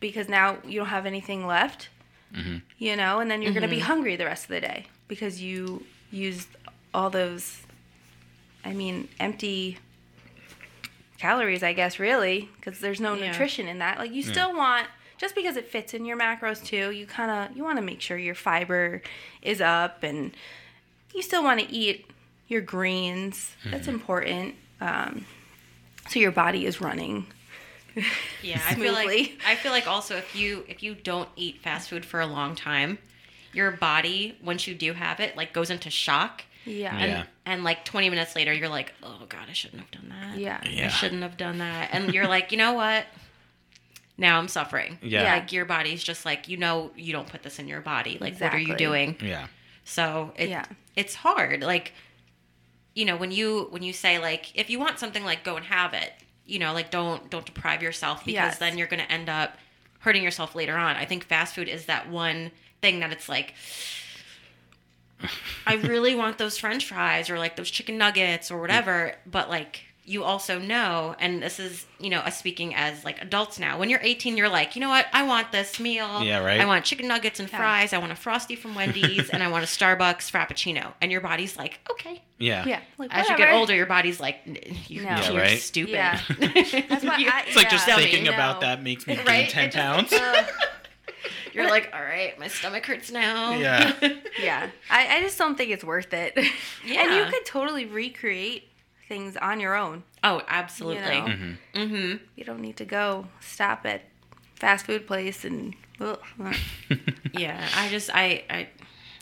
because 0.00 0.28
now 0.28 0.58
you 0.64 0.78
don't 0.78 0.88
have 0.88 1.06
anything 1.06 1.46
left. 1.46 1.90
Mm-hmm. 2.34 2.58
You 2.78 2.96
know, 2.96 3.18
and 3.18 3.30
then 3.30 3.42
you're 3.42 3.52
gonna 3.52 3.68
be 3.68 3.76
mm-hmm. 3.76 3.86
hungry 3.86 4.16
the 4.16 4.24
rest 4.24 4.44
of 4.44 4.50
the 4.50 4.60
day 4.60 4.86
because 5.08 5.42
you 5.42 5.84
used 6.10 6.48
all 6.94 7.10
those. 7.10 7.62
I 8.64 8.72
mean, 8.72 9.08
empty 9.18 9.78
calories, 11.20 11.62
I 11.62 11.72
guess, 11.72 11.98
really, 11.98 12.48
because 12.56 12.80
there's 12.80 13.00
no 13.00 13.14
Yeah. 13.14 13.30
nutrition 13.30 13.68
in 13.68 13.78
that. 13.78 13.98
Like, 13.98 14.12
you 14.12 14.22
still 14.22 14.56
want 14.56 14.88
just 15.18 15.34
because 15.34 15.56
it 15.56 15.68
fits 15.68 15.92
in 15.94 16.04
your 16.06 16.16
macros 16.18 16.64
too. 16.64 16.90
You 16.90 17.06
kind 17.06 17.30
of 17.30 17.56
you 17.56 17.62
want 17.62 17.76
to 17.78 17.82
make 17.84 18.00
sure 18.00 18.16
your 18.16 18.34
fiber 18.34 19.02
is 19.42 19.60
up, 19.60 20.02
and 20.02 20.32
you 21.14 21.22
still 21.22 21.44
want 21.44 21.60
to 21.60 21.70
eat 21.70 22.06
your 22.48 22.62
greens. 22.62 23.54
That's 23.70 23.86
important. 23.88 24.54
Um, 24.80 25.26
so 26.08 26.18
your 26.18 26.32
body 26.32 26.64
is 26.66 26.80
running. 26.80 27.26
Yeah, 28.42 28.62
I 28.66 28.74
feel 28.76 28.92
like 28.94 29.32
I 29.46 29.56
feel 29.56 29.72
like 29.72 29.86
also 29.88 30.16
if 30.16 30.34
you 30.36 30.64
if 30.68 30.82
you 30.82 30.94
don't 30.94 31.28
eat 31.36 31.60
fast 31.60 31.90
food 31.90 32.04
for 32.06 32.20
a 32.20 32.26
long 32.26 32.54
time, 32.54 32.98
your 33.52 33.72
body 33.72 34.38
once 34.42 34.66
you 34.68 34.74
do 34.76 34.92
have 34.94 35.18
it 35.20 35.36
like 35.36 35.52
goes 35.52 35.70
into 35.70 35.90
shock. 35.90 36.44
Yeah. 36.64 36.96
And, 36.96 37.10
Yeah. 37.10 37.24
and 37.46 37.64
like 37.64 37.84
20 37.84 38.10
minutes 38.10 38.36
later, 38.36 38.52
you're 38.52 38.68
like, 38.68 38.92
oh 39.02 39.22
God, 39.28 39.46
I 39.48 39.52
shouldn't 39.52 39.80
have 39.82 39.90
done 39.90 40.08
that. 40.10 40.38
Yeah. 40.38 40.60
Yeah. 40.68 40.86
I 40.86 40.88
shouldn't 40.88 41.22
have 41.22 41.36
done 41.36 41.58
that. 41.58 41.90
And 41.92 42.12
you're 42.14 42.28
like, 42.28 42.52
you 42.52 42.58
know 42.58 42.72
what? 42.74 43.06
Now 44.18 44.38
I'm 44.38 44.48
suffering. 44.48 44.98
Yeah. 45.02 45.22
Yeah. 45.22 45.32
Like 45.34 45.52
your 45.52 45.64
body's 45.64 46.02
just 46.02 46.24
like, 46.26 46.48
you 46.48 46.56
know, 46.58 46.90
you 46.96 47.12
don't 47.12 47.26
put 47.28 47.42
this 47.42 47.58
in 47.58 47.68
your 47.68 47.80
body. 47.80 48.18
Like, 48.20 48.38
what 48.40 48.52
are 48.52 48.58
you 48.58 48.76
doing? 48.76 49.16
Yeah. 49.22 49.46
So 49.84 50.32
it, 50.36 50.50
Yeah. 50.50 50.66
it's 50.96 51.14
hard. 51.14 51.62
Like, 51.62 51.94
you 52.94 53.04
know, 53.06 53.16
when 53.16 53.30
you 53.32 53.68
when 53.70 53.82
you 53.82 53.92
say 53.92 54.18
like, 54.18 54.54
if 54.56 54.68
you 54.68 54.78
want 54.78 54.98
something, 54.98 55.24
like 55.24 55.42
go 55.44 55.56
and 55.56 55.64
have 55.66 55.94
it. 55.94 56.12
You 56.44 56.58
know, 56.58 56.72
like 56.74 56.90
don't 56.90 57.30
don't 57.30 57.46
deprive 57.46 57.82
yourself 57.82 58.20
because 58.24 58.34
Yes. 58.34 58.58
then 58.58 58.76
you're 58.76 58.88
going 58.88 59.02
to 59.02 59.10
end 59.10 59.28
up 59.28 59.56
hurting 60.00 60.22
yourself 60.22 60.54
later 60.54 60.76
on. 60.76 60.96
I 60.96 61.04
think 61.04 61.24
fast 61.24 61.54
food 61.54 61.68
is 61.68 61.86
that 61.86 62.10
one 62.10 62.50
thing 62.82 63.00
that 63.00 63.12
it's 63.12 63.28
like. 63.28 63.54
I 65.66 65.74
really 65.82 66.14
want 66.14 66.38
those 66.38 66.58
French 66.58 66.86
fries 66.86 67.30
or 67.30 67.38
like 67.38 67.56
those 67.56 67.70
chicken 67.70 67.98
nuggets 67.98 68.50
or 68.50 68.60
whatever, 68.60 69.14
but 69.26 69.48
like 69.50 69.80
you 70.06 70.24
also 70.24 70.58
know, 70.58 71.14
and 71.20 71.40
this 71.40 71.60
is 71.60 71.86
you 72.00 72.10
know 72.10 72.18
us 72.18 72.36
speaking 72.36 72.74
as 72.74 73.04
like 73.04 73.22
adults 73.22 73.60
now. 73.60 73.78
When 73.78 73.88
you're 73.90 74.00
18, 74.02 74.36
you're 74.36 74.48
like, 74.48 74.74
you 74.74 74.80
know 74.80 74.88
what? 74.88 75.06
I 75.12 75.22
want 75.22 75.52
this 75.52 75.78
meal. 75.78 76.24
Yeah, 76.24 76.42
right. 76.44 76.60
I 76.60 76.64
want 76.64 76.84
chicken 76.84 77.06
nuggets 77.06 77.38
and 77.38 77.48
Yeah. 77.52 77.58
fries. 77.58 77.92
I 77.92 77.98
want 77.98 78.10
a 78.10 78.16
frosty 78.16 78.56
from 78.56 78.74
Wendy's, 78.74 79.28
and 79.30 79.40
I 79.40 79.48
want 79.48 79.62
a 79.62 79.68
Starbucks 79.68 80.28
frappuccino. 80.32 80.94
And 81.00 81.12
your 81.12 81.20
body's 81.20 81.56
like, 81.56 81.78
okay. 81.92 82.22
Yeah. 82.38 82.64
Yeah. 82.66 82.80
Like, 82.98 83.14
As 83.14 83.28
you 83.28 83.36
get 83.36 83.40
whatever. 83.42 83.58
older, 83.58 83.74
your 83.76 83.86
body's 83.86 84.18
like, 84.18 84.38
you're, 84.88 85.04
No. 85.04 85.10
Yeah, 85.10 85.30
you're 85.30 85.42
right. 85.42 85.60
stupid. 85.60 85.92
Yeah. 85.92 86.20
That's 86.40 87.04
why 87.04 87.26
I, 87.32 87.44
It's 87.46 87.54
like 87.56 87.68
just 87.70 87.86
yeah. 87.86 87.96
thinking 87.96 88.24
No. 88.24 88.32
about 88.32 88.62
that 88.62 88.82
makes 88.82 89.06
me 89.06 89.14
gain 89.14 89.26
Right? 89.26 89.48
10 89.48 89.70
just- 89.70 89.76
pounds. 89.76 90.12
You're 91.54 91.68
like, 91.68 91.90
all 91.94 92.02
right, 92.02 92.38
my 92.38 92.48
stomach 92.48 92.84
hurts 92.86 93.10
now. 93.10 93.52
Yeah. 93.54 93.92
Yeah, 94.40 94.70
I, 94.88 95.18
I 95.18 95.20
just 95.20 95.36
don't 95.36 95.56
think 95.56 95.70
it's 95.70 95.84
worth 95.84 96.14
it. 96.14 96.32
Yeah. 96.86 97.02
And 97.02 97.14
you 97.14 97.24
could 97.30 97.44
totally 97.44 97.84
recreate 97.84 98.68
things 99.08 99.36
on 99.36 99.60
your 99.60 99.74
own. 99.74 100.04
oh, 100.24 100.40
absolutely. 100.48 101.02
You 101.02 101.20
know? 101.20 101.26
Mm-hmm. 101.26 101.78
Mm-hmm. 101.78 102.16
You 102.36 102.44
don't 102.44 102.60
need 102.60 102.76
to 102.78 102.84
go 102.86 103.26
stop 103.40 103.84
at 103.84 104.02
fast 104.54 104.86
food 104.86 105.06
place 105.06 105.44
and. 105.44 105.74
ugh. 106.00 106.18
Yeah, 107.34 107.68
I 107.76 107.88
just 107.88 108.08
I 108.14 108.44
I 108.48 108.68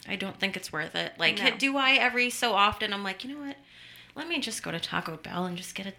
I 0.09 0.17
don't 0.17 0.38
think 0.38 0.57
it's 0.57 0.73
worth 0.73 0.95
it. 0.95 1.12
Like, 1.19 1.38
No. 1.43 1.51
do 1.57 1.77
I 1.77 1.93
every 1.95 2.31
so 2.31 2.53
often? 2.55 2.93
I'm 2.93 3.03
like, 3.03 3.25
you 3.25 3.35
know 3.35 3.45
what? 3.45 3.57
Let 4.14 4.29
me 4.29 4.38
just 4.38 4.62
go 4.62 4.71
to 4.71 4.79
Taco 4.81 5.17
Bell 5.17 5.47
and 5.47 5.57
just 5.57 5.75
get 5.75 5.87
a 5.87 5.93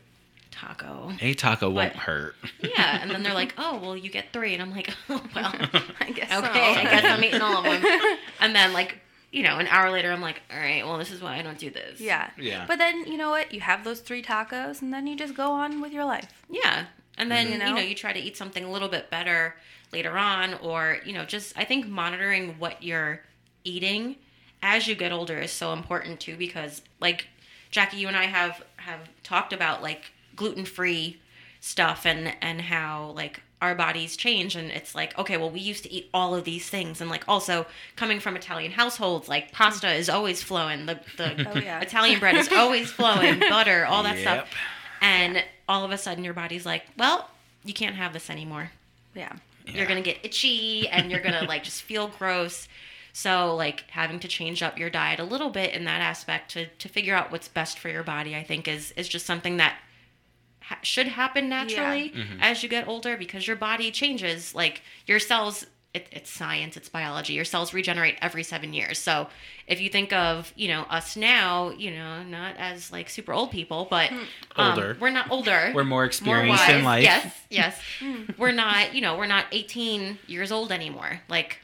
taco. 0.51 1.11
A 1.21 1.33
taco 1.35 1.69
won't 1.69 1.95
hurt. 1.95 2.35
Yeah, 2.61 2.99
and 3.01 3.11
then 3.11 3.23
they're 3.23 3.33
like, 3.43 3.53
oh, 3.57 3.79
well, 3.81 3.95
you 3.97 4.09
get 4.09 4.33
three, 4.33 4.53
and 4.53 4.61
I'm 4.61 4.71
like, 4.71 4.89
oh 5.09 5.21
well, 5.35 5.53
I 5.53 5.83
guess 6.29 6.49
okay, 6.49 6.73
so. 6.73 6.79
I 6.79 6.83
guess 6.83 7.03
I'm 7.03 7.23
eating 7.23 7.41
all 7.41 7.57
of 7.57 7.63
them. 7.63 7.83
And 8.41 8.55
then 8.55 8.71
like, 8.73 8.97
you 9.31 9.43
know, 9.43 9.57
an 9.57 9.67
hour 9.67 9.91
later, 9.91 10.11
I'm 10.11 10.21
like, 10.21 10.41
all 10.51 10.57
right, 10.59 10.85
well, 10.85 10.97
this 10.97 11.11
is 11.11 11.21
why 11.21 11.37
I 11.37 11.41
don't 11.41 11.57
do 11.57 11.69
this. 11.69 11.99
Yeah. 11.99 12.29
Yeah. 12.37 12.65
But 12.67 12.77
then 12.79 13.05
you 13.05 13.17
know 13.17 13.29
what? 13.29 13.53
You 13.53 13.59
have 13.61 13.83
those 13.83 13.99
three 13.99 14.23
tacos, 14.23 14.81
and 14.81 14.93
then 14.93 15.05
you 15.07 15.15
just 15.15 15.35
go 15.35 15.51
on 15.51 15.81
with 15.81 15.91
your 15.91 16.05
life. 16.05 16.31
Yeah. 16.49 16.85
And 17.17 17.29
then, 17.29 17.47
You 17.47 17.53
you 17.53 17.59
know? 17.59 17.73
know? 17.73 17.81
you 17.81 17.95
try 17.95 18.13
to 18.13 18.19
eat 18.19 18.37
something 18.37 18.63
a 18.63 18.71
little 18.71 18.87
bit 18.87 19.09
better 19.09 19.55
later 19.91 20.17
on, 20.17 20.53
or, 20.55 20.99
you 21.05 21.13
know, 21.13 21.25
just 21.25 21.57
I 21.57 21.65
think 21.65 21.87
monitoring 21.87 22.55
what 22.59 22.81
you're 22.81 23.21
eating 23.65 24.15
as 24.61 24.87
you 24.87 24.95
get 24.95 25.11
older 25.11 25.37
is 25.37 25.51
so 25.51 25.73
important 25.73 26.19
too, 26.19 26.35
because 26.37 26.81
like 26.99 27.27
Jackie, 27.71 27.97
you 27.97 28.07
and 28.07 28.17
I 28.17 28.25
have 28.25 28.63
have 28.77 29.09
talked 29.23 29.53
about 29.53 29.81
like 29.83 30.11
gluten 30.35 30.65
free 30.65 31.19
stuff 31.61 32.05
and 32.05 32.33
and 32.41 32.61
how 32.61 33.11
like 33.15 33.41
our 33.61 33.75
bodies 33.75 34.15
change 34.15 34.55
and 34.55 34.71
it's 34.71 34.95
like 34.95 35.17
okay 35.19 35.35
well 35.37 35.49
we 35.49 35.59
used 35.59 35.83
to 35.83 35.91
eat 35.91 36.09
all 36.13 36.33
of 36.33 36.45
these 36.45 36.69
things 36.69 37.01
and 37.01 37.09
like 37.09 37.23
also 37.27 37.65
coming 37.97 38.19
from 38.19 38.35
italian 38.35 38.71
households 38.71 39.27
like 39.27 39.51
pasta 39.51 39.91
is 39.93 40.09
always 40.09 40.41
flowing 40.41 40.85
the, 40.85 40.97
the 41.17 41.49
Oh, 41.53 41.59
yeah. 41.59 41.81
italian 41.81 42.19
bread 42.19 42.35
is 42.35 42.49
always 42.53 42.89
flowing 42.91 43.39
butter 43.49 43.85
all 43.85 44.03
that 44.03 44.17
Yep. 44.17 44.21
stuff 44.21 44.49
and 45.01 45.43
all 45.67 45.83
of 45.83 45.91
a 45.91 45.97
sudden 45.97 46.23
your 46.23 46.33
body's 46.33 46.65
like 46.65 46.83
well 46.97 47.29
you 47.65 47.73
can't 47.73 47.95
have 47.95 48.13
this 48.13 48.29
anymore 48.29 48.71
Yeah. 49.13 49.33
you're 49.65 49.87
gonna 49.87 50.01
get 50.01 50.19
itchy 50.23 50.87
and 50.87 51.11
you're 51.11 51.19
gonna 51.21 51.43
like 51.43 51.63
just 51.63 51.81
feel 51.83 52.07
gross 52.07 52.67
so 53.11 53.55
like 53.55 53.83
having 53.89 54.19
to 54.21 54.27
change 54.29 54.63
up 54.63 54.77
your 54.77 54.89
diet 54.89 55.19
a 55.19 55.23
little 55.23 55.49
bit 55.49 55.73
in 55.73 55.83
that 55.83 55.99
aspect 55.99 56.51
to 56.51 56.67
to 56.77 56.87
figure 56.87 57.13
out 57.15 57.29
what's 57.31 57.47
best 57.49 57.77
for 57.77 57.89
your 57.89 58.03
body 58.03 58.35
i 58.35 58.43
think 58.43 58.67
is 58.69 58.93
is 58.95 59.09
just 59.09 59.25
something 59.25 59.57
that 59.57 59.75
ha- 60.69 60.79
should 60.83 61.07
happen 61.07 61.49
naturally 61.49 62.11
mm-hmm. 62.11 62.41
as 62.41 62.63
you 62.63 62.69
get 62.69 62.87
older 62.87 63.17
because 63.17 63.45
your 63.47 63.55
body 63.55 63.91
changes 63.91 64.55
like 64.55 64.81
your 65.05 65.19
cells 65.19 65.65
it, 65.93 66.07
it's 66.11 66.29
science 66.29 66.77
it's 66.77 66.87
biology 66.89 67.33
your 67.33 67.45
cells 67.45 67.73
regenerate 67.73 68.15
every 68.21 68.43
seven 68.43 68.73
years 68.73 68.99
so 68.99 69.27
if 69.67 69.81
you 69.81 69.89
think 69.89 70.13
of 70.13 70.53
you 70.55 70.67
know 70.67 70.83
us 70.83 71.17
now 71.17 71.71
you 71.71 71.89
know 71.91 72.21
not 72.23 72.55
as 72.57 72.91
like 72.91 73.09
super 73.09 73.33
old 73.33 73.49
people 73.49 73.87
but 73.89 74.09
hmm. 74.09 74.19
um, 74.55 74.71
Older. 74.71 74.97
we're 74.99 75.09
not 75.09 75.31
older 75.31 75.71
We're 75.73 75.83
more 75.83 76.05
experienced 76.05 76.67
in 76.69 76.83
life. 76.83 77.03
Yes, 77.03 77.41
yes. 77.49 77.81
Hmm. 77.99 78.23
we're 78.37 78.51
not, 78.51 78.93
you 78.93 79.01
know, 79.01 79.17
we're 79.17 79.27
not 79.27 79.45
18 79.51 80.19
years 80.27 80.51
old 80.51 80.71
anymore. 80.71 81.21
Like 81.29 81.59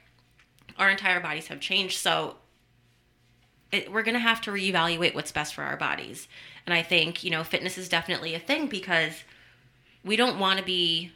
our 0.77 0.89
entire 0.89 1.19
bodies 1.19 1.47
have 1.47 1.59
changed, 1.59 1.97
so 1.97 2.35
it, 3.71 3.91
we're 3.91 4.03
going 4.03 4.13
to 4.13 4.19
have 4.19 4.41
to 4.41 4.51
reevaluate 4.51 5.15
what's 5.15 5.31
best 5.31 5.53
for 5.53 5.63
our 5.63 5.77
bodies. 5.77 6.27
And 6.65 6.73
I 6.73 6.81
think, 6.81 7.23
you 7.23 7.31
know, 7.31 7.43
fitness 7.43 7.77
is 7.77 7.89
definitely 7.89 8.33
a 8.33 8.39
thing 8.39 8.67
because 8.67 9.23
we 10.03 10.15
don't 10.15 10.39
want 10.39 10.59
to 10.59 10.65
be 10.65 11.11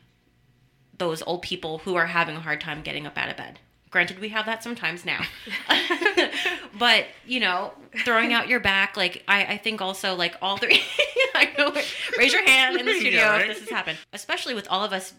those 0.97 1.21
old 1.23 1.41
people 1.41 1.79
who 1.79 1.95
are 1.95 2.07
having 2.07 2.35
a 2.35 2.41
hard 2.41 2.61
time 2.61 2.81
getting 2.81 3.07
up 3.07 3.17
out 3.17 3.29
of 3.29 3.37
bed. 3.37 3.59
Granted, 3.91 4.19
we 4.19 4.29
have 4.29 4.45
that 4.45 4.61
sometimes 4.61 5.03
now. 5.03 5.21
but 6.77 7.05
you 7.25 7.39
know, 7.39 7.73
throwing 8.05 8.33
out 8.33 8.47
your 8.47 8.59
back, 8.59 8.95
like 8.95 9.23
I, 9.27 9.45
I 9.45 9.57
think 9.57 9.81
also 9.81 10.13
like 10.13 10.35
all 10.43 10.57
three. 10.57 10.83
I 11.33 11.51
know. 11.57 11.73
Raise 12.17 12.33
your 12.33 12.45
hand 12.45 12.79
in 12.79 12.85
the 12.85 12.93
studio 12.93 13.19
Yeah, 13.19 13.31
right? 13.31 13.41
if 13.41 13.47
this 13.47 13.59
has 13.61 13.69
happened, 13.69 13.97
especially 14.13 14.53
with 14.53 14.67
all 14.69 14.83
of 14.83 14.93
us 14.93 15.13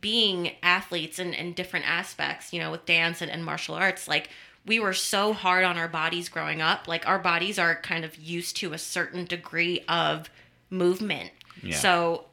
being 0.00 0.52
athletes 0.62 1.18
in, 1.18 1.34
in 1.34 1.52
different 1.52 1.88
aspects. 1.90 2.52
You 2.52 2.60
know, 2.60 2.70
with 2.70 2.86
dance 2.86 3.22
and, 3.22 3.30
and 3.30 3.44
martial 3.44 3.74
arts, 3.74 4.06
like 4.06 4.30
we 4.66 4.78
were 4.78 4.92
so 4.92 5.32
hard 5.32 5.64
on 5.64 5.76
our 5.76 5.88
bodies 5.88 6.28
growing 6.28 6.60
up. 6.60 6.86
Like 6.86 7.06
our 7.06 7.18
bodies 7.18 7.58
are 7.58 7.74
kind 7.76 8.04
of 8.04 8.16
used 8.16 8.56
to 8.58 8.72
a 8.72 8.78
certain 8.78 9.24
degree 9.24 9.84
of 9.88 10.30
movement. 10.70 11.30
Yeah. 11.62 11.76
So 11.76 12.24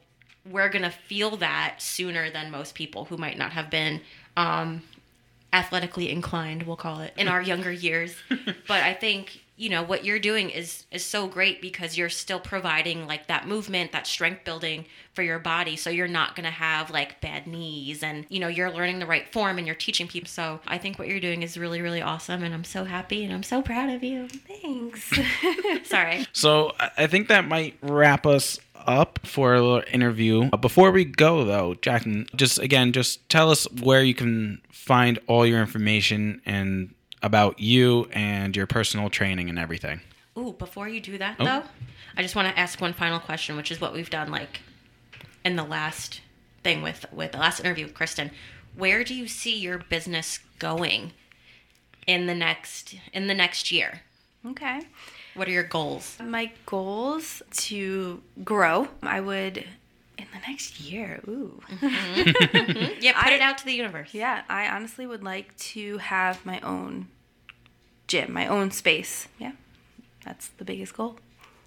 we're 0.48 0.68
gonna 0.68 0.90
feel 0.90 1.36
that 1.38 1.76
sooner 1.78 2.30
than 2.30 2.50
most 2.50 2.74
people 2.74 3.04
who 3.06 3.16
might 3.16 3.36
not 3.36 3.52
have 3.52 3.70
been 3.70 4.00
um, 4.36 4.82
athletically 5.52 6.10
inclined, 6.10 6.62
we'll 6.62 6.76
call 6.76 7.00
it, 7.00 7.12
in 7.16 7.28
our 7.28 7.42
younger 7.52 7.72
years. 7.72 8.14
but 8.28 8.82
I 8.82 8.94
think 8.94 9.39
you 9.60 9.68
know 9.68 9.82
what 9.82 10.04
you're 10.06 10.18
doing 10.18 10.48
is 10.48 10.86
is 10.90 11.04
so 11.04 11.26
great 11.28 11.60
because 11.60 11.98
you're 11.98 12.08
still 12.08 12.40
providing 12.40 13.06
like 13.06 13.26
that 13.26 13.46
movement, 13.46 13.92
that 13.92 14.06
strength 14.06 14.42
building 14.44 14.86
for 15.12 15.22
your 15.22 15.38
body. 15.38 15.76
So 15.76 15.90
you're 15.90 16.08
not 16.08 16.34
gonna 16.34 16.50
have 16.50 16.90
like 16.90 17.20
bad 17.20 17.46
knees, 17.46 18.02
and 18.02 18.24
you 18.30 18.40
know 18.40 18.48
you're 18.48 18.72
learning 18.72 19.00
the 19.00 19.06
right 19.06 19.30
form 19.30 19.58
and 19.58 19.66
you're 19.66 19.76
teaching 19.76 20.08
people. 20.08 20.28
So 20.28 20.60
I 20.66 20.78
think 20.78 20.98
what 20.98 21.08
you're 21.08 21.20
doing 21.20 21.42
is 21.42 21.58
really 21.58 21.82
really 21.82 22.00
awesome, 22.00 22.42
and 22.42 22.54
I'm 22.54 22.64
so 22.64 22.84
happy 22.84 23.22
and 23.24 23.32
I'm 23.34 23.42
so 23.42 23.60
proud 23.60 23.90
of 23.90 24.02
you. 24.02 24.28
Thanks. 24.28 25.12
Sorry. 25.88 26.26
So 26.32 26.72
I- 26.80 26.90
I 26.98 27.06
think 27.06 27.28
that 27.28 27.46
might 27.46 27.76
wrap 27.82 28.26
us 28.26 28.58
up 28.86 29.18
for 29.24 29.54
a 29.54 29.60
little 29.60 29.82
interview. 29.92 30.48
Uh, 30.52 30.56
Before 30.56 30.90
we 30.90 31.04
go 31.04 31.44
though, 31.44 31.74
Jacqueline, 31.82 32.26
just 32.34 32.58
again, 32.58 32.92
just 32.92 33.28
tell 33.28 33.50
us 33.50 33.64
where 33.82 34.02
you 34.02 34.14
can 34.14 34.60
find 34.72 35.18
all 35.26 35.44
your 35.46 35.60
information 35.60 36.40
and 36.46 36.94
about 37.22 37.58
you 37.60 38.08
and 38.12 38.56
your 38.56 38.66
personal 38.66 39.10
training 39.10 39.48
and 39.50 39.58
everything. 39.58 40.00
Ooh, 40.38 40.54
before 40.58 40.88
you 40.88 41.00
do 41.00 41.18
that 41.18 41.36
Oh. 41.38 41.44
though, 41.44 41.62
I 42.16 42.22
just 42.22 42.34
want 42.36 42.48
to 42.48 42.58
ask 42.58 42.80
one 42.80 42.92
final 42.92 43.18
question, 43.20 43.56
which 43.56 43.70
is 43.70 43.80
what 43.80 43.92
we've 43.92 44.10
done 44.10 44.30
like 44.30 44.60
in 45.44 45.56
the 45.56 45.64
last 45.64 46.20
thing 46.62 46.82
with 46.82 47.06
with 47.12 47.32
the 47.32 47.38
last 47.38 47.60
interview 47.60 47.86
with 47.86 47.94
Kristen. 47.94 48.30
Where 48.74 49.02
do 49.04 49.14
you 49.14 49.26
see 49.26 49.58
your 49.58 49.78
business 49.78 50.38
going 50.58 51.12
in 52.06 52.26
the 52.26 52.34
next 52.34 52.94
in 53.12 53.26
the 53.26 53.34
next 53.34 53.70
year? 53.72 54.02
okay. 54.46 54.80
What 55.34 55.46
are 55.46 55.52
your 55.52 55.62
goals? 55.64 56.16
My 56.22 56.50
goals 56.66 57.40
to 57.52 58.20
grow. 58.42 58.88
I 59.02 59.20
would 59.20 59.64
in 60.20 60.26
the 60.32 60.46
next 60.48 60.80
year. 60.80 61.20
Ooh. 61.28 61.60
Mm-hmm. 61.70 62.92
Yeah, 63.00 63.12
put 63.22 63.32
I- 63.32 63.36
it 63.36 63.40
out 63.40 63.58
to 63.58 63.64
the 63.64 63.72
universe. 63.72 64.10
Yeah, 64.12 64.42
I 64.48 64.68
honestly 64.68 65.06
would 65.06 65.22
like 65.24 65.56
to 65.74 65.98
have 65.98 66.44
my 66.44 66.60
own 66.60 67.08
gym, 68.06 68.32
my 68.32 68.46
own 68.46 68.70
space. 68.70 69.28
Yeah. 69.38 69.52
That's 70.24 70.48
the 70.48 70.64
biggest 70.64 70.94
goal. 70.96 71.18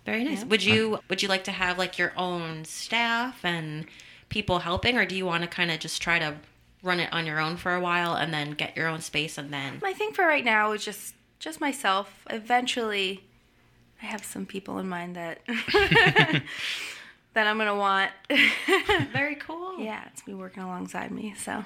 Very 0.06 0.24
nice. 0.24 0.44
Would 0.46 0.64
you 0.64 1.00
would 1.10 1.22
you 1.24 1.30
like 1.30 1.46
to 1.46 1.52
have 1.52 1.78
like 1.78 1.98
your 1.98 2.12
own 2.18 2.66
staff 2.66 3.44
and 3.44 3.86
people 4.30 4.60
helping, 4.60 4.98
or 4.98 5.06
do 5.06 5.16
you 5.16 5.26
want 5.26 5.44
to 5.44 5.48
kind 5.48 5.72
of 5.72 5.80
just 5.80 6.02
try 6.02 6.20
to 6.20 6.36
run 6.84 7.00
it 7.00 7.12
on 7.14 7.26
your 7.26 7.40
own 7.40 7.56
for 7.56 7.74
a 7.74 7.80
while 7.80 8.14
and 8.16 8.34
then 8.34 8.52
get 8.52 8.76
your 8.76 8.88
own 8.90 9.00
space 9.00 9.38
and 9.38 9.54
then 9.54 9.80
My 9.82 9.94
thing 9.94 10.12
for 10.12 10.26
right 10.26 10.44
now 10.44 10.74
is 10.74 10.84
just 10.84 11.16
just 11.40 11.62
myself. 11.62 12.26
Eventually 12.30 13.24
I 14.02 14.06
have 14.08 14.26
some 14.26 14.46
people 14.46 14.78
in 14.80 14.90
mind 14.90 15.16
that 15.16 15.40
that 17.34 17.48
I'm 17.48 17.58
gonna 17.58 17.76
want. 17.76 18.12
very 19.12 19.36
cool. 19.36 19.80
yeah, 19.80 20.04
it's 20.12 20.26
me 20.28 20.34
working 20.34 20.64
alongside 20.64 21.12
me. 21.12 21.34
So 21.38 21.52
I'm 21.52 21.66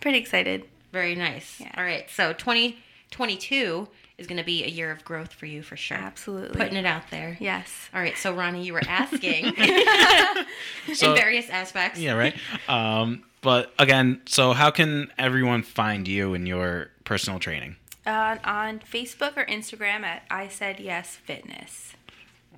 pretty 0.00 0.18
excited. 0.18 0.64
Very 0.92 1.14
nice. 1.14 1.60
Yeah. 1.60 1.72
All 1.76 1.84
right. 1.84 2.08
So 2.10 2.32
2022 2.32 3.88
is 4.18 4.26
going 4.26 4.38
to 4.38 4.44
be 4.44 4.64
a 4.64 4.68
year 4.68 4.90
of 4.90 5.04
growth 5.04 5.32
for 5.32 5.44
you 5.44 5.62
for 5.62 5.76
sure. 5.76 5.98
Absolutely. 5.98 6.56
Putting 6.56 6.76
it 6.76 6.86
out 6.86 7.02
there. 7.10 7.36
Yes. 7.38 7.90
All 7.92 8.00
right. 8.00 8.16
So 8.16 8.34
Ronnie, 8.34 8.64
you 8.64 8.72
were 8.72 8.82
asking 8.88 9.52
So- 10.94 11.10
in 11.10 11.16
various 11.16 11.50
aspects. 11.50 11.98
Yeah, 12.00 12.12
right. 12.14 12.34
um, 12.68 13.24
but 13.42 13.72
again, 13.78 14.22
so 14.26 14.52
how 14.54 14.70
can 14.70 15.12
everyone 15.18 15.62
find 15.62 16.08
you 16.08 16.32
in 16.34 16.46
your 16.46 16.88
personal 17.04 17.38
training? 17.38 17.76
Uh, 18.06 18.36
on 18.44 18.78
Facebook 18.80 19.36
or 19.36 19.44
Instagram 19.46 20.02
at 20.04 20.22
I 20.30 20.48
said 20.48 20.78
yes 20.80 21.16
fitness. 21.16 21.92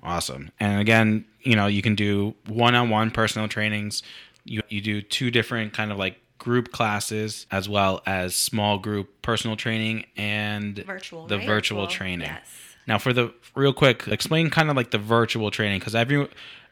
Awesome. 0.03 0.51
And 0.59 0.79
again, 0.81 1.25
you 1.41 1.55
know, 1.55 1.67
you 1.67 1.81
can 1.81 1.95
do 1.95 2.35
one-on-one 2.47 3.11
personal 3.11 3.47
trainings. 3.47 4.03
You 4.45 4.61
you 4.69 4.81
do 4.81 5.01
two 5.01 5.29
different 5.31 5.73
kind 5.73 5.91
of 5.91 5.97
like 5.97 6.19
group 6.37 6.71
classes 6.71 7.45
as 7.51 7.67
well 7.67 8.01
as 8.05 8.35
small 8.35 8.77
group 8.77 9.21
personal 9.21 9.55
training 9.57 10.05
and 10.15 10.77
Virtual, 10.85 11.27
the 11.27 11.37
right? 11.37 11.45
virtual 11.45 11.81
Virtual, 11.81 11.87
training. 11.97 12.27
yes. 12.27 12.47
Now 12.87 12.97
for 12.97 13.11
the 13.13 13.33
real 13.55 13.73
quick, 13.73 14.07
explain 14.07 14.49
kind 14.49 14.69
of 14.69 14.75
like 14.77 14.91
the 14.91 14.97
virtual 14.97 15.51
training 15.51 15.81
cuz 15.81 15.93
every 15.95 16.27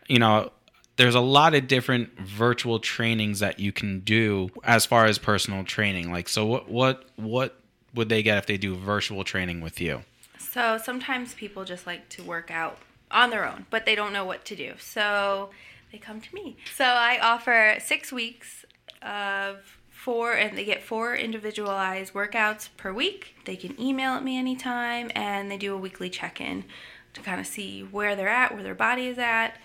you 0.08 0.20
know, 0.20 0.52
there's 0.96 1.16
a 1.16 1.20
lot 1.20 1.54
of 1.54 1.68
different 1.68 2.18
virtual 2.20 2.80
trainings 2.80 3.40
that 3.40 3.60
you 3.60 3.72
can 3.74 4.00
do 4.00 4.50
as 4.64 4.86
far 4.86 5.06
as 5.06 5.18
personal 5.18 5.64
training. 5.66 6.12
Like 6.12 6.30
so 6.30 6.46
what 6.46 6.70
what 6.70 7.06
what 7.18 7.60
would 7.94 8.10
they 8.10 8.24
get 8.24 8.38
if 8.38 8.46
they 8.46 8.58
do 8.58 8.76
virtual 8.76 9.24
training 9.26 9.60
with 9.62 9.82
you? 9.82 10.04
So 10.40 10.78
sometimes 10.82 11.34
people 11.34 11.66
just 11.66 11.86
like 11.86 12.08
to 12.10 12.24
work 12.24 12.50
out 12.50 12.80
on 13.12 13.30
their 13.30 13.48
own, 13.48 13.66
but 13.70 13.86
they 13.86 13.96
don't 13.96 14.14
know 14.14 14.26
what 14.26 14.46
to 14.46 14.56
do. 14.56 14.74
So 14.80 15.50
they 15.92 15.98
come 15.98 16.22
to 16.22 16.36
me. 16.36 16.58
So 16.76 16.86
I 16.86 17.20
offer 17.22 17.78
six 17.80 18.12
weeks 18.12 18.66
of 19.02 19.78
four, 19.90 20.34
and 20.34 20.58
they 20.58 20.66
get 20.66 20.84
four 20.84 21.16
individualized 21.16 22.14
workouts 22.14 22.70
per 22.78 22.94
week. 22.94 23.36
They 23.46 23.56
can 23.56 23.80
email 23.80 24.14
at 24.14 24.24
me 24.24 24.38
anytime, 24.38 25.12
and 25.16 25.52
they 25.52 25.58
do 25.58 25.74
a 25.74 25.78
weekly 25.78 26.10
check 26.10 26.40
in 26.40 26.66
to 27.14 27.22
kind 27.22 27.40
of 27.40 27.48
see 27.48 27.82
where 27.82 28.16
they're 28.16 28.30
at, 28.30 28.54
where 28.54 28.64
their 28.64 28.76
body 28.76 29.08
is 29.08 29.18
at, 29.18 29.58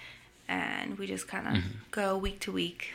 and 0.48 0.98
we 0.98 1.06
just 1.06 1.28
kind 1.28 1.46
of 1.46 1.54
mm-hmm. 1.54 1.68
go 1.90 2.16
week 2.16 2.40
to 2.40 2.52
week. 2.52 2.94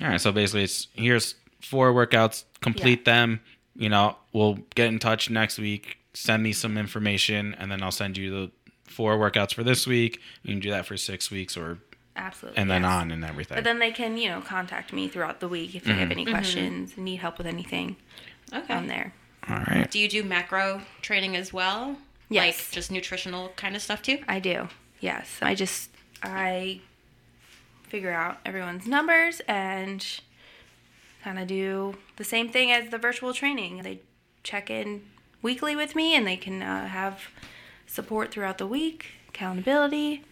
All 0.00 0.08
right, 0.08 0.20
so 0.20 0.32
basically, 0.32 0.64
it's 0.64 0.88
here's 0.94 1.34
four 1.60 1.92
workouts. 1.92 2.44
Complete 2.60 3.04
them. 3.04 3.40
You 3.74 3.88
know, 3.88 4.16
we'll 4.32 4.58
get 4.74 4.88
in 4.88 4.98
touch 4.98 5.28
next 5.28 5.58
week. 5.58 5.98
Send 6.14 6.42
me 6.42 6.52
some 6.52 6.78
information, 6.78 7.54
and 7.58 7.70
then 7.70 7.82
I'll 7.82 7.90
send 7.90 8.16
you 8.16 8.30
the 8.30 8.50
four 8.96 9.16
workouts 9.18 9.52
for 9.52 9.62
this 9.62 9.86
week. 9.86 10.20
You 10.42 10.54
can 10.54 10.60
do 10.60 10.70
that 10.70 10.86
for 10.86 10.96
six 10.96 11.30
weeks, 11.30 11.56
or 11.56 11.78
Absolutely. 12.16 12.58
and 12.58 12.70
then 12.70 12.82
yes. 12.82 12.90
on 12.92 13.10
and 13.10 13.24
everything. 13.24 13.56
But 13.56 13.64
then 13.64 13.78
they 13.78 13.92
can, 13.92 14.16
you 14.16 14.28
know, 14.30 14.40
contact 14.40 14.92
me 14.92 15.06
throughout 15.08 15.40
the 15.40 15.48
week 15.48 15.74
if 15.74 15.84
they 15.84 15.92
have 15.92 16.10
any 16.10 16.24
questions, 16.24 16.96
need 16.96 17.16
help 17.16 17.36
with 17.38 17.46
anything 17.46 17.96
Okay. 18.52 18.72
on 18.74 18.86
there. 18.86 19.12
All 19.48 19.56
right. 19.68 19.88
Do 19.90 19.98
you 19.98 20.08
do 20.08 20.24
macro 20.24 20.80
training 21.02 21.36
as 21.36 21.52
well? 21.52 21.96
Yes. 22.30 22.44
Like 22.58 22.70
just 22.72 22.90
nutritional 22.90 23.50
kind 23.50 23.76
of 23.76 23.82
stuff 23.82 24.00
too? 24.02 24.18
I 24.26 24.40
do. 24.40 24.68
Yes. 25.00 25.38
I 25.42 25.54
just 25.54 25.90
I 26.22 26.80
figure 27.84 28.12
out 28.12 28.38
everyone's 28.44 28.86
numbers 28.86 29.40
and 29.46 30.04
kind 31.22 31.38
of 31.38 31.46
do 31.46 31.94
the 32.16 32.24
same 32.24 32.48
thing 32.48 32.72
as 32.72 32.90
the 32.90 32.98
virtual 32.98 33.32
training. 33.34 33.82
They 33.82 34.00
check 34.42 34.70
in 34.70 35.02
weekly 35.42 35.76
with 35.76 35.94
me 35.94 36.14
and 36.16 36.26
they 36.26 36.36
can 36.36 36.62
uh, 36.62 36.88
have 36.88 37.20
support 37.86 38.30
throughout 38.30 38.58
the 38.58 38.66
week, 38.66 39.06
accountability. 39.28 40.24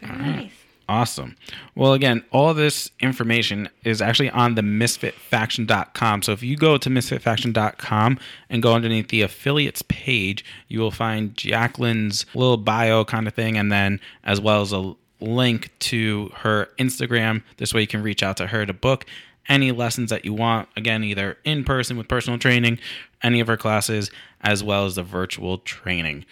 Very 0.00 0.18
nice. 0.18 0.52
Awesome. 0.88 1.36
Well, 1.76 1.92
again, 1.92 2.24
all 2.32 2.52
this 2.52 2.90
information 2.98 3.68
is 3.84 4.02
actually 4.02 4.30
on 4.30 4.56
the 4.56 4.62
misfitfaction.com. 4.62 6.22
So 6.22 6.32
if 6.32 6.42
you 6.42 6.56
go 6.56 6.78
to 6.78 6.90
misfitfaction.com 6.90 8.18
and 8.48 8.60
go 8.60 8.74
underneath 8.74 9.06
the 9.06 9.22
affiliates 9.22 9.82
page, 9.82 10.44
you 10.66 10.80
will 10.80 10.90
find 10.90 11.36
Jacqueline's 11.36 12.26
little 12.34 12.56
bio 12.56 13.04
kind 13.04 13.28
of 13.28 13.34
thing, 13.34 13.56
and 13.56 13.70
then 13.70 14.00
as 14.24 14.40
well 14.40 14.62
as 14.62 14.72
a 14.72 14.96
link 15.20 15.70
to 15.78 16.30
her 16.34 16.68
Instagram. 16.78 17.42
This 17.58 17.72
way 17.72 17.82
you 17.82 17.86
can 17.86 18.02
reach 18.02 18.24
out 18.24 18.36
to 18.38 18.48
her 18.48 18.66
to 18.66 18.72
book 18.72 19.06
any 19.50 19.70
lessons 19.72 20.08
that 20.08 20.24
you 20.24 20.32
want. 20.32 20.68
Again, 20.76 21.04
either 21.04 21.36
in 21.44 21.64
person 21.64 21.98
with 21.98 22.08
personal 22.08 22.38
training, 22.38 22.78
any 23.22 23.40
of 23.40 23.48
her 23.48 23.58
classes, 23.58 24.10
as 24.40 24.64
well 24.64 24.86
as 24.86 24.94
the 24.94 25.02
virtual 25.02 25.58
training. 25.58 26.24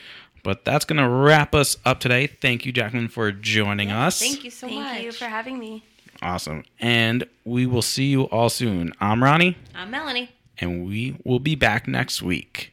But 0.44 0.64
that's 0.64 0.86
going 0.86 1.02
to 1.02 1.08
wrap 1.08 1.54
us 1.54 1.76
up 1.84 2.00
today. 2.00 2.26
Thank 2.28 2.64
you, 2.64 2.72
Jacqueline, 2.72 3.08
for 3.08 3.30
joining 3.32 3.90
us. 3.90 4.18
Thank 4.20 4.44
you 4.44 4.50
so 4.50 4.68
Thank 4.68 4.80
much. 4.80 5.02
you 5.02 5.12
for 5.12 5.26
having 5.26 5.58
me. 5.58 5.82
Awesome. 6.22 6.64
And 6.80 7.24
we 7.44 7.66
will 7.66 7.82
see 7.82 8.06
you 8.06 8.22
all 8.24 8.48
soon. 8.48 8.92
I'm 9.00 9.22
Ronnie, 9.22 9.56
I'm 9.74 9.90
Melanie. 9.90 10.30
and 10.58 10.86
we 10.86 11.16
will 11.24 11.38
be 11.40 11.54
back 11.54 11.86
next 11.86 12.22
week. 12.22 12.72